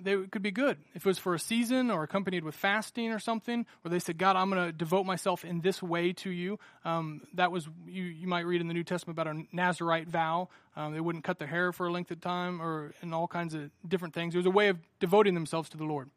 they 0.01 0.17
could 0.31 0.43
be 0.43 0.53
good. 0.53 0.79
If 0.95 1.05
it 1.05 1.09
was 1.09 1.19
for 1.19 1.35
a 1.35 1.39
season 1.41 1.91
or 1.91 2.05
accompanied 2.05 2.45
with 2.45 2.55
fasting 2.55 3.11
or 3.11 3.19
something, 3.19 3.67
where 3.83 3.91
they 3.91 3.99
said, 3.99 4.19
God, 4.19 4.37
I'm 4.37 4.51
going 4.51 4.67
to 4.67 4.73
devote 4.73 5.05
myself 5.05 5.45
in 5.45 5.62
this 5.62 5.83
way 5.83 6.12
to 6.12 6.31
you. 6.31 6.61
Um, 6.85 7.23
that 7.35 7.51
was, 7.51 7.69
you, 7.89 8.05
you 8.05 8.29
might 8.29 8.47
read 8.47 8.61
in 8.61 8.69
the 8.69 8.75
New 8.75 8.85
Testament 8.85 9.19
about 9.19 9.35
a 9.35 9.43
Nazarite 9.53 10.07
vow. 10.07 10.49
Um, 10.77 10.93
they 10.93 11.01
wouldn't 11.01 11.25
cut 11.25 11.41
their 11.41 11.49
hair 11.49 11.73
for 11.73 11.89
a 11.89 11.91
length 11.91 12.12
of 12.12 12.21
time 12.21 12.62
or 12.62 12.93
in 13.03 13.12
all 13.12 13.27
kinds 13.27 13.53
of 13.55 13.71
different 13.89 14.14
things. 14.14 14.37
It 14.37 14.39
was 14.39 14.47
a 14.47 14.51
way 14.51 14.69
of 14.69 14.79
devoting 15.01 15.35
themselves 15.35 15.69
to 15.71 15.77
the 15.77 15.85
Lord. 15.85 16.09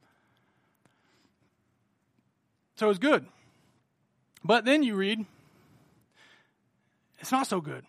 So 2.75 2.85
it 2.85 2.89
was 2.89 2.99
good. 2.99 3.25
But 4.43 4.65
then 4.65 4.83
you 4.83 4.95
read, 4.95 5.25
it's 7.19 7.31
not 7.31 7.47
so 7.47 7.61
good. 7.61 7.85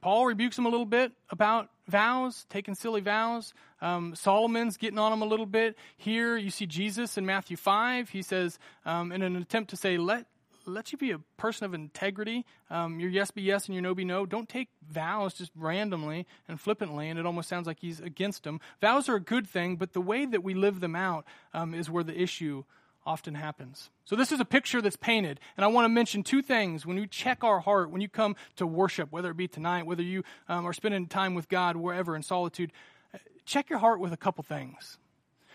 Paul 0.00 0.26
rebukes 0.26 0.56
him 0.56 0.66
a 0.66 0.68
little 0.68 0.86
bit 0.86 1.12
about 1.30 1.68
vows, 1.88 2.46
taking 2.48 2.74
silly 2.74 3.00
vows. 3.00 3.52
Um, 3.80 4.14
Solomon's 4.14 4.76
getting 4.76 4.98
on 4.98 5.12
him 5.12 5.22
a 5.22 5.26
little 5.26 5.46
bit. 5.46 5.76
Here 5.96 6.36
you 6.36 6.50
see 6.50 6.66
Jesus 6.66 7.18
in 7.18 7.26
Matthew 7.26 7.56
5. 7.56 8.10
He 8.10 8.22
says, 8.22 8.58
um, 8.84 9.12
in 9.12 9.22
an 9.22 9.36
attempt 9.36 9.70
to 9.70 9.76
say, 9.76 9.98
let, 9.98 10.26
let 10.64 10.92
you 10.92 10.98
be 10.98 11.10
a 11.10 11.18
person 11.36 11.64
of 11.64 11.74
integrity. 11.74 12.44
Um, 12.70 13.00
your 13.00 13.10
yes 13.10 13.30
be 13.30 13.42
yes 13.42 13.66
and 13.66 13.74
your 13.74 13.82
no 13.82 13.94
be 13.94 14.04
no. 14.04 14.26
Don't 14.26 14.48
take 14.48 14.68
vows 14.88 15.34
just 15.34 15.52
randomly 15.56 16.26
and 16.48 16.60
flippantly, 16.60 17.08
and 17.08 17.18
it 17.18 17.26
almost 17.26 17.48
sounds 17.48 17.66
like 17.66 17.80
he's 17.80 18.00
against 18.00 18.44
them. 18.44 18.60
Vows 18.80 19.08
are 19.08 19.16
a 19.16 19.20
good 19.20 19.48
thing, 19.48 19.76
but 19.76 19.92
the 19.92 20.00
way 20.00 20.24
that 20.26 20.42
we 20.42 20.54
live 20.54 20.80
them 20.80 20.96
out 20.96 21.24
um, 21.54 21.74
is 21.74 21.90
where 21.90 22.04
the 22.04 22.20
issue 22.20 22.64
often 23.06 23.34
happens. 23.34 23.90
So, 24.04 24.16
this 24.16 24.32
is 24.32 24.40
a 24.40 24.44
picture 24.44 24.82
that's 24.82 24.96
painted. 24.96 25.40
And 25.56 25.64
I 25.64 25.68
want 25.68 25.84
to 25.84 25.88
mention 25.88 26.22
two 26.22 26.42
things. 26.42 26.84
When 26.84 26.96
you 26.96 27.06
check 27.06 27.44
our 27.44 27.60
heart, 27.60 27.90
when 27.90 28.00
you 28.00 28.08
come 28.08 28.36
to 28.56 28.66
worship, 28.66 29.12
whether 29.12 29.30
it 29.30 29.36
be 29.36 29.48
tonight, 29.48 29.86
whether 29.86 30.02
you 30.02 30.24
um, 30.48 30.66
are 30.66 30.72
spending 30.72 31.06
time 31.06 31.34
with 31.34 31.48
God, 31.48 31.76
wherever 31.76 32.16
in 32.16 32.22
solitude, 32.22 32.72
uh, 33.14 33.18
check 33.44 33.70
your 33.70 33.78
heart 33.78 34.00
with 34.00 34.12
a 34.12 34.16
couple 34.16 34.42
things. 34.44 34.98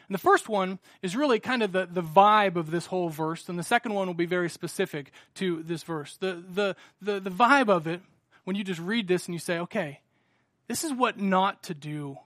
And 0.07 0.13
the 0.13 0.19
first 0.19 0.49
one 0.49 0.79
is 1.01 1.15
really 1.15 1.39
kind 1.39 1.63
of 1.63 1.71
the, 1.71 1.87
the 1.89 2.03
vibe 2.03 2.55
of 2.55 2.71
this 2.71 2.87
whole 2.87 3.09
verse, 3.09 3.47
and 3.47 3.57
the 3.57 3.63
second 3.63 3.93
one 3.93 4.07
will 4.07 4.13
be 4.13 4.25
very 4.25 4.49
specific 4.49 5.11
to 5.35 5.63
this 5.63 5.83
verse. 5.83 6.17
The, 6.17 6.43
the, 6.53 6.75
the, 7.01 7.19
the 7.19 7.29
vibe 7.29 7.69
of 7.69 7.87
it, 7.87 8.01
when 8.43 8.55
you 8.55 8.63
just 8.63 8.81
read 8.81 9.07
this 9.07 9.27
and 9.27 9.35
you 9.35 9.39
say, 9.39 9.59
okay, 9.59 10.01
this 10.67 10.83
is 10.83 10.91
what 10.91 11.17
not 11.17 11.63
to 11.63 11.73
do, 11.73 12.17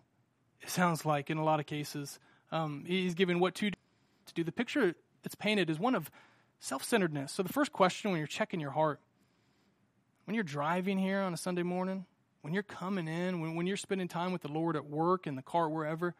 it 0.61 0.69
sounds 0.69 1.05
like 1.05 1.29
in 1.29 1.37
a 1.37 1.43
lot 1.43 1.59
of 1.59 1.67
cases. 1.67 2.17
Um, 2.51 2.85
he's 2.87 3.13
given 3.13 3.39
what 3.39 3.55
to 3.55 3.69
do. 3.69 3.77
To 4.27 4.33
do. 4.33 4.43
The 4.43 4.51
picture 4.51 4.95
that's 5.25 5.35
painted 5.35 5.71
is 5.71 5.79
one 5.79 5.95
of 5.95 6.11
self 6.59 6.83
centeredness. 6.83 7.31
So, 7.31 7.41
the 7.41 7.51
first 7.51 7.73
question 7.73 8.11
when 8.11 8.19
you're 8.19 8.27
checking 8.27 8.59
your 8.59 8.71
heart, 8.71 8.99
when 10.25 10.35
you're 10.35 10.43
driving 10.43 10.99
here 10.99 11.19
on 11.19 11.33
a 11.33 11.37
Sunday 11.37 11.63
morning, 11.63 12.05
when 12.41 12.53
you're 12.53 12.63
coming 12.63 13.07
in, 13.07 13.41
when, 13.41 13.55
when 13.55 13.65
you're 13.65 13.75
spending 13.75 14.07
time 14.07 14.31
with 14.31 14.43
the 14.43 14.51
Lord 14.51 14.75
at 14.75 14.85
work, 14.85 15.25
in 15.25 15.35
the 15.35 15.41
car, 15.41 15.67
wherever, 15.67 16.13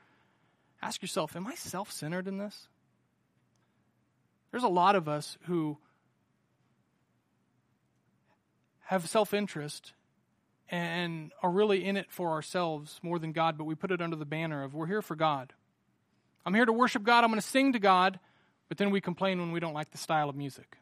ask 0.82 1.03
yourself, 1.03 1.36
am 1.36 1.45
I 1.45 1.53
self 1.53 1.91
centered 1.91 2.28
in 2.28 2.39
this? 2.39 2.68
There's 4.49 4.64
a 4.64 4.68
lot 4.68 4.95
of 4.95 5.08
us 5.08 5.38
who 5.43 5.78
have 8.86 9.08
self 9.08 9.36
interest 9.36 9.93
and 10.68 11.32
are 11.43 11.51
really 11.51 11.86
in 11.86 11.95
it 11.95 12.08
for 12.10 12.32
ourselves 12.32 12.99
more 13.03 13.20
than 13.20 13.34
God, 13.34 13.56
but 13.56 13.66
we 13.66 13.76
put 13.76 13.91
it 13.91 14.01
under 14.01 14.16
the 14.16 14.26
banner 14.26 14.64
of 14.64 14.74
we're 14.74 14.88
here 14.88 15.03
for 15.03 15.16
God. 15.16 15.53
I'm 16.43 16.56
here 16.56 16.66
to 16.66 16.74
worship 16.74 17.03
God. 17.03 17.24
I'm 17.24 17.30
going 17.30 17.39
to 17.39 17.47
sing 17.47 17.74
to 17.74 17.80
God. 17.80 18.20
But 18.68 18.78
then 18.78 18.89
we 18.89 19.01
complain 19.01 19.39
when 19.39 19.51
we 19.51 19.59
don't 19.59 19.74
like 19.74 19.91
the 19.91 19.97
style 19.97 20.30
of 20.30 20.36
music. 20.36 20.78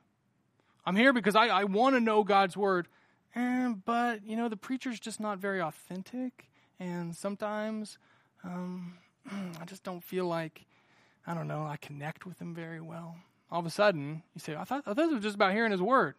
I'm 0.86 0.95
here 0.95 1.13
because 1.13 1.36
I, 1.36 1.47
I 1.47 1.63
want 1.63 1.95
to 1.95 1.99
know 1.99 2.23
God's 2.23 2.57
word, 2.57 2.88
eh, 3.36 3.73
but, 3.86 4.25
you 4.25 4.36
know, 4.36 4.49
the 4.49 4.57
preacher's 4.57 4.99
just 4.99 5.19
not 5.19 5.38
very 5.38 5.61
authentic. 5.61 6.49
And 6.79 7.15
sometimes 7.15 7.97
um, 8.43 8.95
I 9.61 9.65
just 9.65 9.84
don't 9.84 10.03
feel 10.03 10.25
like, 10.25 10.65
I 11.25 11.34
don't 11.34 11.47
know, 11.47 11.65
I 11.65 11.77
connect 11.77 12.25
with 12.25 12.39
him 12.41 12.53
very 12.53 12.81
well. 12.81 13.15
All 13.51 13.59
of 13.59 13.65
a 13.65 13.69
sudden, 13.69 14.23
you 14.34 14.39
say, 14.39 14.55
I 14.55 14.63
thought, 14.63 14.84
I 14.86 14.93
thought 14.93 15.11
was 15.11 15.23
just 15.23 15.36
about 15.36 15.53
hearing 15.53 15.71
his 15.71 15.81
word. 15.81 16.15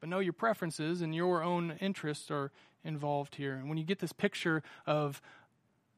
But 0.00 0.08
no, 0.08 0.18
your 0.18 0.32
preferences 0.32 1.00
and 1.00 1.14
your 1.14 1.42
own 1.42 1.76
interests 1.80 2.30
are 2.30 2.50
involved 2.84 3.36
here. 3.36 3.54
And 3.54 3.68
when 3.68 3.78
you 3.78 3.84
get 3.84 4.00
this 4.00 4.12
picture 4.12 4.62
of 4.86 5.22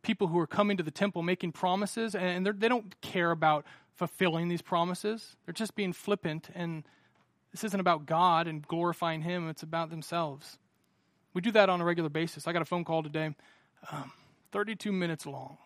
people 0.02 0.26
who 0.26 0.38
are 0.38 0.46
coming 0.46 0.76
to 0.76 0.82
the 0.82 0.90
temple 0.90 1.22
making 1.22 1.52
promises, 1.52 2.14
and 2.14 2.46
they 2.46 2.68
don't 2.68 3.00
care 3.00 3.30
about 3.30 3.64
fulfilling 3.94 4.48
these 4.48 4.62
promises. 4.62 5.36
They're 5.44 5.52
just 5.52 5.74
being 5.74 5.92
flippant, 5.92 6.48
and 6.54 6.84
this 7.52 7.64
isn't 7.64 7.80
about 7.80 8.06
God 8.06 8.46
and 8.46 8.66
glorifying 8.66 9.22
Him, 9.22 9.48
it's 9.48 9.62
about 9.62 9.90
themselves. 9.90 10.58
We 11.32 11.40
do 11.40 11.50
that 11.52 11.68
on 11.68 11.80
a 11.80 11.84
regular 11.84 12.10
basis. 12.10 12.46
I 12.46 12.52
got 12.52 12.62
a 12.62 12.66
phone 12.66 12.84
call 12.84 13.02
today, 13.02 13.34
um, 13.90 14.12
32 14.52 14.92
minutes 14.92 15.26
long. 15.26 15.58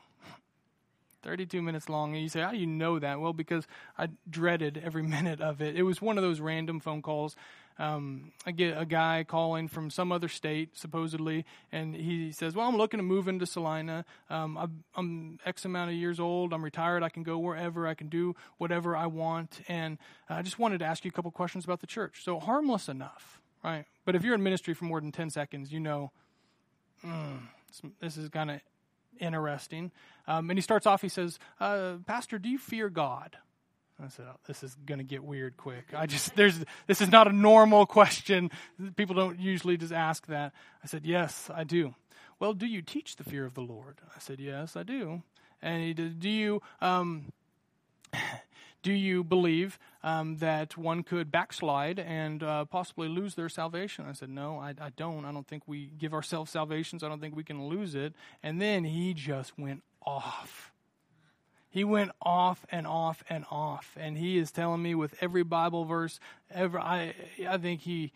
32 1.22 1.60
minutes 1.60 1.88
long. 1.88 2.14
And 2.14 2.22
you 2.22 2.28
say, 2.28 2.40
How 2.40 2.52
do 2.52 2.56
you 2.56 2.66
know 2.66 2.98
that? 2.98 3.20
Well, 3.20 3.32
because 3.32 3.66
I 3.96 4.08
dreaded 4.28 4.80
every 4.82 5.02
minute 5.16 5.40
of 5.40 5.60
it. 5.60 5.76
It 5.76 5.82
was 5.82 6.00
one 6.00 6.16
of 6.16 6.22
those 6.24 6.40
random 6.40 6.80
phone 6.80 7.02
calls 7.02 7.36
um, 7.78 8.32
I 8.44 8.50
get 8.50 8.76
a 8.76 8.84
guy 8.84 9.24
calling 9.26 9.68
from 9.68 9.90
some 9.90 10.10
other 10.10 10.28
state, 10.28 10.76
supposedly, 10.76 11.44
and 11.70 11.94
he 11.94 12.32
says, 12.32 12.54
Well, 12.56 12.66
I'm 12.66 12.76
looking 12.76 12.98
to 12.98 13.04
move 13.04 13.28
into 13.28 13.46
Salina. 13.46 14.04
Um, 14.28 14.82
I'm, 14.96 15.38
X 15.46 15.64
amount 15.64 15.90
of 15.90 15.96
years 15.96 16.18
old. 16.18 16.52
I'm 16.52 16.64
retired. 16.64 17.02
I 17.02 17.08
can 17.08 17.22
go 17.22 17.38
wherever. 17.38 17.86
I 17.86 17.94
can 17.94 18.08
do 18.08 18.34
whatever 18.56 18.96
I 18.96 19.06
want. 19.06 19.60
And 19.68 19.98
I 20.28 20.42
just 20.42 20.58
wanted 20.58 20.78
to 20.78 20.86
ask 20.86 21.04
you 21.04 21.10
a 21.10 21.12
couple 21.12 21.30
questions 21.30 21.64
about 21.64 21.80
the 21.80 21.86
church. 21.86 22.24
So, 22.24 22.40
harmless 22.40 22.88
enough, 22.88 23.40
right? 23.62 23.84
But 24.04 24.16
if 24.16 24.24
you're 24.24 24.34
in 24.34 24.42
ministry 24.42 24.74
for 24.74 24.84
more 24.84 25.00
than 25.00 25.12
10 25.12 25.30
seconds, 25.30 25.72
you 25.72 25.80
know, 25.80 26.10
mm, 27.04 27.38
this 28.00 28.16
is 28.16 28.28
kind 28.28 28.50
of 28.50 28.60
interesting. 29.20 29.92
Um, 30.26 30.50
and 30.50 30.58
he 30.58 30.62
starts 30.62 30.86
off, 30.86 31.02
he 31.02 31.08
says, 31.08 31.38
uh, 31.60 31.94
Pastor, 32.06 32.38
do 32.38 32.48
you 32.48 32.58
fear 32.58 32.88
God? 32.88 33.36
I 34.02 34.08
said, 34.08 34.26
oh, 34.28 34.36
"This 34.46 34.62
is 34.62 34.76
going 34.86 34.98
to 34.98 35.04
get 35.04 35.24
weird 35.24 35.56
quick." 35.56 35.92
I 35.94 36.06
just 36.06 36.36
there's 36.36 36.64
this 36.86 37.00
is 37.00 37.10
not 37.10 37.26
a 37.26 37.32
normal 37.32 37.86
question. 37.86 38.50
People 38.96 39.16
don't 39.16 39.40
usually 39.40 39.76
just 39.76 39.92
ask 39.92 40.26
that. 40.26 40.52
I 40.82 40.86
said, 40.86 41.04
"Yes, 41.04 41.50
I 41.52 41.64
do." 41.64 41.94
Well, 42.38 42.52
do 42.52 42.66
you 42.66 42.82
teach 42.82 43.16
the 43.16 43.24
fear 43.24 43.44
of 43.44 43.54
the 43.54 43.60
Lord? 43.60 43.98
I 44.14 44.20
said, 44.20 44.38
"Yes, 44.40 44.76
I 44.76 44.84
do." 44.84 45.22
And 45.60 45.82
he 45.82 45.94
did, 45.94 46.20
"Do 46.20 46.28
you 46.28 46.62
um, 46.80 47.32
do 48.82 48.92
you 48.92 49.24
believe 49.24 49.80
um, 50.04 50.36
that 50.36 50.76
one 50.76 51.02
could 51.02 51.32
backslide 51.32 51.98
and 51.98 52.42
uh, 52.42 52.66
possibly 52.66 53.08
lose 53.08 53.34
their 53.34 53.48
salvation?" 53.48 54.06
I 54.08 54.12
said, 54.12 54.30
"No, 54.30 54.60
I, 54.60 54.74
I 54.80 54.90
don't. 54.96 55.24
I 55.24 55.32
don't 55.32 55.46
think 55.46 55.64
we 55.66 55.90
give 55.98 56.14
ourselves 56.14 56.52
salvations. 56.52 57.02
I 57.02 57.08
don't 57.08 57.20
think 57.20 57.34
we 57.34 57.44
can 57.44 57.66
lose 57.66 57.96
it." 57.96 58.14
And 58.44 58.62
then 58.62 58.84
he 58.84 59.12
just 59.12 59.58
went 59.58 59.82
off 60.06 60.72
he 61.70 61.84
went 61.84 62.12
off 62.22 62.64
and 62.70 62.86
off 62.86 63.22
and 63.28 63.44
off, 63.50 63.96
and 63.98 64.16
he 64.16 64.38
is 64.38 64.50
telling 64.50 64.82
me 64.82 64.94
with 64.94 65.14
every 65.20 65.42
Bible 65.42 65.84
verse 65.84 66.18
ever. 66.50 66.78
I 66.78 67.14
I 67.46 67.58
think 67.58 67.82
he 67.82 68.12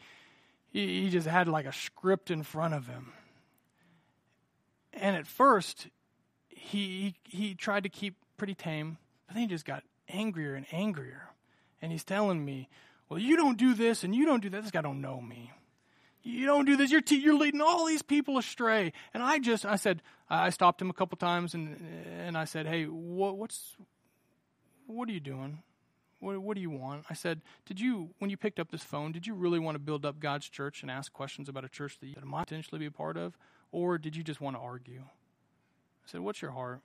he, 0.71 1.03
he 1.03 1.11
just 1.11 1.27
had 1.27 1.49
like 1.49 1.67
a 1.67 1.73
script 1.73 2.31
in 2.31 2.43
front 2.43 2.75
of 2.75 2.87
him. 2.87 3.13
And 4.95 5.17
at 5.17 5.27
first, 5.27 5.89
he, 6.49 7.15
he 7.25 7.39
he 7.39 7.55
tried 7.55 7.83
to 7.83 7.89
keep 7.89 8.17
pretty 8.37 8.55
tame, 8.55 8.99
but 9.27 9.35
then 9.35 9.43
he 9.43 9.49
just 9.49 9.65
got 9.65 9.83
angrier 10.09 10.55
and 10.55 10.67
angrier. 10.73 11.29
And 11.81 11.93
he's 11.93 12.05
telling 12.05 12.45
me, 12.45 12.69
"Well, 13.09 13.19
you 13.19 13.37
don't 13.37 13.59
do 13.59 13.75
this, 13.75 14.03
and 14.05 14.15
you 14.15 14.25
don't 14.25 14.43
do 14.43 14.51
that. 14.51 14.63
This 14.63 14.71
guy 14.71 14.81
don't 14.81 15.01
know 15.01 15.21
me." 15.21 15.53
You 16.23 16.47
don't 16.47 16.65
do 16.65 16.77
this. 16.77 16.91
You're, 16.91 17.01
te- 17.01 17.21
you're 17.21 17.39
leading 17.39 17.61
all 17.61 17.87
these 17.87 18.03
people 18.03 18.39
astray. 18.39 18.93
And 19.13 19.23
I 19.23 19.39
just, 19.39 19.65
I 19.65 19.77
said, 19.77 20.03
I 20.29 20.51
stopped 20.51 20.81
him 20.81 20.91
a 20.91 20.93
couple 20.93 21.17
times 21.17 21.55
and, 21.55 21.77
and 22.19 22.37
I 22.37 22.45
said, 22.45 22.67
hey, 22.67 22.85
what, 22.85 23.37
what's, 23.37 23.77
what 24.87 25.09
are 25.09 25.13
you 25.13 25.21
doing? 25.21 25.63
What, 26.21 26.39
what 26.39 26.55
do 26.55 26.61
you 26.61 26.71
want? 26.71 27.05
I 27.11 27.15
said, 27.15 27.43
did 27.67 27.81
you, 27.81 28.11
when 28.19 28.31
you 28.31 28.37
picked 28.37 28.61
up 28.61 28.71
this 28.71 28.83
phone, 28.83 29.13
did 29.13 29.27
you 29.27 29.35
really 29.35 29.59
want 29.59 29.75
to 29.75 29.81
build 29.81 30.07
up 30.07 30.21
God's 30.21 30.49
church 30.49 30.83
and 30.83 30.91
ask 30.91 31.13
questions 31.13 31.49
about 31.49 31.65
a 31.65 31.69
church 31.69 31.99
that 32.01 32.07
you 32.07 32.15
might 32.25 32.47
potentially 32.47 32.79
be 32.79 32.87
a 32.87 32.93
part 32.93 33.17
of? 33.17 33.37
Or 33.73 33.99
did 33.99 34.15
you 34.15 34.23
just 34.23 34.41
want 34.41 34.57
to 34.57 34.61
argue? 34.61 35.03
I 35.03 36.07
said, 36.07 36.21
what's 36.21 36.41
your 36.41 36.53
heart? 36.53 36.81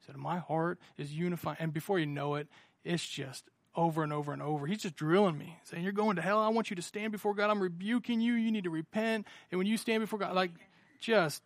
He 0.00 0.06
said, 0.06 0.16
my 0.16 0.38
heart 0.38 0.78
is 0.96 1.12
unifying. 1.12 1.56
And 1.60 1.72
before 1.72 1.98
you 1.98 2.06
know 2.06 2.34
it, 2.34 2.48
it's 2.84 3.06
just 3.06 3.44
over 3.78 4.02
and 4.02 4.12
over 4.12 4.32
and 4.32 4.42
over. 4.42 4.66
He's 4.66 4.82
just 4.82 4.96
drilling 4.96 5.38
me, 5.38 5.56
saying, 5.62 5.84
You're 5.84 5.92
going 5.92 6.16
to 6.16 6.22
hell. 6.22 6.40
I 6.40 6.48
want 6.48 6.68
you 6.68 6.76
to 6.76 6.82
stand 6.82 7.12
before 7.12 7.32
God. 7.32 7.48
I'm 7.48 7.60
rebuking 7.60 8.20
you. 8.20 8.34
You 8.34 8.50
need 8.50 8.64
to 8.64 8.70
repent. 8.70 9.24
And 9.52 9.58
when 9.58 9.68
you 9.68 9.76
stand 9.76 10.02
before 10.02 10.18
God, 10.18 10.34
like, 10.34 10.50
just, 11.00 11.42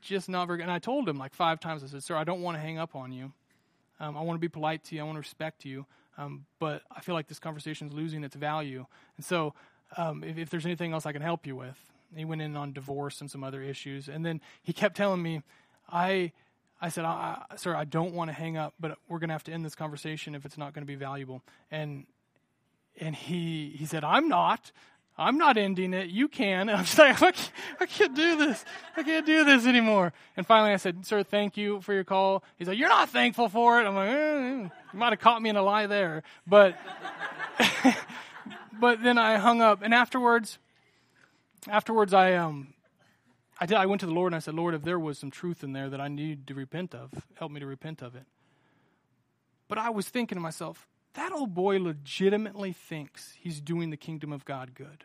just 0.00 0.28
not 0.28 0.46
very 0.46 0.58
good. 0.58 0.62
And 0.62 0.72
I 0.72 0.78
told 0.78 1.08
him 1.08 1.18
like 1.18 1.34
five 1.34 1.58
times, 1.58 1.82
I 1.82 1.88
said, 1.88 2.04
Sir, 2.04 2.14
I 2.14 2.22
don't 2.22 2.40
want 2.40 2.56
to 2.56 2.60
hang 2.60 2.78
up 2.78 2.94
on 2.94 3.10
you. 3.10 3.32
Um, 3.98 4.16
I 4.16 4.22
want 4.22 4.36
to 4.36 4.40
be 4.40 4.48
polite 4.48 4.84
to 4.84 4.94
you. 4.94 5.00
I 5.00 5.04
want 5.04 5.16
to 5.16 5.20
respect 5.20 5.64
you. 5.64 5.86
Um, 6.16 6.46
but 6.60 6.82
I 6.94 7.00
feel 7.00 7.16
like 7.16 7.26
this 7.26 7.40
conversation 7.40 7.88
is 7.88 7.92
losing 7.92 8.22
its 8.22 8.36
value. 8.36 8.86
And 9.16 9.26
so, 9.26 9.54
um, 9.96 10.22
if, 10.22 10.38
if 10.38 10.50
there's 10.50 10.66
anything 10.66 10.92
else 10.92 11.04
I 11.04 11.12
can 11.12 11.22
help 11.22 11.48
you 11.48 11.56
with, 11.56 11.76
he 12.14 12.24
went 12.24 12.42
in 12.42 12.56
on 12.56 12.72
divorce 12.72 13.20
and 13.20 13.28
some 13.28 13.42
other 13.42 13.60
issues. 13.60 14.08
And 14.08 14.24
then 14.24 14.40
he 14.62 14.72
kept 14.72 14.96
telling 14.96 15.20
me, 15.20 15.42
I 15.90 16.30
I 16.80 16.88
said, 16.88 17.04
I, 17.04 17.42
"Sir, 17.56 17.74
I 17.74 17.84
don't 17.84 18.14
want 18.14 18.28
to 18.28 18.32
hang 18.32 18.56
up, 18.56 18.74
but 18.80 18.98
we're 19.08 19.18
going 19.18 19.28
to 19.28 19.34
have 19.34 19.44
to 19.44 19.52
end 19.52 19.64
this 19.64 19.74
conversation 19.74 20.34
if 20.34 20.44
it's 20.46 20.56
not 20.56 20.72
going 20.72 20.82
to 20.82 20.86
be 20.86 20.94
valuable." 20.94 21.42
And 21.70 22.06
and 22.98 23.14
he 23.14 23.74
he 23.78 23.86
said, 23.86 24.04
"I'm 24.04 24.28
not. 24.28 24.72
I'm 25.18 25.36
not 25.36 25.58
ending 25.58 25.92
it. 25.92 26.08
You 26.08 26.28
can." 26.28 26.68
And 26.70 26.78
I'm 26.78 26.84
just 26.84 26.98
like, 26.98 27.16
I 27.22 27.32
can't, 27.32 27.52
I 27.80 27.86
can't 27.86 28.14
do 28.16 28.36
this. 28.36 28.64
I 28.96 29.02
can't 29.02 29.26
do 29.26 29.44
this 29.44 29.66
anymore. 29.66 30.12
And 30.36 30.46
finally, 30.46 30.72
I 30.72 30.76
said, 30.76 31.04
"Sir, 31.04 31.22
thank 31.22 31.56
you 31.56 31.80
for 31.82 31.92
your 31.92 32.04
call." 32.04 32.42
He's 32.56 32.68
like, 32.68 32.78
"You're 32.78 32.88
not 32.88 33.10
thankful 33.10 33.48
for 33.48 33.80
it." 33.80 33.86
I'm 33.86 33.94
like, 33.94 34.08
eh, 34.10 34.68
"You 34.92 34.98
might 34.98 35.10
have 35.10 35.20
caught 35.20 35.42
me 35.42 35.50
in 35.50 35.56
a 35.56 35.62
lie 35.62 35.86
there," 35.86 36.22
but 36.46 36.76
but 38.80 39.02
then 39.02 39.18
I 39.18 39.36
hung 39.36 39.60
up, 39.60 39.82
and 39.82 39.92
afterwards, 39.92 40.58
afterwards, 41.68 42.14
I 42.14 42.34
um 42.34 42.72
I 43.60 43.66
did. 43.66 43.76
I 43.76 43.86
went 43.86 44.00
to 44.00 44.06
the 44.06 44.12
Lord 44.12 44.32
and 44.32 44.36
I 44.36 44.40
said, 44.40 44.54
Lord, 44.54 44.74
if 44.74 44.82
there 44.82 44.98
was 44.98 45.18
some 45.18 45.30
truth 45.30 45.62
in 45.62 45.74
there 45.74 45.90
that 45.90 46.00
I 46.00 46.08
need 46.08 46.46
to 46.46 46.54
repent 46.54 46.94
of, 46.94 47.10
help 47.34 47.52
me 47.52 47.60
to 47.60 47.66
repent 47.66 48.00
of 48.00 48.16
it. 48.16 48.24
But 49.68 49.76
I 49.76 49.90
was 49.90 50.08
thinking 50.08 50.36
to 50.36 50.40
myself, 50.40 50.88
that 51.14 51.32
old 51.32 51.54
boy 51.54 51.78
legitimately 51.78 52.72
thinks 52.72 53.34
he's 53.38 53.60
doing 53.60 53.90
the 53.90 53.96
kingdom 53.98 54.32
of 54.32 54.46
God 54.46 54.74
good. 54.74 55.04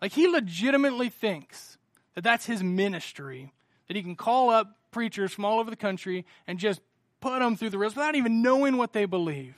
Like 0.00 0.12
he 0.12 0.26
legitimately 0.28 1.10
thinks 1.10 1.76
that 2.14 2.24
that's 2.24 2.46
his 2.46 2.62
ministry, 2.62 3.52
that 3.86 3.96
he 3.96 4.02
can 4.02 4.16
call 4.16 4.48
up 4.48 4.78
preachers 4.90 5.32
from 5.32 5.44
all 5.44 5.60
over 5.60 5.70
the 5.70 5.76
country 5.76 6.24
and 6.46 6.58
just 6.58 6.80
put 7.20 7.40
them 7.40 7.56
through 7.56 7.70
the 7.70 7.78
rails 7.78 7.94
without 7.94 8.14
even 8.14 8.40
knowing 8.42 8.78
what 8.78 8.94
they 8.94 9.04
believe. 9.04 9.56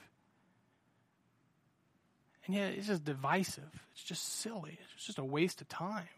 And 2.46 2.56
yet 2.56 2.74
it's 2.74 2.88
just 2.88 3.04
divisive. 3.04 3.70
It's 3.94 4.04
just 4.04 4.40
silly. 4.40 4.78
It's 4.94 5.06
just 5.06 5.18
a 5.18 5.24
waste 5.24 5.60
of 5.60 5.68
time. 5.68 6.08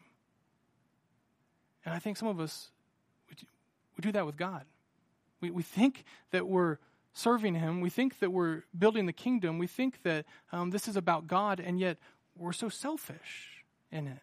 And 1.87 1.95
I 1.95 2.01
think 2.01 2.17
some 2.17 2.29
of 2.29 2.41
us, 2.41 2.69
we 3.97 4.03
do, 4.03 4.13
that 4.13 4.27
with 4.27 4.37
God. 4.37 4.65
We, 5.41 5.51
we 5.51 5.63
think 5.63 6.05
that 6.33 6.49
we're 6.49 6.79
serving 7.15 7.55
Him. 7.55 7.81
We 7.81 7.91
think 7.91 8.19
that 8.19 8.31
we're 8.31 8.65
building 8.77 9.07
the 9.07 9.13
kingdom. 9.13 9.59
We 9.59 9.69
think 9.69 10.03
that 10.03 10.27
um, 10.53 10.71
this 10.71 10.89
is 10.89 10.97
about 10.97 11.29
God, 11.29 11.61
and 11.61 11.79
yet 11.79 11.99
we're 12.37 12.53
so 12.53 12.69
selfish 12.69 13.63
in 13.93 14.09
it. 14.09 14.19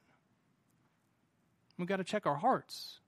We've 1.78 1.88
got 1.88 1.98
to 1.98 2.04
check 2.04 2.26
our 2.28 2.36
hearts. 2.36 3.00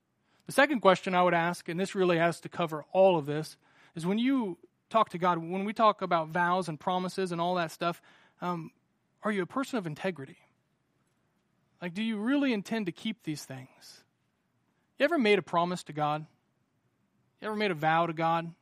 The 0.46 0.54
second 0.54 0.80
question 0.80 1.14
I 1.14 1.22
would 1.22 1.34
ask, 1.34 1.68
and 1.68 1.78
this 1.78 1.94
really 1.94 2.18
has 2.18 2.40
to 2.40 2.50
cover 2.50 2.86
all 2.94 3.18
of 3.18 3.26
this, 3.26 3.58
is 3.94 4.06
when 4.06 4.20
you 4.20 4.58
talk 4.90 5.10
to 5.10 5.18
God, 5.18 5.38
when 5.38 5.66
we 5.66 5.74
talk 5.74 6.02
about 6.02 6.30
vows 6.30 6.70
and 6.70 6.80
promises 6.80 7.34
and 7.34 7.42
all 7.42 7.56
that 7.56 7.72
stuff, 7.72 8.02
um, 8.42 8.72
are 9.22 9.32
you 9.34 9.42
a 9.42 9.48
person 9.48 9.78
of 9.78 9.86
integrity? 9.86 10.38
Like, 11.82 11.94
do 11.94 12.02
you 12.02 12.18
really 12.18 12.54
intend 12.54 12.86
to 12.86 12.94
keep 12.94 13.24
these 13.24 13.44
things? 13.44 14.05
You 14.98 15.04
ever 15.04 15.18
made 15.18 15.40
a 15.40 15.44
promise 15.44 15.84
to 15.84 15.94
God? 15.94 16.26
You 17.42 17.48
ever 17.48 17.56
made 17.56 17.72
a 17.72 17.76
vow 17.76 18.08
to 18.08 18.14
God? 18.14 18.54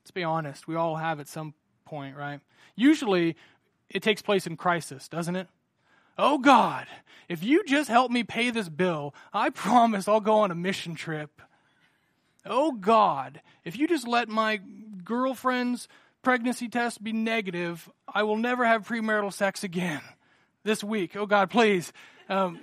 Let's 0.00 0.10
be 0.10 0.24
honest, 0.24 0.66
we 0.66 0.74
all 0.74 0.96
have 0.96 1.20
at 1.20 1.28
some 1.28 1.54
point, 1.84 2.16
right? 2.16 2.40
Usually 2.74 3.36
it 3.88 4.02
takes 4.02 4.22
place 4.22 4.46
in 4.46 4.56
crisis, 4.56 5.08
doesn't 5.08 5.36
it? 5.36 5.48
Oh 6.18 6.38
God, 6.38 6.86
if 7.28 7.42
you 7.42 7.62
just 7.64 7.90
help 7.90 8.10
me 8.10 8.24
pay 8.24 8.50
this 8.50 8.68
bill, 8.68 9.14
I 9.32 9.50
promise 9.50 10.08
I'll 10.08 10.20
go 10.20 10.38
on 10.40 10.50
a 10.50 10.54
mission 10.54 10.94
trip. 10.94 11.40
Oh 12.44 12.72
God, 12.72 13.40
if 13.64 13.76
you 13.76 13.88
just 13.88 14.06
let 14.06 14.28
my 14.28 14.60
girlfriend's 15.04 15.88
pregnancy 16.22 16.68
test 16.68 17.02
be 17.02 17.12
negative, 17.12 17.88
I 18.12 18.22
will 18.22 18.36
never 18.36 18.64
have 18.64 18.86
premarital 18.86 19.32
sex 19.32 19.62
again 19.62 20.00
this 20.64 20.82
week. 20.82 21.16
Oh 21.16 21.26
God, 21.26 21.50
please. 21.50 21.92
Um, 22.28 22.60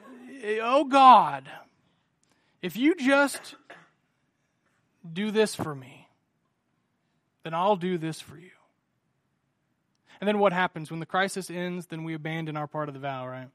oh 0.62 0.84
God, 0.84 1.48
if 2.62 2.76
you 2.76 2.94
just 2.94 3.54
do 5.12 5.30
this 5.30 5.54
for 5.54 5.74
me, 5.74 6.08
then 7.42 7.54
I'll 7.54 7.76
do 7.76 7.96
this 7.98 8.20
for 8.20 8.36
you. 8.36 8.50
And 10.20 10.28
then 10.28 10.38
what 10.38 10.52
happens? 10.52 10.90
When 10.90 11.00
the 11.00 11.06
crisis 11.06 11.50
ends, 11.50 11.86
then 11.86 12.04
we 12.04 12.12
abandon 12.12 12.56
our 12.56 12.66
part 12.66 12.88
of 12.88 12.94
the 12.94 13.00
vow, 13.00 13.26
right? 13.26 13.48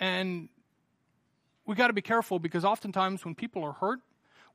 And 0.00 0.48
we 1.66 1.74
got 1.74 1.88
to 1.88 1.92
be 1.92 2.02
careful 2.02 2.38
because 2.38 2.64
oftentimes 2.64 3.24
when 3.24 3.34
people 3.34 3.62
are 3.62 3.72
hurt, 3.72 4.00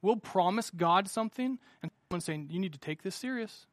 we'll 0.02 0.16
promise 0.16 0.72
God 0.72 1.08
something 1.08 1.60
and 1.82 1.92
someone's 2.10 2.26
saying, 2.26 2.48
You 2.50 2.60
need 2.60 2.74
to 2.74 2.80
take 2.80 3.04
this 3.04 3.16
serious. 3.16 3.68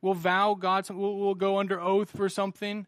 We'll 0.00 0.14
vow 0.14 0.54
God, 0.54 0.88
we'll, 0.88 1.18
we'll 1.18 1.34
go 1.34 1.58
under 1.58 1.80
oath 1.80 2.10
for 2.10 2.28
something 2.28 2.86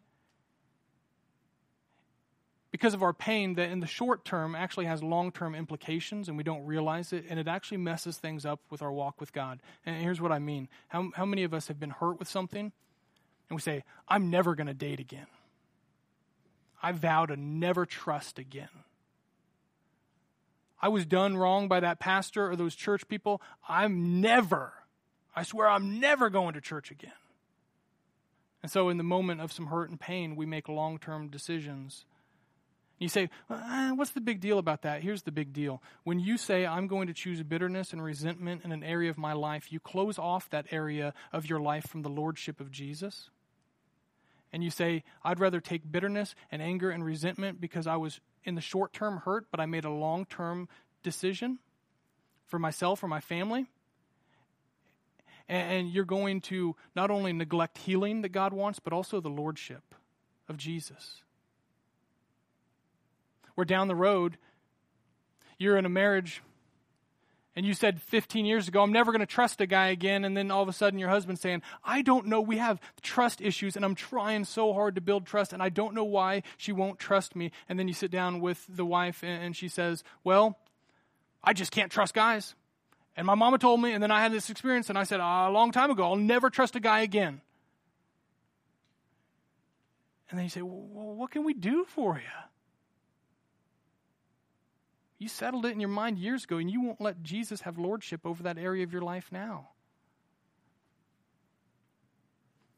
because 2.77 2.93
of 2.93 3.01
our 3.01 3.11
pain 3.11 3.55
that 3.55 3.71
in 3.71 3.79
the 3.79 3.87
short 3.87 4.23
term 4.23 4.53
actually 4.53 4.85
has 4.85 5.01
long 5.01 5.31
term 5.31 5.55
implications 5.55 6.27
and 6.27 6.37
we 6.37 6.43
don't 6.43 6.63
realize 6.63 7.11
it 7.11 7.25
and 7.27 7.39
it 7.39 7.47
actually 7.47 7.77
messes 7.77 8.17
things 8.17 8.45
up 8.45 8.59
with 8.69 8.83
our 8.83 8.91
walk 8.91 9.19
with 9.19 9.33
God. 9.33 9.59
And 9.83 9.99
here's 9.99 10.21
what 10.21 10.31
I 10.31 10.37
mean 10.37 10.69
how, 10.89 11.09
how 11.15 11.25
many 11.25 11.43
of 11.43 11.55
us 11.55 11.69
have 11.69 11.79
been 11.79 11.89
hurt 11.89 12.19
with 12.19 12.27
something 12.29 12.71
and 13.49 13.55
we 13.55 13.59
say, 13.61 13.83
I'm 14.07 14.29
never 14.29 14.53
going 14.53 14.67
to 14.67 14.75
date 14.75 14.99
again? 14.99 15.25
I 16.83 16.91
vow 16.91 17.25
to 17.25 17.35
never 17.35 17.87
trust 17.87 18.37
again. 18.37 18.69
I 20.79 20.89
was 20.89 21.07
done 21.07 21.35
wrong 21.35 21.67
by 21.67 21.79
that 21.79 21.99
pastor 21.99 22.47
or 22.47 22.55
those 22.55 22.75
church 22.75 23.07
people. 23.07 23.41
I'm 23.67 24.21
never, 24.21 24.73
I 25.35 25.41
swear, 25.41 25.67
I'm 25.67 25.99
never 25.99 26.29
going 26.29 26.53
to 26.53 26.61
church 26.61 26.91
again. 26.91 27.09
And 28.61 28.71
so, 28.71 28.89
in 28.89 28.97
the 28.97 29.03
moment 29.03 29.41
of 29.41 29.51
some 29.51 29.67
hurt 29.67 29.89
and 29.89 29.99
pain, 29.99 30.35
we 30.35 30.45
make 30.45 30.69
long 30.69 30.99
term 30.99 31.29
decisions 31.29 32.05
you 32.99 33.09
say, 33.09 33.29
well, 33.47 33.95
what's 33.95 34.11
the 34.11 34.21
big 34.21 34.39
deal 34.39 34.57
about 34.57 34.81
that? 34.81 35.03
Here's 35.03 35.21
the 35.21 35.31
big 35.31 35.53
deal. 35.53 35.83
When 36.03 36.19
you 36.19 36.37
say, 36.37 36.65
I'm 36.65 36.87
going 36.87 37.07
to 37.07 37.13
choose 37.13 37.43
bitterness 37.43 37.93
and 37.93 38.03
resentment 38.03 38.61
in 38.63 38.71
an 38.71 38.83
area 38.83 39.11
of 39.11 39.17
my 39.17 39.33
life, 39.33 39.71
you 39.71 39.79
close 39.79 40.17
off 40.17 40.49
that 40.49 40.65
area 40.71 41.13
of 41.31 41.47
your 41.47 41.59
life 41.59 41.87
from 41.87 42.01
the 42.01 42.09
lordship 42.09 42.59
of 42.59 42.71
Jesus. 42.71 43.29
And 44.51 44.63
you 44.63 44.71
say, 44.71 45.03
I'd 45.23 45.39
rather 45.39 45.59
take 45.59 45.91
bitterness 45.91 46.33
and 46.51 46.59
anger 46.61 46.89
and 46.89 47.05
resentment 47.05 47.61
because 47.61 47.85
I 47.85 47.97
was 47.97 48.19
in 48.43 48.55
the 48.55 48.61
short 48.61 48.93
term 48.93 49.17
hurt, 49.17 49.45
but 49.51 49.59
I 49.59 49.67
made 49.67 49.85
a 49.85 49.91
long 49.91 50.25
term 50.25 50.67
decision 51.03 51.59
for 52.47 52.57
myself 52.57 53.03
or 53.03 53.07
my 53.07 53.19
family. 53.19 53.67
And 55.47 55.89
you're 55.89 56.03
going 56.03 56.41
to 56.41 56.75
not 56.95 57.11
only 57.11 57.31
neglect 57.31 57.77
healing 57.77 58.23
that 58.23 58.29
God 58.29 58.53
wants, 58.53 58.79
but 58.79 58.91
also 58.91 59.21
the 59.21 59.29
lordship 59.29 59.95
of 60.49 60.57
Jesus 60.57 61.21
where 63.57 63.65
down 63.65 63.87
the 63.87 63.95
road, 63.95 64.37
you're 65.57 65.77
in 65.77 65.85
a 65.85 65.89
marriage 65.89 66.43
and 67.55 67.65
you 67.65 67.73
said 67.73 67.99
15 67.99 68.45
years 68.45 68.67
ago, 68.67 68.83
I'm 68.83 68.91
never 68.91 69.11
going 69.11 69.21
to 69.21 69.25
trust 69.25 69.59
a 69.61 69.65
guy 69.65 69.87
again. 69.87 70.25
And 70.25 70.37
then 70.37 70.51
all 70.51 70.61
of 70.61 70.69
a 70.69 70.73
sudden, 70.73 70.99
your 70.99 71.09
husband's 71.09 71.41
saying, 71.41 71.63
I 71.83 72.03
don't 72.03 72.27
know. 72.27 72.39
We 72.39 72.57
have 72.57 72.79
trust 73.01 73.41
issues, 73.41 73.75
and 73.75 73.83
I'm 73.83 73.95
trying 73.95 74.45
so 74.45 74.73
hard 74.73 74.93
to 74.93 75.01
build 75.01 75.25
trust, 75.25 75.53
and 75.53 75.63
I 75.63 75.69
don't 75.69 75.95
know 75.95 76.03
why 76.03 76.43
she 76.57 76.71
won't 76.71 76.99
trust 76.99 77.35
me. 77.35 77.51
And 77.67 77.79
then 77.79 77.87
you 77.87 77.95
sit 77.95 78.11
down 78.11 78.41
with 78.41 78.63
the 78.69 78.85
wife, 78.85 79.23
and 79.23 79.55
she 79.55 79.69
says, 79.69 80.03
Well, 80.23 80.59
I 81.43 81.53
just 81.53 81.71
can't 81.71 81.91
trust 81.91 82.13
guys. 82.13 82.53
And 83.15 83.25
my 83.25 83.33
mama 83.33 83.57
told 83.57 83.81
me, 83.81 83.91
and 83.91 84.03
then 84.03 84.11
I 84.11 84.21
had 84.21 84.31
this 84.31 84.51
experience, 84.51 84.89
and 84.89 84.97
I 84.99 85.03
said, 85.03 85.19
A 85.19 85.49
long 85.49 85.71
time 85.71 85.89
ago, 85.89 86.03
I'll 86.03 86.15
never 86.15 86.51
trust 86.51 86.75
a 86.75 86.79
guy 86.79 86.99
again. 86.99 87.41
And 90.29 90.37
then 90.37 90.43
you 90.43 90.51
say, 90.51 90.61
Well, 90.61 91.15
what 91.15 91.31
can 91.31 91.43
we 91.43 91.55
do 91.55 91.85
for 91.85 92.17
you? 92.17 92.56
You 95.19 95.27
settled 95.27 95.65
it 95.65 95.71
in 95.71 95.79
your 95.79 95.89
mind 95.89 96.17
years 96.19 96.43
ago, 96.43 96.57
and 96.57 96.69
you 96.69 96.81
won't 96.81 97.01
let 97.01 97.23
Jesus 97.23 97.61
have 97.61 97.77
lordship 97.79 98.25
over 98.25 98.43
that 98.43 98.57
area 98.57 98.83
of 98.83 98.93
your 98.93 99.01
life 99.01 99.29
now. 99.31 99.69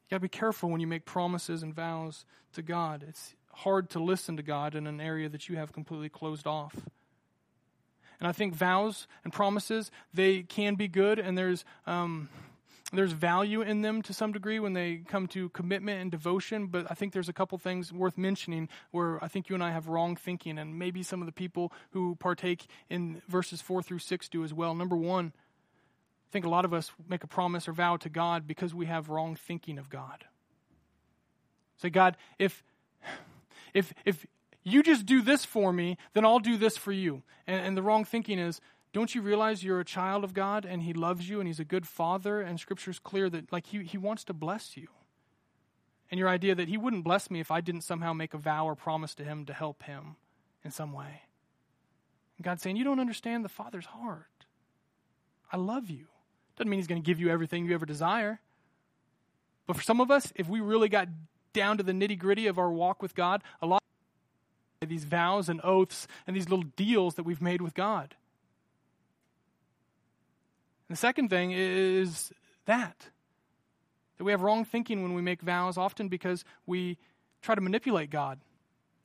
You 0.04 0.14
got 0.14 0.16
to 0.16 0.20
be 0.20 0.28
careful 0.28 0.70
when 0.70 0.80
you 0.80 0.86
make 0.86 1.04
promises 1.04 1.62
and 1.62 1.74
vows 1.74 2.24
to 2.54 2.62
God. 2.62 3.04
It's 3.06 3.34
hard 3.52 3.90
to 3.90 4.02
listen 4.02 4.36
to 4.38 4.42
God 4.42 4.74
in 4.74 4.86
an 4.86 5.00
area 5.00 5.28
that 5.28 5.48
you 5.48 5.56
have 5.56 5.72
completely 5.72 6.08
closed 6.08 6.46
off. 6.46 6.74
And 8.18 8.26
I 8.28 8.32
think 8.32 8.54
vows 8.54 9.06
and 9.24 9.32
promises, 9.32 9.90
they 10.12 10.42
can 10.42 10.74
be 10.74 10.88
good, 10.88 11.18
and 11.18 11.36
there's. 11.36 11.64
Um, 11.86 12.28
there's 12.92 13.12
value 13.12 13.62
in 13.62 13.82
them 13.82 14.02
to 14.02 14.12
some 14.12 14.32
degree 14.32 14.58
when 14.58 14.72
they 14.72 15.02
come 15.06 15.26
to 15.28 15.48
commitment 15.50 16.00
and 16.00 16.10
devotion, 16.10 16.66
but 16.66 16.86
I 16.90 16.94
think 16.94 17.12
there's 17.12 17.28
a 17.28 17.32
couple 17.32 17.56
things 17.58 17.92
worth 17.92 18.18
mentioning 18.18 18.68
where 18.90 19.22
I 19.22 19.28
think 19.28 19.48
you 19.48 19.54
and 19.54 19.62
I 19.62 19.70
have 19.70 19.88
wrong 19.88 20.16
thinking, 20.16 20.58
and 20.58 20.78
maybe 20.78 21.02
some 21.02 21.20
of 21.22 21.26
the 21.26 21.32
people 21.32 21.72
who 21.90 22.16
partake 22.16 22.66
in 22.88 23.22
verses 23.28 23.60
4 23.60 23.82
through 23.82 24.00
6 24.00 24.28
do 24.28 24.42
as 24.42 24.52
well. 24.52 24.74
Number 24.74 24.96
one, 24.96 25.32
I 26.28 26.32
think 26.32 26.44
a 26.44 26.48
lot 26.48 26.64
of 26.64 26.74
us 26.74 26.92
make 27.08 27.24
a 27.24 27.28
promise 27.28 27.68
or 27.68 27.72
vow 27.72 27.96
to 27.98 28.08
God 28.08 28.46
because 28.46 28.74
we 28.74 28.86
have 28.86 29.08
wrong 29.08 29.36
thinking 29.36 29.78
of 29.78 29.88
God. 29.88 30.24
Say, 31.76 31.90
God, 31.90 32.16
if 32.38 32.62
if 33.72 33.94
if 34.04 34.26
you 34.62 34.82
just 34.82 35.06
do 35.06 35.22
this 35.22 35.44
for 35.44 35.72
me, 35.72 35.96
then 36.12 36.24
I'll 36.24 36.38
do 36.38 36.56
this 36.56 36.76
for 36.76 36.92
you. 36.92 37.22
And, 37.46 37.66
and 37.66 37.76
the 37.76 37.82
wrong 37.82 38.04
thinking 38.04 38.38
is, 38.38 38.60
don't 38.92 39.14
you 39.14 39.22
realize 39.22 39.62
you're 39.62 39.80
a 39.80 39.84
child 39.84 40.24
of 40.24 40.34
God 40.34 40.64
and 40.64 40.82
He 40.82 40.92
loves 40.92 41.28
you 41.28 41.40
and 41.40 41.46
He's 41.46 41.60
a 41.60 41.64
good 41.64 41.86
father? 41.86 42.40
And 42.40 42.58
Scripture's 42.58 42.98
clear 42.98 43.30
that 43.30 43.52
like 43.52 43.66
He, 43.66 43.84
he 43.84 43.98
wants 43.98 44.24
to 44.24 44.32
bless 44.32 44.76
you. 44.76 44.88
And 46.10 46.18
your 46.18 46.28
idea 46.28 46.54
that 46.56 46.68
He 46.68 46.76
wouldn't 46.76 47.04
bless 47.04 47.30
me 47.30 47.40
if 47.40 47.50
I 47.50 47.60
didn't 47.60 47.82
somehow 47.82 48.12
make 48.12 48.34
a 48.34 48.38
vow 48.38 48.66
or 48.66 48.74
promise 48.74 49.14
to 49.16 49.24
Him 49.24 49.44
to 49.46 49.52
help 49.52 49.84
Him 49.84 50.16
in 50.64 50.70
some 50.72 50.92
way. 50.92 51.22
And 52.36 52.44
God's 52.44 52.62
saying, 52.62 52.76
You 52.76 52.84
don't 52.84 53.00
understand 53.00 53.44
the 53.44 53.48
Father's 53.48 53.86
heart. 53.86 54.26
I 55.52 55.56
love 55.56 55.88
you. 55.88 56.06
Doesn't 56.56 56.68
mean 56.68 56.80
He's 56.80 56.88
going 56.88 57.00
to 57.00 57.06
give 57.06 57.20
you 57.20 57.30
everything 57.30 57.64
you 57.64 57.74
ever 57.74 57.86
desire. 57.86 58.40
But 59.68 59.76
for 59.76 59.82
some 59.82 60.00
of 60.00 60.10
us, 60.10 60.32
if 60.34 60.48
we 60.48 60.60
really 60.60 60.88
got 60.88 61.06
down 61.52 61.76
to 61.76 61.84
the 61.84 61.92
nitty 61.92 62.18
gritty 62.18 62.48
of 62.48 62.58
our 62.58 62.72
walk 62.72 63.02
with 63.02 63.14
God, 63.14 63.42
a 63.62 63.66
lot 63.66 63.82
of 64.82 64.88
these 64.88 65.04
vows 65.04 65.48
and 65.48 65.60
oaths 65.62 66.08
and 66.26 66.34
these 66.34 66.48
little 66.48 66.64
deals 66.76 67.14
that 67.14 67.22
we've 67.22 67.40
made 67.40 67.62
with 67.62 67.74
God. 67.74 68.16
The 70.90 70.96
second 70.96 71.28
thing 71.28 71.52
is 71.52 72.32
that 72.66 73.06
that 74.18 74.24
we 74.24 74.32
have 74.32 74.42
wrong 74.42 74.64
thinking 74.64 75.02
when 75.02 75.14
we 75.14 75.22
make 75.22 75.40
vows, 75.40 75.78
often 75.78 76.08
because 76.08 76.44
we 76.66 76.98
try 77.40 77.54
to 77.54 77.60
manipulate 77.60 78.10
God. 78.10 78.40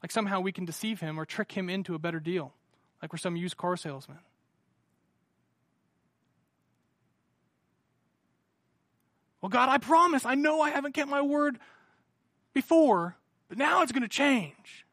Like 0.04 0.12
somehow 0.12 0.42
we 0.42 0.52
can 0.52 0.66
deceive 0.66 1.00
him 1.00 1.18
or 1.20 1.26
trick 1.26 1.52
him 1.52 1.70
into 1.70 1.94
a 1.96 2.00
better 2.00 2.20
deal, 2.20 2.54
like 3.02 3.14
we're 3.14 3.18
some 3.18 3.36
used 3.36 3.56
car 3.56 3.78
salesman. 3.78 4.18
Well, 9.42 9.52
God, 9.52 9.70
I 9.70 9.78
promise. 9.78 10.26
I 10.26 10.34
know 10.34 10.62
I 10.62 10.72
haven't 10.72 10.94
kept 10.94 11.10
my 11.10 11.22
word 11.22 11.60
before, 12.52 13.16
but 13.48 13.60
now 13.60 13.84
it's 13.84 13.92
going 13.92 14.02
to 14.02 14.10
change. 14.10 14.88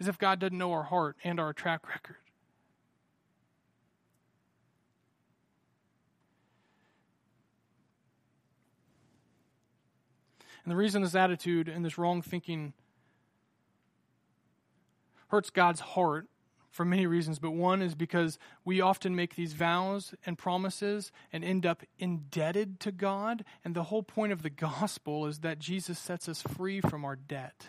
As 0.00 0.08
if 0.08 0.18
God 0.18 0.38
doesn't 0.38 0.56
know 0.56 0.72
our 0.72 0.84
heart 0.84 1.16
and 1.22 1.38
our 1.38 1.52
track 1.52 1.86
record. 1.86 2.16
And 10.64 10.72
the 10.72 10.76
reason 10.76 11.02
this 11.02 11.14
attitude 11.14 11.68
and 11.68 11.84
this 11.84 11.98
wrong 11.98 12.22
thinking 12.22 12.72
hurts 15.28 15.50
God's 15.50 15.80
heart 15.80 16.26
for 16.70 16.84
many 16.84 17.06
reasons, 17.06 17.38
but 17.38 17.52
one 17.52 17.82
is 17.82 17.94
because 17.94 18.36
we 18.64 18.80
often 18.80 19.14
make 19.14 19.36
these 19.36 19.52
vows 19.52 20.12
and 20.26 20.36
promises 20.36 21.12
and 21.32 21.44
end 21.44 21.64
up 21.64 21.84
indebted 22.00 22.80
to 22.80 22.90
God. 22.90 23.44
And 23.64 23.76
the 23.76 23.84
whole 23.84 24.02
point 24.02 24.32
of 24.32 24.42
the 24.42 24.50
gospel 24.50 25.26
is 25.26 25.40
that 25.40 25.60
Jesus 25.60 25.98
sets 26.00 26.28
us 26.28 26.42
free 26.42 26.80
from 26.80 27.04
our 27.04 27.14
debt, 27.14 27.68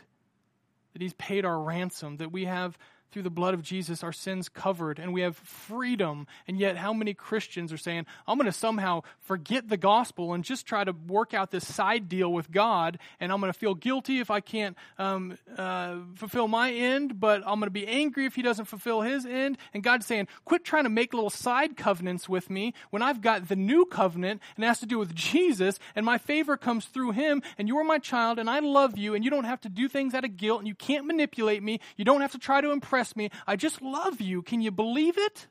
that 0.93 1.03
He's 1.03 1.13
paid 1.13 1.45
our 1.45 1.59
ransom, 1.59 2.17
that 2.17 2.31
we 2.31 2.45
have 2.45 2.79
through 3.15 3.23
the 3.23 3.29
blood 3.29 3.53
of 3.53 3.61
Jesus, 3.61 4.03
our 4.03 4.11
sins 4.11 4.49
covered, 4.49 4.99
and 4.99 5.13
we 5.13 5.21
have 5.21 5.37
freedom. 5.37 6.27
And 6.49 6.59
yet, 6.59 6.75
how 6.75 6.91
many 6.91 7.13
Christians 7.13 7.71
are 7.71 7.77
saying, 7.77 8.05
I'm 8.27 8.37
going 8.37 8.45
to 8.45 8.51
somehow 8.51 9.03
forget 9.21 9.69
the 9.69 9.77
gospel 9.77 10.33
and 10.33 10.43
just 10.43 10.65
try 10.65 10.83
to 10.83 10.91
work 11.07 11.33
out 11.33 11.49
this 11.49 11.65
side 11.65 12.09
deal 12.09 12.33
with 12.33 12.51
God, 12.51 12.99
and 13.21 13.31
I'm 13.31 13.39
going 13.39 13.53
to 13.53 13.57
feel 13.57 13.73
guilty 13.73 14.19
if 14.19 14.29
I 14.29 14.41
can't 14.41 14.75
um, 14.99 15.37
uh, 15.57 15.95
fulfill 16.15 16.49
my 16.49 16.73
end, 16.73 17.17
but 17.17 17.37
I'm 17.47 17.61
going 17.61 17.67
to 17.67 17.69
be 17.69 17.87
angry 17.87 18.25
if 18.25 18.35
He 18.35 18.41
doesn't 18.41 18.65
fulfill 18.65 18.99
His 18.99 19.25
end. 19.25 19.57
And 19.73 19.81
God's 19.81 20.05
saying, 20.05 20.27
quit 20.43 20.65
trying 20.65 20.83
to 20.83 20.89
make 20.89 21.13
little 21.13 21.29
side 21.29 21.77
covenants 21.77 22.27
with 22.27 22.49
me 22.49 22.73
when 22.89 23.01
I've 23.01 23.21
got 23.21 23.47
the 23.47 23.55
new 23.55 23.85
covenant, 23.85 24.41
and 24.57 24.65
it 24.65 24.67
has 24.67 24.81
to 24.81 24.85
do 24.85 24.99
with 24.99 25.15
Jesus, 25.15 25.79
and 25.95 26.05
my 26.05 26.17
favor 26.17 26.57
comes 26.57 26.83
through 26.83 27.11
Him, 27.11 27.41
and 27.57 27.69
you're 27.69 27.85
my 27.85 27.97
child, 27.97 28.39
and 28.39 28.49
I 28.49 28.59
love 28.59 28.97
you, 28.97 29.15
and 29.15 29.23
you 29.23 29.31
don't 29.31 29.45
have 29.45 29.61
to 29.61 29.69
do 29.69 29.87
things 29.87 30.13
out 30.13 30.25
of 30.25 30.35
guilt, 30.35 30.59
and 30.59 30.67
you 30.67 30.75
can't 30.75 31.05
manipulate 31.05 31.63
me. 31.63 31.79
You 31.95 32.03
don't 32.03 32.19
have 32.19 32.33
to 32.33 32.39
try 32.39 32.59
to 32.59 32.71
impress 32.71 33.04
me. 33.13 33.29
I 33.45 33.57
just 33.57 33.81
love 33.81 34.21
you. 34.21 34.41
Can 34.41 34.61
you 34.61 34.71
believe 34.71 35.17
it? 35.17 35.47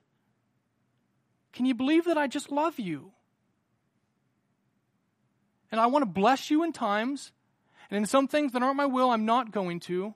Can 1.52 1.66
you 1.66 1.74
believe 1.74 2.07
that 2.07 2.16
I 2.16 2.26
just 2.26 2.50
love 2.50 2.78
you? 2.78 3.12
And 5.70 5.78
I 5.78 5.86
want 5.86 6.02
to 6.05 6.11
bless 6.11 6.50
you 6.50 6.62
in 6.62 6.72
times, 6.72 7.32
and 7.90 7.98
in 7.98 8.07
some 8.07 8.28
things 8.28 8.52
that 8.52 8.62
aren't 8.62 8.76
my 8.76 8.86
will, 8.86 9.11
I'm 9.11 9.26
not 9.26 9.50
going 9.50 9.80
to. 9.80 10.14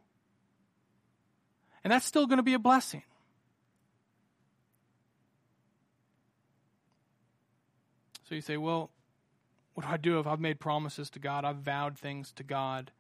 And 1.85 1.93
that's 1.93 2.07
still 2.07 2.27
going 2.27 2.39
to 2.39 2.43
be 2.43 2.55
a 2.55 2.59
blessing. 2.59 3.03
So 8.29 8.35
you 8.35 8.41
say, 8.41 8.57
well, 8.57 8.91
what 9.75 9.87
do 9.87 9.93
I 9.93 9.97
do 9.97 10.19
if 10.19 10.27
I've 10.27 10.41
made 10.41 10.61
promises 10.61 11.09
to 11.11 11.19
God? 11.19 11.45
I've 11.45 11.57
vowed 11.57 11.97
things 11.97 12.33
to 12.33 12.43
God, 12.43 12.91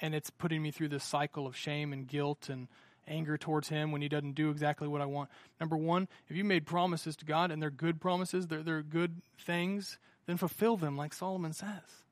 and 0.00 0.14
it's 0.14 0.30
putting 0.30 0.62
me 0.62 0.70
through 0.70 0.88
this 0.88 1.04
cycle 1.04 1.46
of 1.46 1.56
shame 1.56 1.92
and 1.92 2.06
guilt 2.06 2.48
and 2.48 2.68
anger 3.06 3.36
towards 3.36 3.68
him 3.68 3.92
when 3.92 4.02
he 4.02 4.08
doesn't 4.08 4.34
do 4.34 4.50
exactly 4.50 4.88
what 4.88 5.00
I 5.00 5.06
want. 5.06 5.30
Number 5.60 5.76
one, 5.76 6.08
if 6.28 6.36
you 6.36 6.44
made 6.44 6.66
promises 6.66 7.16
to 7.16 7.24
God 7.24 7.50
and 7.50 7.62
they're 7.62 7.70
good 7.70 8.00
promises, 8.00 8.46
they're, 8.46 8.62
they're 8.62 8.82
good 8.82 9.22
things, 9.38 9.98
then 10.26 10.36
fulfill 10.36 10.76
them 10.76 10.96
like 10.96 11.12
Solomon 11.12 11.52
says. 11.52 12.04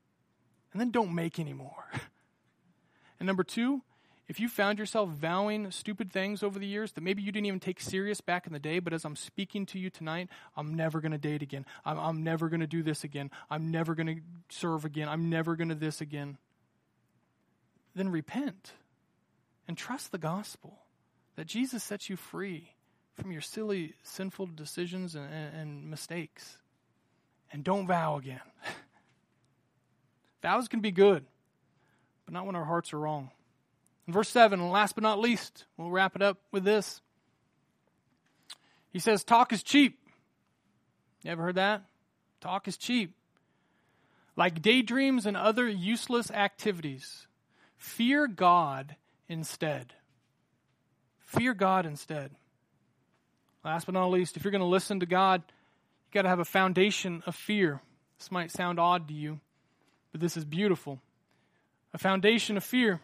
And 0.72 0.80
then 0.80 0.90
don't 0.90 1.14
make 1.14 1.38
any 1.38 1.52
more. 1.52 1.86
and 3.20 3.26
number 3.26 3.44
two, 3.44 3.82
if 4.28 4.38
you 4.38 4.48
found 4.48 4.78
yourself 4.78 5.08
vowing 5.08 5.72
stupid 5.72 6.12
things 6.12 6.44
over 6.44 6.60
the 6.60 6.66
years 6.66 6.92
that 6.92 7.00
maybe 7.00 7.20
you 7.20 7.32
didn't 7.32 7.46
even 7.46 7.58
take 7.58 7.80
serious 7.80 8.20
back 8.20 8.46
in 8.46 8.52
the 8.52 8.60
day, 8.60 8.78
but 8.78 8.92
as 8.92 9.04
I'm 9.04 9.16
speaking 9.16 9.66
to 9.66 9.78
you 9.78 9.90
tonight, 9.90 10.28
I'm 10.56 10.74
never 10.74 11.00
going 11.00 11.10
to 11.10 11.18
date 11.18 11.42
again. 11.42 11.66
I'm, 11.84 11.98
I'm 11.98 12.22
never 12.22 12.48
going 12.48 12.60
to 12.60 12.68
do 12.68 12.84
this 12.84 13.02
again. 13.02 13.32
I'm 13.50 13.72
never 13.72 13.96
going 13.96 14.06
to 14.06 14.20
serve 14.48 14.84
again. 14.84 15.08
I'm 15.08 15.30
never 15.30 15.56
going 15.56 15.70
to 15.70 15.74
this 15.74 16.00
again. 16.00 16.38
Then 17.96 18.08
repent 18.08 18.74
and 19.68 19.76
trust 19.76 20.12
the 20.12 20.18
gospel 20.18 20.78
that 21.36 21.46
Jesus 21.46 21.82
sets 21.82 22.10
you 22.10 22.16
free 22.16 22.74
from 23.14 23.32
your 23.32 23.40
silly, 23.40 23.94
sinful 24.02 24.46
decisions 24.46 25.14
and, 25.14 25.32
and, 25.32 25.90
mistakes. 25.90 26.58
And 27.52 27.62
don't 27.64 27.86
vow 27.86 28.16
again. 28.16 28.40
Vows 30.42 30.68
can 30.68 30.80
be 30.80 30.90
good, 30.90 31.24
but 32.24 32.32
not 32.32 32.46
when 32.46 32.56
our 32.56 32.64
hearts 32.64 32.92
are 32.92 32.98
wrong. 32.98 33.30
In 34.06 34.12
verse 34.12 34.28
7, 34.28 34.60
and 34.60 34.70
last 34.70 34.94
but 34.94 35.02
not 35.02 35.18
least, 35.18 35.66
we'll 35.76 35.90
wrap 35.90 36.16
it 36.16 36.22
up 36.22 36.38
with 36.50 36.64
this. 36.64 37.00
He 38.90 38.98
says, 38.98 39.22
Talk 39.22 39.52
is 39.52 39.62
cheap. 39.62 39.98
You 41.22 41.32
ever 41.32 41.42
heard 41.42 41.56
that? 41.56 41.82
Talk 42.40 42.66
is 42.66 42.76
cheap. 42.76 43.14
Like 44.36 44.62
daydreams 44.62 45.26
and 45.26 45.36
other 45.36 45.68
useless 45.68 46.30
activities, 46.30 47.26
fear 47.76 48.26
God 48.26 48.96
instead. 49.30 49.94
Fear 51.20 51.54
God 51.54 51.86
instead. 51.86 52.32
Last 53.64 53.86
but 53.86 53.94
not 53.94 54.10
least, 54.10 54.36
if 54.36 54.44
you're 54.44 54.50
going 54.50 54.60
to 54.60 54.66
listen 54.66 55.00
to 55.00 55.06
God, 55.06 55.42
you 55.46 56.12
got 56.12 56.22
to 56.22 56.28
have 56.28 56.40
a 56.40 56.44
foundation 56.44 57.22
of 57.24 57.36
fear. 57.36 57.80
This 58.18 58.32
might 58.32 58.50
sound 58.50 58.80
odd 58.80 59.08
to 59.08 59.14
you, 59.14 59.40
but 60.12 60.20
this 60.20 60.36
is 60.36 60.44
beautiful. 60.44 61.00
A 61.94 61.98
foundation 61.98 62.56
of 62.56 62.64
fear. 62.64 63.00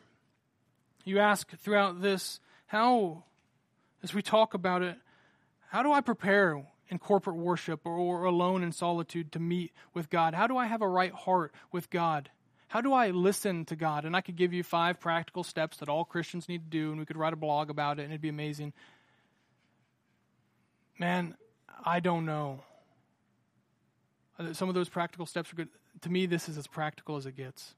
You 1.04 1.20
ask 1.20 1.48
throughout 1.58 2.02
this, 2.02 2.40
how, 2.66 3.22
as 4.02 4.12
we 4.12 4.22
talk 4.22 4.54
about 4.54 4.82
it, 4.82 4.96
how 5.68 5.84
do 5.84 5.92
I 5.92 6.00
prepare 6.00 6.66
in 6.88 6.98
corporate 6.98 7.36
worship 7.36 7.80
or, 7.84 7.96
or 7.96 8.24
alone 8.24 8.64
in 8.64 8.72
solitude 8.72 9.30
to 9.32 9.38
meet 9.38 9.72
with 9.94 10.10
God? 10.10 10.34
How 10.34 10.48
do 10.48 10.56
I 10.56 10.66
have 10.66 10.82
a 10.82 10.88
right 10.88 11.12
heart 11.12 11.52
with 11.70 11.90
God? 11.90 12.30
How 12.68 12.80
do 12.80 12.92
I 12.92 13.10
listen 13.10 13.64
to 13.66 13.76
God? 13.76 14.04
And 14.04 14.16
I 14.16 14.20
could 14.20 14.36
give 14.36 14.52
you 14.52 14.62
five 14.62 14.98
practical 14.98 15.44
steps 15.44 15.78
that 15.78 15.88
all 15.88 16.04
Christians 16.04 16.48
need 16.48 16.64
to 16.64 16.70
do, 16.70 16.90
and 16.90 16.98
we 16.98 17.06
could 17.06 17.16
write 17.16 17.32
a 17.32 17.36
blog 17.36 17.70
about 17.70 17.98
it, 17.98 18.02
and 18.02 18.12
it'd 18.12 18.20
be 18.20 18.28
amazing. 18.28 18.72
Man, 20.98 21.36
I 21.84 22.00
don't 22.00 22.26
know. 22.26 22.64
Some 24.52 24.68
of 24.68 24.74
those 24.74 24.88
practical 24.88 25.26
steps 25.26 25.52
are 25.52 25.56
good. 25.56 25.68
To 26.02 26.10
me, 26.10 26.26
this 26.26 26.48
is 26.48 26.58
as 26.58 26.66
practical 26.66 27.16
as 27.16 27.24
it 27.26 27.36
gets. 27.36 27.74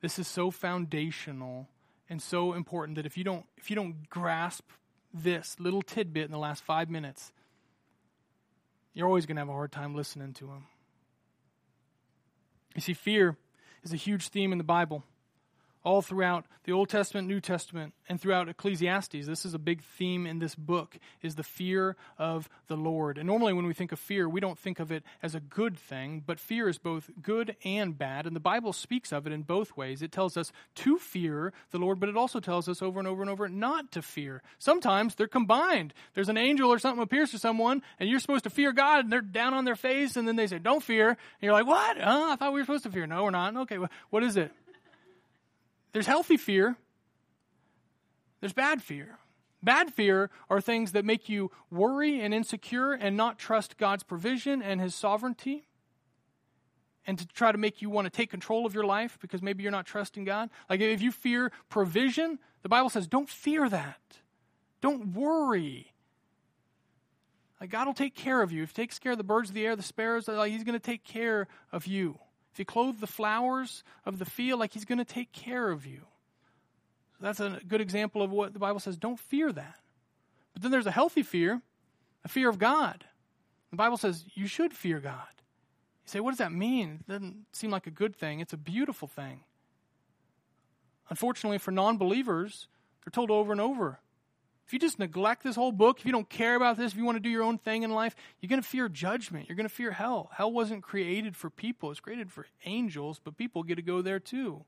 This 0.00 0.18
is 0.18 0.26
so 0.26 0.50
foundational 0.50 1.68
and 2.08 2.22
so 2.22 2.54
important 2.54 2.96
that 2.96 3.06
if 3.06 3.16
you 3.16 3.24
don't 3.24 3.44
if 3.56 3.70
you 3.70 3.76
don't 3.76 4.08
grasp 4.08 4.64
this 5.12 5.56
little 5.58 5.82
tidbit 5.82 6.24
in 6.24 6.30
the 6.30 6.38
last 6.38 6.62
five 6.64 6.88
minutes, 6.88 7.32
you're 8.94 9.06
always 9.06 9.26
going 9.26 9.36
to 9.36 9.40
have 9.40 9.48
a 9.48 9.52
hard 9.52 9.72
time 9.72 9.94
listening 9.94 10.32
to 10.34 10.46
him. 10.46 10.66
You 12.74 12.80
see, 12.80 12.94
fear 12.94 13.36
is 13.88 13.94
a 13.94 13.96
huge 13.96 14.28
theme 14.28 14.52
in 14.52 14.58
the 14.58 14.64
Bible 14.64 15.02
all 15.84 16.02
throughout 16.02 16.44
the 16.64 16.72
Old 16.72 16.88
Testament, 16.88 17.28
New 17.28 17.40
Testament, 17.40 17.94
and 18.08 18.20
throughout 18.20 18.48
Ecclesiastes. 18.48 19.26
This 19.26 19.46
is 19.46 19.54
a 19.54 19.58
big 19.58 19.82
theme 19.82 20.26
in 20.26 20.38
this 20.38 20.54
book 20.54 20.98
is 21.22 21.34
the 21.34 21.42
fear 21.42 21.96
of 22.18 22.48
the 22.66 22.76
Lord. 22.76 23.16
And 23.16 23.26
normally 23.26 23.52
when 23.52 23.66
we 23.66 23.72
think 23.72 23.92
of 23.92 23.98
fear, 23.98 24.28
we 24.28 24.40
don't 24.40 24.58
think 24.58 24.80
of 24.80 24.92
it 24.92 25.02
as 25.22 25.34
a 25.34 25.40
good 25.40 25.78
thing, 25.78 26.22
but 26.26 26.38
fear 26.38 26.68
is 26.68 26.78
both 26.78 27.10
good 27.22 27.56
and 27.64 27.96
bad, 27.96 28.26
and 28.26 28.36
the 28.36 28.40
Bible 28.40 28.72
speaks 28.72 29.12
of 29.12 29.26
it 29.26 29.32
in 29.32 29.42
both 29.42 29.76
ways. 29.76 30.02
It 30.02 30.12
tells 30.12 30.36
us 30.36 30.52
to 30.76 30.98
fear 30.98 31.52
the 31.70 31.78
Lord, 31.78 32.00
but 32.00 32.08
it 32.08 32.16
also 32.16 32.40
tells 32.40 32.68
us 32.68 32.82
over 32.82 32.98
and 32.98 33.08
over 33.08 33.22
and 33.22 33.30
over 33.30 33.48
not 33.48 33.92
to 33.92 34.02
fear. 34.02 34.42
Sometimes 34.58 35.14
they're 35.14 35.26
combined. 35.26 35.94
There's 36.14 36.28
an 36.28 36.36
angel 36.36 36.70
or 36.70 36.78
something 36.78 37.02
appears 37.02 37.30
to 37.30 37.38
someone, 37.38 37.82
and 37.98 38.08
you're 38.08 38.20
supposed 38.20 38.44
to 38.44 38.50
fear 38.50 38.72
God, 38.72 39.04
and 39.04 39.12
they're 39.12 39.20
down 39.20 39.54
on 39.54 39.64
their 39.64 39.76
face, 39.76 40.16
and 40.16 40.28
then 40.28 40.36
they 40.36 40.46
say, 40.46 40.58
"Don't 40.58 40.82
fear." 40.82 41.08
And 41.08 41.18
you're 41.40 41.52
like, 41.52 41.66
"What? 41.66 41.98
I 41.98 42.36
thought 42.36 42.52
we 42.52 42.60
were 42.60 42.64
supposed 42.64 42.84
to 42.84 42.90
fear." 42.90 43.06
No, 43.06 43.24
we're 43.24 43.30
not. 43.30 43.56
Okay, 43.56 43.78
what 44.10 44.22
is 44.22 44.36
it? 44.36 44.52
There's 45.92 46.06
healthy 46.06 46.36
fear, 46.36 46.76
there's 48.40 48.52
bad 48.52 48.82
fear. 48.82 49.18
Bad 49.62 49.92
fear 49.92 50.30
are 50.48 50.60
things 50.60 50.92
that 50.92 51.04
make 51.04 51.28
you 51.28 51.50
worry 51.70 52.20
and 52.20 52.32
insecure 52.32 52.92
and 52.92 53.16
not 53.16 53.38
trust 53.38 53.76
God's 53.76 54.04
provision 54.04 54.62
and 54.62 54.80
His 54.80 54.94
sovereignty, 54.94 55.66
and 57.06 57.18
to 57.18 57.26
try 57.26 57.50
to 57.50 57.58
make 57.58 57.82
you 57.82 57.90
want 57.90 58.04
to 58.04 58.10
take 58.10 58.30
control 58.30 58.66
of 58.66 58.74
your 58.74 58.84
life 58.84 59.18
because 59.20 59.42
maybe 59.42 59.62
you're 59.62 59.72
not 59.72 59.86
trusting 59.86 60.24
God. 60.24 60.50
Like 60.70 60.80
if 60.80 61.02
you 61.02 61.10
fear 61.10 61.50
provision, 61.68 62.38
the 62.62 62.68
Bible 62.68 62.90
says 62.90 63.08
don't 63.08 63.28
fear 63.28 63.68
that. 63.68 64.18
Don't 64.80 65.14
worry. 65.14 65.92
Like 67.60 67.70
God 67.70 67.86
will 67.86 67.94
take 67.94 68.14
care 68.14 68.42
of 68.42 68.52
you. 68.52 68.62
If 68.62 68.70
He 68.70 68.74
takes 68.74 68.98
care 68.98 69.12
of 69.12 69.18
the 69.18 69.24
birds 69.24 69.48
of 69.48 69.54
the 69.54 69.66
air, 69.66 69.74
the 69.74 69.82
sparrows, 69.82 70.28
like 70.28 70.52
He's 70.52 70.64
going 70.64 70.78
to 70.78 70.86
take 70.86 71.02
care 71.02 71.48
of 71.72 71.86
you. 71.86 72.18
If 72.58 72.62
you 72.62 72.66
clothe 72.66 72.98
the 72.98 73.06
flowers 73.06 73.84
of 74.04 74.18
the 74.18 74.24
field, 74.24 74.58
like 74.58 74.72
he's 74.72 74.84
going 74.84 74.98
to 74.98 75.04
take 75.04 75.30
care 75.30 75.70
of 75.70 75.86
you. 75.86 76.00
So 77.12 77.18
that's 77.20 77.38
a 77.38 77.60
good 77.68 77.80
example 77.80 78.20
of 78.20 78.32
what 78.32 78.52
the 78.52 78.58
Bible 78.58 78.80
says. 78.80 78.96
Don't 78.96 79.20
fear 79.20 79.52
that. 79.52 79.76
But 80.54 80.62
then 80.62 80.72
there's 80.72 80.88
a 80.88 80.90
healthy 80.90 81.22
fear, 81.22 81.62
a 82.24 82.28
fear 82.28 82.48
of 82.48 82.58
God. 82.58 83.04
The 83.70 83.76
Bible 83.76 83.96
says 83.96 84.24
you 84.34 84.48
should 84.48 84.72
fear 84.72 84.98
God. 84.98 85.28
You 86.04 86.10
say, 86.10 86.18
what 86.18 86.32
does 86.32 86.38
that 86.38 86.50
mean? 86.50 87.04
It 87.06 87.12
doesn't 87.12 87.46
seem 87.52 87.70
like 87.70 87.86
a 87.86 87.92
good 87.92 88.16
thing. 88.16 88.40
It's 88.40 88.52
a 88.52 88.56
beautiful 88.56 89.06
thing. 89.06 89.44
Unfortunately, 91.10 91.58
for 91.58 91.70
non 91.70 91.96
believers, 91.96 92.66
they're 93.04 93.12
told 93.12 93.30
over 93.30 93.52
and 93.52 93.60
over 93.60 94.00
if 94.68 94.74
you 94.74 94.78
just 94.78 94.98
neglect 94.98 95.42
this 95.42 95.56
whole 95.56 95.72
book, 95.72 95.98
if 95.98 96.04
you 96.04 96.12
don't 96.12 96.28
care 96.28 96.54
about 96.54 96.76
this, 96.76 96.92
if 96.92 96.98
you 96.98 97.04
want 97.06 97.16
to 97.16 97.20
do 97.20 97.30
your 97.30 97.42
own 97.42 97.56
thing 97.56 97.84
in 97.84 97.90
life, 97.90 98.14
you're 98.38 98.50
going 98.50 98.60
to 98.60 98.68
fear 98.68 98.86
judgment. 98.90 99.48
You're 99.48 99.56
going 99.56 99.66
to 99.66 99.74
fear 99.74 99.92
hell. 99.92 100.28
Hell 100.34 100.52
wasn't 100.52 100.82
created 100.82 101.34
for 101.34 101.48
people, 101.48 101.90
it's 101.90 102.00
created 102.00 102.30
for 102.30 102.46
angels, 102.66 103.18
but 103.24 103.38
people 103.38 103.62
get 103.62 103.76
to 103.76 103.82
go 103.82 104.02
there 104.02 104.20
too. 104.20 104.66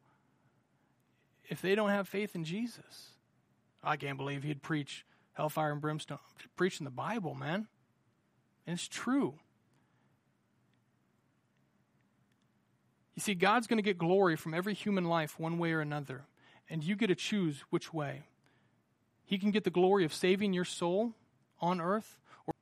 If 1.50 1.60
they 1.60 1.74
don't 1.74 1.90
have 1.90 2.08
faith 2.08 2.34
in 2.34 2.44
Jesus, 2.44 3.10
I 3.84 3.98
can't 3.98 4.16
believe 4.16 4.42
he'd 4.42 4.62
preach 4.62 5.04
hellfire 5.34 5.70
and 5.70 5.82
brimstone. 5.82 6.18
Preaching 6.56 6.86
the 6.86 6.90
Bible, 6.90 7.34
man. 7.34 7.68
And 8.66 8.78
it's 8.78 8.88
true. 8.88 9.34
You 13.16 13.20
see, 13.20 13.34
God's 13.34 13.66
going 13.66 13.76
to 13.76 13.82
get 13.82 13.98
glory 13.98 14.36
from 14.36 14.54
every 14.54 14.72
human 14.72 15.04
life 15.04 15.38
one 15.38 15.58
way 15.58 15.72
or 15.72 15.82
another, 15.82 16.22
and 16.70 16.82
you 16.82 16.96
get 16.96 17.08
to 17.08 17.14
choose 17.14 17.64
which 17.68 17.92
way. 17.92 18.22
He 19.30 19.38
can 19.38 19.52
get 19.52 19.62
the 19.62 19.70
glory 19.70 20.04
of 20.04 20.12
saving 20.12 20.54
your 20.54 20.64
soul 20.64 21.12
on 21.60 21.80
earth 21.80 22.18
or 22.48 22.54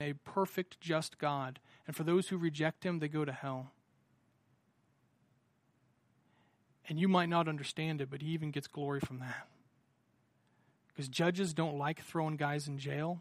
a 0.00 0.12
perfect, 0.12 0.80
just 0.80 1.18
God. 1.18 1.58
And 1.88 1.96
for 1.96 2.04
those 2.04 2.28
who 2.28 2.36
reject 2.36 2.86
him, 2.86 3.00
they 3.00 3.08
go 3.08 3.24
to 3.24 3.32
hell. 3.32 3.72
And 6.88 7.00
you 7.00 7.08
might 7.08 7.28
not 7.28 7.48
understand 7.48 8.00
it, 8.00 8.08
but 8.08 8.22
he 8.22 8.28
even 8.28 8.52
gets 8.52 8.68
glory 8.68 9.00
from 9.00 9.18
that. 9.18 9.48
Because 10.86 11.08
judges 11.08 11.52
don't 11.52 11.76
like 11.76 12.00
throwing 12.00 12.36
guys 12.36 12.68
in 12.68 12.78
jail. 12.78 13.20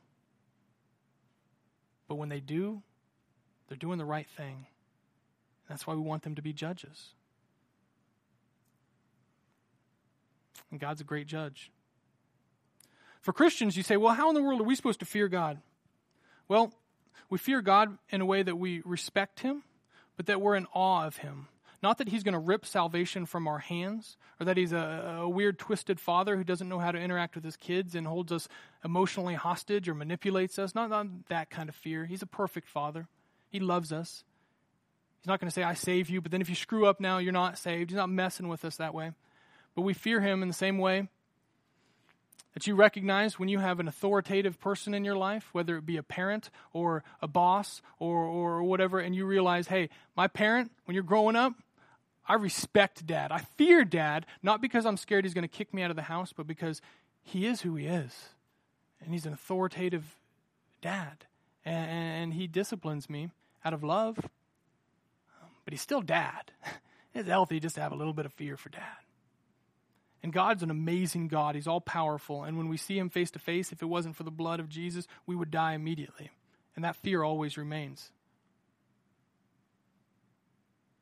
But 2.08 2.16
when 2.16 2.30
they 2.30 2.42
do, 2.42 2.84
they're 3.68 3.76
doing 3.76 3.98
the 3.98 4.06
right 4.06 4.28
thing. 4.30 4.68
That's 5.68 5.88
why 5.88 5.96
we 5.96 6.02
want 6.02 6.22
them 6.22 6.36
to 6.36 6.44
be 6.44 6.54
judges. 6.54 7.16
And 10.70 10.80
God's 10.80 11.02
a 11.02 11.06
great 11.06 11.26
judge. 11.26 11.72
For 13.26 13.34
Christians, 13.34 13.76
you 13.76 13.82
say, 13.82 13.98
well, 13.98 14.14
how 14.14 14.30
in 14.30 14.36
the 14.36 14.44
world 14.44 14.62
are 14.62 14.66
we 14.66 14.76
supposed 14.76 15.00
to 15.00 15.06
fear 15.08 15.28
God? 15.28 15.60
Well, 16.48 16.72
we 17.28 17.40
fear 17.40 17.60
God 17.60 17.98
in 18.12 18.22
a 18.22 18.26
way 18.26 18.44
that 18.44 18.56
we 18.56 18.84
respect 18.86 19.40
Him, 19.40 19.64
but 20.16 20.28
that 20.28 20.42
we're 20.42 20.56
in 20.56 20.68
awe 20.76 21.08
of 21.08 21.18
Him. 21.18 21.48
Not 21.82 21.98
that 21.98 22.10
He's 22.10 22.22
going 22.22 22.34
to 22.34 22.40
rip 22.40 22.68
salvation 22.68 23.26
from 23.26 23.48
our 23.48 23.58
hands, 23.58 24.16
or 24.40 24.46
that 24.46 24.58
He's 24.58 24.74
a, 24.74 25.22
a, 25.22 25.28
weird, 25.28 25.58
twisted 25.58 26.00
father 26.00 26.38
who 26.38 26.44
doesn't 26.44 26.70
know 26.70 26.78
how 26.78 26.92
to 26.92 27.00
interact 27.00 27.34
with 27.34 27.44
His 27.44 27.58
kids 27.58 27.96
and 27.96 28.06
holds 28.06 28.32
us 28.32 28.48
emotionally 28.84 29.34
hostage 29.34 29.90
or 29.90 29.96
manipulates 29.96 30.60
us. 30.60 30.76
Not, 30.76 30.92
not 30.92 31.08
that 31.30 31.50
kind 31.50 31.68
of 31.68 31.74
fear. 31.74 32.06
He's 32.06 32.22
a 32.22 32.28
perfect 32.28 32.70
father. 32.70 33.08
He 33.50 33.60
loves 33.60 33.92
us. 33.92 34.24
He's 35.22 35.28
not 35.28 35.40
going 35.40 35.50
to 35.50 35.54
say, 35.56 35.64
I 35.64 35.74
save 35.74 36.12
you, 36.12 36.22
but 36.22 36.32
then 36.32 36.42
if 36.42 36.50
you 36.50 36.56
screw 36.56 36.86
up 36.86 37.00
now, 37.00 37.18
you're 37.18 37.34
not 37.34 37.58
saved. 37.58 37.90
He's 37.90 37.98
not 37.98 38.12
messing 38.12 38.50
with 38.50 38.64
us 38.64 38.76
that 38.76 38.94
way. 38.94 39.14
But 39.74 39.82
we 39.82 39.96
fear 39.96 40.22
Him 40.22 40.44
in 40.44 40.48
the 40.48 40.54
same 40.54 40.78
way 40.78 41.08
that 42.56 42.66
you 42.66 42.74
recognize 42.74 43.38
when 43.38 43.50
you 43.50 43.60
have 43.60 43.82
an 43.82 43.88
authoritative 43.88 44.60
person 44.62 44.94
in 44.94 45.04
your 45.04 45.18
life, 45.18 45.50
whether 45.52 45.76
it 45.78 45.86
be 45.86 45.98
a 45.98 46.04
parent 46.04 46.50
or 46.72 47.04
a 47.22 47.28
boss 47.28 47.82
or, 48.00 48.24
or 48.24 48.64
whatever, 48.64 48.98
and 49.00 49.14
you 49.14 49.26
realize, 49.26 49.68
hey, 49.68 49.90
my 50.16 50.28
parent, 50.28 50.72
when 50.86 50.96
you're 50.96 51.04
growing 51.04 51.36
up, 51.36 51.54
I 52.26 52.36
respect 52.36 53.06
dad. 53.06 53.34
I 53.34 53.40
fear 53.58 53.84
dad, 53.84 54.26
not 54.42 54.62
because 54.62 54.86
I'm 54.86 54.96
scared 54.96 55.26
he's 55.26 55.34
going 55.34 55.44
to 55.44 55.50
kick 55.50 55.74
me 55.74 55.84
out 55.84 55.90
of 55.90 55.98
the 55.98 56.04
house, 56.04 56.32
but 56.36 56.48
because 56.48 56.82
he 57.22 57.46
is 57.46 57.62
who 57.62 57.76
he 57.76 57.88
is. 57.88 58.30
And 59.04 59.12
he's 59.12 59.26
an 59.26 59.34
authoritative 59.34 60.16
dad. 60.82 61.26
And, 61.66 61.90
and 61.92 62.34
he 62.34 62.48
disciplines 62.48 63.10
me 63.10 63.30
out 63.66 63.74
of 63.74 63.84
love, 63.84 64.16
but 64.16 65.74
he's 65.74 65.82
still 65.82 66.02
dad. 66.02 66.52
It's 67.18 67.30
healthy 67.30 67.62
just 67.62 67.76
to 67.76 67.82
have 67.82 67.94
a 67.94 67.96
little 67.96 68.12
bit 68.12 68.26
of 68.26 68.34
fear 68.34 68.58
for 68.58 68.68
dad. 68.68 69.05
And 70.26 70.34
God's 70.34 70.64
an 70.64 70.72
amazing 70.72 71.28
God. 71.28 71.54
He's 71.54 71.68
all 71.68 71.80
powerful. 71.80 72.46
And 72.46 72.58
when 72.58 72.68
we 72.68 72.78
see 72.78 72.98
him 72.98 73.12
face 73.12 73.30
to 73.30 73.38
face, 73.38 73.72
if 73.72 73.84
it 73.84 73.86
wasn't 73.86 74.16
for 74.16 74.24
the 74.24 74.32
blood 74.32 74.60
of 74.60 74.68
Jesus, 74.68 75.06
we 75.28 75.36
would 75.36 75.52
die 75.52 75.74
immediately. 75.74 76.32
And 76.76 76.84
that 76.84 76.96
fear 76.96 77.22
always 77.22 77.60
remains. 77.60 78.10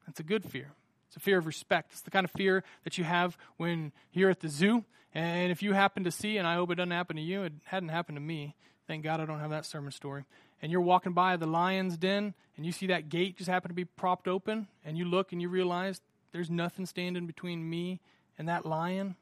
That's 0.05 0.19
a 0.19 0.24
good 0.24 0.43
fear. 0.43 0.74
It's 1.07 1.15
a 1.15 1.21
fear 1.21 1.38
of 1.38 1.45
respect. 1.45 1.93
It's 1.93 2.01
the 2.01 2.11
kind 2.11 2.26
of 2.26 2.32
fear 2.32 2.65
that 2.84 2.97
you 2.97 3.05
have 3.05 3.38
when 3.55 3.93
you're 4.11 4.30
at 4.30 4.41
the 4.41 4.49
zoo. 4.49 4.84
And 5.13 5.53
if 5.53 5.63
you 5.63 5.71
happen 5.71 6.03
to 6.03 6.11
see, 6.11 6.38
and 6.38 6.45
I 6.45 6.55
hope 6.55 6.71
it 6.71 6.76
doesn't 6.76 6.91
happen 6.91 7.15
to 7.15 7.21
you, 7.21 7.43
it 7.43 7.53
hadn't 7.63 7.89
happened 7.89 8.17
to 8.17 8.21
me. 8.21 8.57
Thank 8.88 9.05
God 9.05 9.21
I 9.21 9.26
don't 9.26 9.39
have 9.39 9.51
that 9.51 9.65
sermon 9.65 9.93
story. 9.93 10.26
And 10.61 10.69
you're 10.69 10.82
walking 10.82 11.13
by 11.13 11.38
the 11.38 11.47
lion's 11.47 11.95
den, 11.95 12.34
and 12.57 12.65
you 12.65 12.74
see 12.74 12.88
that 12.88 13.07
gate 13.07 13.38
just 13.38 13.49
happen 13.49 13.69
to 13.69 13.74
be 13.74 13.86
propped 13.86 14.28
open, 14.28 14.67
and 14.84 14.97
you 14.97 15.05
look 15.05 15.32
and 15.32 15.41
you 15.41 15.47
realize 15.47 16.01
there's 16.34 16.49
nothing 16.49 16.86
standing 16.86 17.26
between 17.26 17.69
me 17.69 18.01
and 18.38 18.48
that 18.50 18.66
lion, 18.66 19.16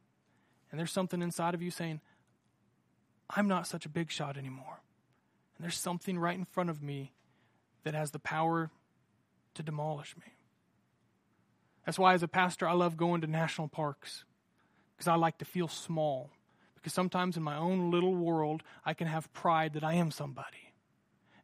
and 0.69 0.79
there's 0.79 0.91
something 0.91 1.21
inside 1.21 1.53
of 1.53 1.61
you 1.61 1.71
saying, 1.71 2.01
I'm 3.29 3.47
not 3.47 3.67
such 3.67 3.85
a 3.85 3.89
big 3.89 4.11
shot 4.11 4.37
anymore. 4.37 4.81
And 5.55 5.63
there's 5.63 5.77
something 5.77 6.17
right 6.17 6.37
in 6.37 6.45
front 6.45 6.69
of 6.69 6.81
me 6.81 7.13
that 7.83 7.93
has 7.93 8.11
the 8.11 8.19
power 8.19 8.71
to 9.53 9.63
demolish 9.63 10.15
me. 10.17 10.33
That's 11.85 11.99
why, 11.99 12.13
as 12.13 12.23
a 12.23 12.27
pastor, 12.27 12.67
I 12.67 12.73
love 12.73 12.97
going 12.97 13.21
to 13.21 13.27
national 13.27 13.67
parks 13.67 14.23
because 14.95 15.07
I 15.07 15.15
like 15.15 15.37
to 15.39 15.45
feel 15.45 15.67
small. 15.67 16.29
Because 16.75 16.93
sometimes 16.93 17.37
in 17.37 17.43
my 17.43 17.57
own 17.57 17.91
little 17.91 18.15
world, 18.15 18.63
I 18.85 18.93
can 18.93 19.07
have 19.07 19.31
pride 19.33 19.73
that 19.73 19.83
I 19.83 19.93
am 19.93 20.11
somebody. 20.11 20.73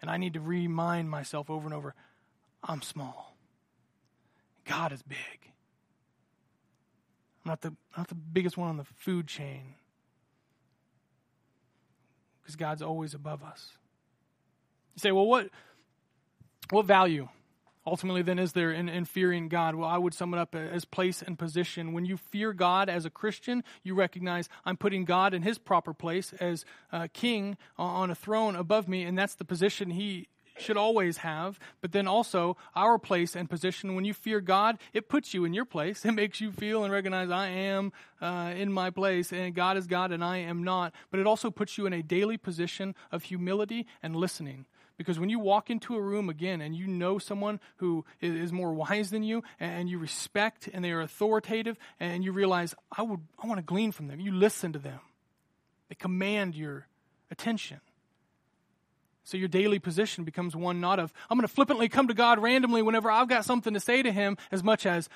And 0.02 0.10
I 0.10 0.18
need 0.18 0.34
to 0.34 0.40
remind 0.40 1.10
myself 1.10 1.50
over 1.50 1.66
and 1.66 1.74
over 1.74 1.96
I'm 2.64 2.82
small. 2.82 3.36
God 4.66 4.92
is 4.92 5.02
big. 5.02 5.52
Not 7.48 7.62
the, 7.62 7.74
not 7.96 8.10
the 8.10 8.16
biggest 8.16 8.58
one 8.58 8.68
on 8.68 8.76
the 8.76 8.84
food 8.84 9.26
chain. 9.26 9.76
Because 12.42 12.58
God's 12.58 12.82
always 12.82 13.14
above 13.14 13.42
us. 13.42 13.72
You 14.96 15.00
say, 15.00 15.12
well, 15.12 15.26
what, 15.26 15.50
what 16.72 16.86
value 16.86 17.30
ultimately 17.86 18.22
then 18.22 18.38
is 18.38 18.52
there 18.52 18.74
in, 18.74 18.90
in, 18.90 19.06
fearing 19.06 19.48
God? 19.48 19.76
Well, 19.76 19.88
I 19.88 19.98
would 19.98 20.14
sum 20.14 20.34
it 20.34 20.38
up 20.38 20.56
as 20.56 20.84
place 20.84 21.22
and 21.22 21.40
position. 21.40 21.94
When 21.94 22.06
you 22.06 22.18
fear 22.18 22.52
God 22.52 22.90
as 22.90 23.06
a 23.06 23.10
Christian, 23.10 23.64
you 23.82 23.96
recognize 23.96 24.50
I'm 24.66 24.76
putting 24.76 25.06
God 25.06 25.34
in 25.34 25.44
his 25.44 25.58
proper 25.58 25.94
place 25.94 26.34
as 26.42 26.66
uh, 26.92 27.08
king 27.14 27.56
on 27.78 28.12
a 28.12 28.16
throne 28.16 28.58
above 28.58 28.90
me, 28.90 29.04
and 29.04 29.18
that's 29.18 29.36
the 29.36 29.46
position 29.46 29.92
he 29.92 30.28
should 30.58 30.78
always 30.78 31.18
have, 31.18 31.60
but 31.82 31.92
then 31.92 32.08
also 32.08 32.58
our 32.76 32.98
place 32.98 33.36
and 33.36 33.50
position. 33.50 33.96
When 33.96 34.06
you 34.06 34.14
fear 34.14 34.42
God, 34.42 34.78
it 34.94 35.10
puts 35.10 35.34
you 35.34 35.46
in 35.46 35.54
your 35.54 35.66
place. 35.66 36.06
It 36.08 36.14
makes 36.14 36.42
you 36.42 36.52
feel 36.52 36.84
and 36.84 36.92
recognize 36.92 37.30
I 37.30 37.50
am 37.50 37.92
uh, 38.22 38.54
in 38.56 38.72
my 38.72 38.90
place, 38.90 39.34
and 39.34 39.54
God 39.54 39.78
is 39.78 39.86
God 39.86 40.12
and 40.12 40.24
I 40.24 40.38
am 40.38 40.64
not. 40.64 40.94
But 41.12 41.20
it 41.20 41.28
also 41.28 41.52
puts 41.52 41.78
you 41.78 41.86
in 41.86 41.94
a 41.94 42.02
daily 42.02 42.38
position 42.38 42.96
of 43.12 43.24
humility 43.24 43.86
and 44.02 44.16
listening. 44.16 44.66
Because 44.98 45.20
when 45.20 45.30
you 45.30 45.38
walk 45.38 45.70
into 45.70 45.96
a 45.96 46.02
room 46.02 46.28
again 46.28 46.60
and 46.60 46.76
you 46.76 46.88
know 46.88 47.20
someone 47.20 47.60
who 47.78 48.04
is 48.20 48.52
more 48.52 48.74
wise 48.74 49.12
than 49.12 49.22
you 49.22 49.44
and 49.60 49.90
you 49.90 50.00
respect 50.00 50.68
and 50.74 50.84
they 50.84 50.92
are 50.92 51.02
authoritative 51.02 51.78
and 52.00 52.24
you 52.24 52.32
realize, 52.32 52.74
I, 52.92 53.04
would, 53.04 53.20
I 53.42 53.48
want 53.48 53.60
to 53.60 53.64
glean 53.64 53.92
from 53.92 54.08
them, 54.08 54.20
you 54.20 54.32
listen 54.32 54.74
to 54.74 54.80
them. 54.80 55.00
They 55.90 55.96
command 55.96 56.56
your 56.56 56.88
attention. 57.30 57.80
So 59.28 59.36
your 59.36 59.50
daily 59.50 59.78
position 59.78 60.24
becomes 60.24 60.56
one 60.56 60.80
not 60.80 61.00
of, 61.00 61.12
I'm 61.30 61.38
going 61.38 61.46
to 61.46 61.54
flippantly 61.54 61.90
come 61.90 62.08
to 62.08 62.14
God 62.14 62.40
randomly 62.40 62.82
whenever 62.82 63.12
I've 63.12 63.28
got 63.28 63.44
something 63.44 63.74
to 63.74 63.80
say 63.82 64.02
to 64.02 64.10
Him, 64.10 64.38
as 64.54 64.64
much 64.64 64.86
as 64.86 65.10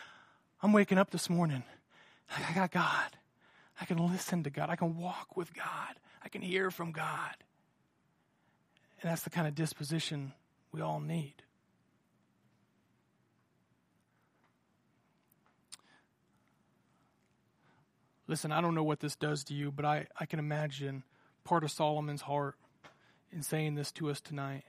I'm 0.62 0.74
waking 0.74 0.98
up 0.98 1.12
this 1.12 1.30
morning. 1.30 1.64
I 2.30 2.54
got 2.54 2.72
God. 2.72 3.16
I 3.80 3.86
can 3.86 4.06
listen 4.12 4.44
to 4.44 4.50
God. 4.50 4.70
I 4.70 4.76
can 4.76 4.98
walk 4.98 5.38
with 5.38 5.54
God. 5.54 5.96
I 6.22 6.28
can 6.28 6.42
hear 6.42 6.72
from 6.72 6.92
God. 6.92 7.38
And 9.02 9.10
that's 9.10 9.22
the 9.22 9.30
kind 9.30 9.48
of 9.48 9.56
disposition 9.56 10.34
we 10.74 10.82
all 10.82 11.00
need. 11.00 11.36
Listen, 18.28 18.52
I 18.52 18.60
don't 18.60 18.76
know 18.76 18.84
what 18.84 19.00
this 19.00 19.16
does 19.16 19.46
to 19.46 19.54
you, 19.54 19.72
but 19.72 19.86
I, 19.86 20.08
I 20.20 20.26
can 20.26 20.40
imagine 20.40 21.04
part 21.46 21.64
of 21.64 21.72
Solomon's 21.72 22.24
heart 22.24 22.58
in 23.32 23.44
saying 23.44 23.76
this 23.76 23.92
to 23.94 24.10
us 24.10 24.22
tonight 24.22 24.64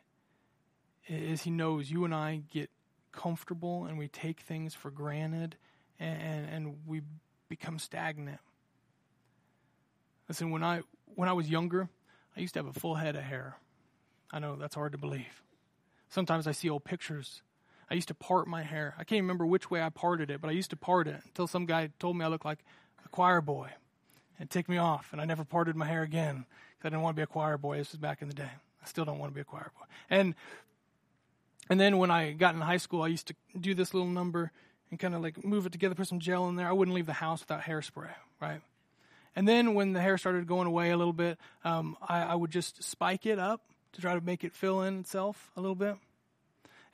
is 1.08 1.42
he 1.42 1.50
knows 1.50 1.90
you 1.90 2.04
and 2.04 2.14
I 2.14 2.42
get 2.52 2.70
comfortable 3.10 3.84
and 3.84 3.98
we 3.98 4.08
take 4.08 4.40
things 4.40 4.74
for 4.74 4.90
granted 4.90 5.56
and, 5.98 6.48
and, 6.48 6.76
we 6.86 7.02
become 7.48 7.78
stagnant. 7.78 8.40
Listen, 10.28 10.50
when 10.50 10.64
I 10.64 10.80
when 11.14 11.28
I 11.28 11.32
was 11.32 11.48
younger, 11.48 11.88
I 12.36 12.40
used 12.40 12.54
to 12.54 12.60
have 12.60 12.66
a 12.66 12.78
full 12.78 12.94
head 12.96 13.14
of 13.14 13.22
hair. 13.22 13.56
I 14.32 14.38
know 14.38 14.56
that's 14.56 14.74
hard 14.74 14.92
to 14.92 14.98
believe. 14.98 15.42
Sometimes 16.08 16.46
I 16.46 16.52
see 16.52 16.70
old 16.70 16.84
pictures. 16.84 17.42
I 17.90 17.94
used 17.94 18.08
to 18.08 18.14
part 18.14 18.48
my 18.48 18.62
hair. 18.62 18.94
I 18.98 19.04
can't 19.04 19.20
remember 19.20 19.46
which 19.46 19.70
way 19.70 19.82
I 19.82 19.90
parted 19.90 20.30
it, 20.30 20.40
but 20.40 20.48
I 20.48 20.54
used 20.54 20.70
to 20.70 20.76
part 20.76 21.06
it 21.06 21.20
until 21.24 21.46
some 21.46 21.66
guy 21.66 21.90
told 21.98 22.16
me 22.16 22.24
I 22.24 22.28
looked 22.28 22.46
like 22.46 22.64
a 23.04 23.08
choir 23.10 23.40
boy 23.40 23.70
and 24.38 24.50
ticked 24.50 24.68
me 24.68 24.78
off, 24.78 25.08
and 25.12 25.20
I 25.20 25.24
never 25.24 25.44
parted 25.44 25.76
my 25.76 25.86
hair 25.86 26.02
again 26.02 26.46
because 26.78 26.86
I 26.86 26.90
didn't 26.90 27.02
want 27.02 27.16
to 27.16 27.20
be 27.20 27.24
a 27.24 27.26
choir 27.26 27.58
boy. 27.58 27.78
This 27.78 27.92
was 27.92 28.00
back 28.00 28.22
in 28.22 28.28
the 28.28 28.34
day. 28.34 28.50
I 28.82 28.86
still 28.86 29.04
don't 29.04 29.18
want 29.18 29.30
to 29.32 29.34
be 29.34 29.40
a 29.40 29.44
choir 29.44 29.70
boy. 29.78 29.86
And 30.10 30.34
and 31.68 31.80
then 31.80 31.98
when 31.98 32.10
I 32.10 32.32
got 32.32 32.54
in 32.54 32.60
high 32.60 32.76
school, 32.76 33.02
I 33.02 33.08
used 33.08 33.28
to 33.28 33.34
do 33.58 33.74
this 33.74 33.94
little 33.94 34.08
number 34.08 34.50
and 34.90 34.98
kind 34.98 35.14
of 35.14 35.22
like 35.22 35.44
move 35.44 35.64
it 35.64 35.72
together, 35.72 35.94
put 35.94 36.08
some 36.08 36.18
gel 36.18 36.48
in 36.48 36.56
there. 36.56 36.68
I 36.68 36.72
wouldn't 36.72 36.94
leave 36.94 37.06
the 37.06 37.14
house 37.14 37.40
without 37.40 37.62
hairspray, 37.62 38.10
right? 38.40 38.60
And 39.34 39.48
then 39.48 39.74
when 39.74 39.92
the 39.92 40.00
hair 40.00 40.18
started 40.18 40.46
going 40.46 40.66
away 40.66 40.90
a 40.90 40.96
little 40.96 41.14
bit, 41.14 41.38
um, 41.64 41.96
I, 42.06 42.22
I, 42.22 42.34
would 42.34 42.50
just 42.50 42.84
spike 42.84 43.24
it 43.24 43.38
up 43.38 43.62
to 43.92 44.02
try 44.02 44.14
to 44.14 44.20
make 44.20 44.44
it 44.44 44.52
fill 44.52 44.82
in 44.82 45.00
itself 45.00 45.50
a 45.56 45.60
little 45.60 45.74
bit. 45.74 45.96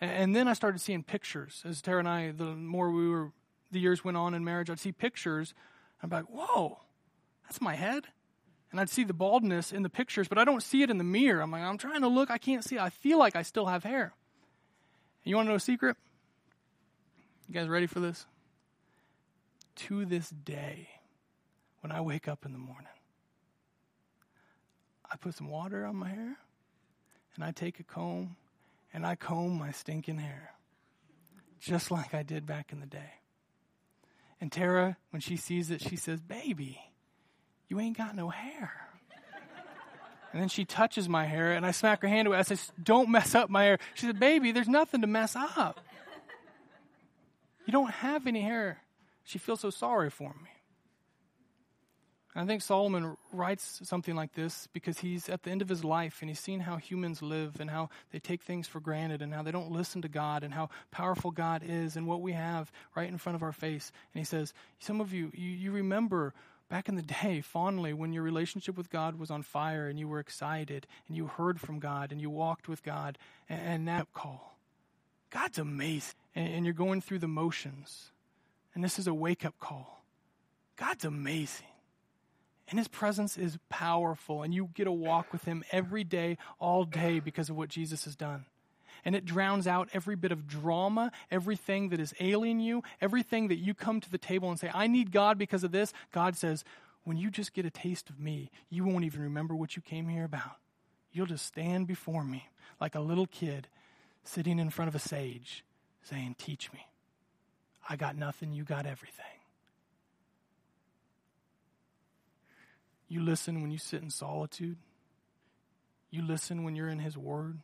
And, 0.01 0.11
and 0.11 0.37
then 0.37 0.47
I 0.47 0.53
started 0.53 0.81
seeing 0.81 1.03
pictures. 1.03 1.63
As 1.65 1.83
Tara 1.83 1.99
and 1.99 2.09
I, 2.09 2.31
the 2.31 2.45
more 2.45 2.93
we 2.93 3.09
were, 3.09 3.33
the 3.73 3.81
years 3.81 4.05
went 4.05 4.17
on 4.17 4.35
in 4.35 4.45
marriage, 4.45 4.71
I'd 4.71 4.79
see 4.79 4.93
pictures. 4.93 5.53
I'm 6.01 6.11
like, 6.11 6.27
whoa, 6.27 6.79
that's 7.49 7.63
my 7.63 7.75
head. 7.75 8.05
And 8.71 8.79
I'd 8.79 8.91
see 8.91 9.05
the 9.05 9.15
baldness 9.15 9.73
in 9.73 9.83
the 9.83 9.89
pictures, 9.89 10.29
but 10.29 10.37
I 10.37 10.45
don't 10.45 10.63
see 10.63 10.83
it 10.83 10.91
in 10.91 10.99
the 10.99 11.05
mirror. 11.05 11.41
I'm 11.41 11.51
like, 11.51 11.63
I'm 11.63 11.79
trying 11.79 12.03
to 12.03 12.09
look, 12.09 12.31
I 12.31 12.37
can't 12.37 12.63
see. 12.63 12.79
I 12.79 12.91
feel 12.91 13.19
like 13.19 13.35
I 13.35 13.43
still 13.43 13.65
have 13.65 13.83
hair. 13.83 14.13
And 15.25 15.31
you 15.31 15.37
want 15.37 15.47
to 15.47 15.51
know 15.51 15.57
a 15.57 15.61
secret? 15.61 15.97
You 17.49 17.55
guys 17.55 17.67
ready 17.67 17.87
for 17.87 18.01
this? 18.01 18.27
To 19.77 20.05
this 20.05 20.29
day, 20.29 20.89
when 21.81 21.91
I 21.91 22.03
wake 22.03 22.29
up 22.29 22.45
in 22.45 22.53
the 22.53 22.59
morning, 22.59 22.85
I 25.11 25.17
put 25.17 25.35
some 25.35 25.49
water 25.49 25.87
on 25.87 25.97
my 25.97 26.11
hair 26.11 26.37
and 27.35 27.43
I 27.43 27.53
take 27.53 27.81
a 27.81 27.85
comb 27.85 28.37
and 28.93 29.07
I 29.07 29.15
comb 29.15 29.57
my 29.57 29.71
stinking 29.71 30.19
hair, 30.19 30.53
just 31.59 31.91
like 31.91 32.13
I 32.13 32.23
did 32.23 32.45
back 32.45 32.73
in 32.73 32.81
the 32.81 32.87
day. 32.87 33.13
And 34.39 34.53
Tara, 34.53 34.99
when 35.11 35.21
she 35.21 35.37
sees 35.37 35.71
it, 35.71 35.81
she 35.81 35.97
says, 35.97 36.21
Baby, 36.21 36.81
you 37.69 37.81
ain't 37.81 37.97
got 37.97 38.17
no 38.17 38.29
hair. 38.29 38.73
And 40.33 40.43
then 40.43 40.49
she 40.49 40.65
touches 40.65 41.09
my 41.09 41.25
hair, 41.25 41.53
and 41.53 41.65
I 41.65 41.71
smack 41.71 42.03
her 42.03 42.09
hand 42.09 42.29
away. 42.29 42.39
I 42.39 42.43
say, 42.43 42.57
Don't 42.83 43.09
mess 43.09 43.35
up 43.35 43.49
my 43.49 43.65
hair. 43.65 43.79
She 43.95 44.07
said, 44.07 44.21
Baby, 44.21 44.53
there's 44.53 44.69
nothing 44.69 45.01
to 45.01 45.07
mess 45.07 45.35
up. 45.35 45.81
You 47.67 47.73
don't 47.73 47.91
have 47.91 48.27
any 48.27 48.43
hair. 48.43 48.83
She 49.25 49.39
feels 49.39 49.61
so 49.61 49.71
sorry 49.71 50.11
for 50.11 50.31
me. 50.31 50.51
And 52.35 52.45
I 52.45 52.47
think 52.47 52.63
Solomon 52.63 53.17
writes 53.33 53.81
something 53.85 54.15
like 54.15 54.33
this 54.33 54.69
because 54.73 54.99
he's 54.99 55.29
at 55.29 55.43
the 55.43 55.51
end 55.51 55.61
of 55.61 55.69
his 55.69 55.83
life 55.83 56.19
and 56.21 56.31
he's 56.31 56.39
seen 56.39 56.61
how 56.61 56.77
humans 56.77 57.21
live 57.21 57.59
and 57.59 57.69
how 57.69 57.89
they 58.13 58.21
take 58.21 58.43
things 58.43 58.69
for 58.69 58.81
granted 58.81 59.23
and 59.23 59.35
how 59.35 59.43
they 59.43 59.51
don't 59.51 59.73
listen 59.73 60.03
to 60.03 60.09
God 60.09 60.45
and 60.45 60.55
how 60.55 60.69
powerful 60.91 61.31
God 61.31 61.63
is 61.67 61.97
and 61.97 62.07
what 62.07 62.21
we 62.21 62.33
have 62.33 62.71
right 62.95 63.09
in 63.09 63.19
front 63.19 63.37
of 63.37 63.43
our 63.43 63.53
face. 63.53 63.91
And 64.15 64.21
he 64.21 64.25
says, 64.25 64.55
Some 64.79 65.01
of 65.01 65.13
you, 65.13 65.33
you, 65.35 65.51
you 65.51 65.73
remember 65.73 66.33
back 66.69 66.89
in 66.89 66.97
the 66.97 67.03
day 67.03 67.41
fondly 67.41 67.93
when 67.93 68.13
your 68.13 68.23
relationship 68.23 68.77
with 68.77 68.91
God 68.91 69.19
was 69.19 69.31
on 69.31 69.43
fire 69.43 69.89
and 69.89 69.99
you 69.99 70.09
were 70.09 70.21
excited 70.21 70.87
and 71.07 71.17
you 71.17 71.27
heard 71.27 71.61
from 71.61 71.79
God 71.79 72.13
and 72.13 72.21
you 72.21 72.31
walked 72.31 72.69
with 72.69 72.83
God 72.83 73.19
and, 73.49 73.61
and 73.61 73.89
that 73.89 74.13
call. 74.13 74.59
God's 75.31 75.59
amazing. 75.59 76.15
And, 76.35 76.55
and 76.55 76.65
you're 76.65 76.75
going 76.75 77.01
through 77.01 77.21
the 77.21 77.29
motions. 77.29 78.13
And 78.75 78.85
this 78.85 78.99
is 78.99 79.07
a 79.07 79.15
wake 79.15 79.45
up 79.45 79.59
call. 79.59 80.05
God's 80.77 81.05
amazing. 81.05 81.67
And 82.71 82.79
his 82.79 82.89
presence 82.89 83.39
is 83.39 83.59
powerful, 83.71 84.43
and 84.43 84.53
you 84.53 84.69
get 84.75 84.85
to 84.85 84.93
walk 84.93 85.33
with 85.33 85.45
him 85.45 85.65
every 85.73 86.05
day, 86.05 86.37
all 86.61 86.85
day, 86.85 87.19
because 87.19 87.49
of 87.49 87.57
what 87.57 87.71
Jesus 87.71 88.05
has 88.05 88.15
done. 88.15 88.45
And 89.09 89.17
it 89.17 89.25
drowns 89.25 89.67
out 89.67 89.89
every 89.95 90.17
bit 90.17 90.33
of 90.33 90.47
drama, 90.47 91.13
everything 91.31 91.89
that 91.89 91.99
is 91.99 92.13
ailing 92.21 92.61
you, 92.61 92.83
everything 93.01 93.49
that 93.49 93.57
you 93.57 93.73
come 93.73 94.03
to 94.03 94.11
the 94.11 94.19
table 94.19 94.51
and 94.51 94.61
say, 94.61 94.71
I 94.75 94.87
need 94.87 95.13
God 95.13 95.39
because 95.39 95.65
of 95.65 95.73
this. 95.73 95.95
God 96.13 96.37
says, 96.37 96.63
when 97.05 97.17
you 97.17 97.31
just 97.31 97.55
get 97.55 97.65
a 97.65 97.71
taste 97.71 98.11
of 98.11 98.21
me, 98.21 98.51
you 98.69 98.85
won't 98.85 99.07
even 99.07 99.23
remember 99.23 99.55
what 99.55 99.77
you 99.77 99.81
came 99.81 100.09
here 100.11 100.25
about. 100.25 100.59
You'll 101.11 101.25
just 101.25 101.47
stand 101.47 101.87
before 101.87 102.23
me 102.23 102.51
like 102.83 102.95
a 102.95 103.01
little 103.01 103.27
kid 103.27 103.69
sitting 104.25 104.59
in 104.59 104.69
front 104.69 104.91
of 104.91 104.95
a 104.95 104.99
sage 104.99 105.65
saying, 106.03 106.37
Teach 106.37 106.71
me. 106.75 106.87
I 107.89 107.97
got 107.97 108.15
nothing, 108.15 108.53
you 108.53 108.63
got 108.63 108.85
everything. 108.85 109.25
You 113.09 113.23
listen 113.23 113.63
when 113.63 113.71
you 113.71 113.79
sit 113.79 114.03
in 114.03 114.11
solitude. 114.11 114.77
You 116.11 116.21
listen 116.21 116.63
when 116.63 116.77
you're 116.77 116.91
in 116.91 116.99
His 116.99 117.17
Word. 117.17 117.61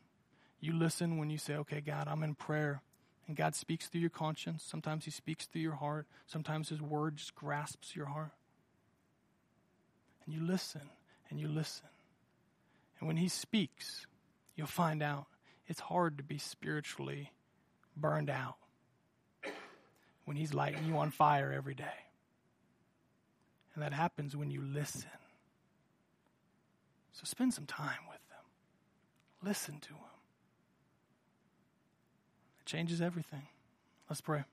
You 0.65 0.73
listen 0.73 1.19
when 1.19 1.29
you 1.29 1.37
say, 1.37 1.57
okay, 1.57 1.83
God, 1.83 2.09
I'm 2.09 2.23
in 2.23 2.35
prayer. 2.35 2.81
And 3.29 3.37
God 3.37 3.55
speaks 3.55 3.87
through 3.87 4.01
your 4.01 4.09
conscience. 4.09 4.65
Sometimes 4.67 5.05
He 5.05 5.11
speaks 5.11 5.45
through 5.45 5.61
your 5.61 5.75
heart. 5.75 6.07
Sometimes 6.27 6.71
His 6.71 6.81
Word 6.81 7.17
just 7.17 7.35
grasps 7.35 7.95
your 7.95 8.07
heart. 8.07 8.33
And 10.25 10.35
you 10.35 10.43
listen 10.43 10.81
and 11.29 11.39
you 11.39 11.49
listen. 11.49 11.89
And 12.99 13.07
when 13.07 13.19
He 13.19 13.29
speaks, 13.29 14.07
you'll 14.57 14.67
find 14.67 15.03
out 15.03 15.27
it's 15.67 15.81
hard 15.81 16.17
to 16.17 16.25
be 16.25 16.39
spiritually 16.39 17.31
burned 17.95 18.31
out 18.31 18.57
when 20.25 20.39
He's 20.39 20.55
lighting 20.55 20.87
you 20.87 20.97
on 20.97 21.11
fire 21.11 21.53
every 21.55 21.75
day. 21.75 21.85
And 23.75 23.85
that 23.85 23.93
happens 23.93 24.35
when 24.35 24.51
you 24.51 24.63
listen. 24.63 25.11
So 27.13 27.25
spend 27.25 27.53
some 27.53 27.67
time 27.67 28.01
with 28.09 28.21
them. 28.31 29.47
Listen 29.47 29.79
to 29.81 29.89
them. 29.91 30.14
It 32.65 32.69
changes 32.69 33.03
everything. 33.03 33.43
Let's 34.09 34.23
pray. 34.23 34.45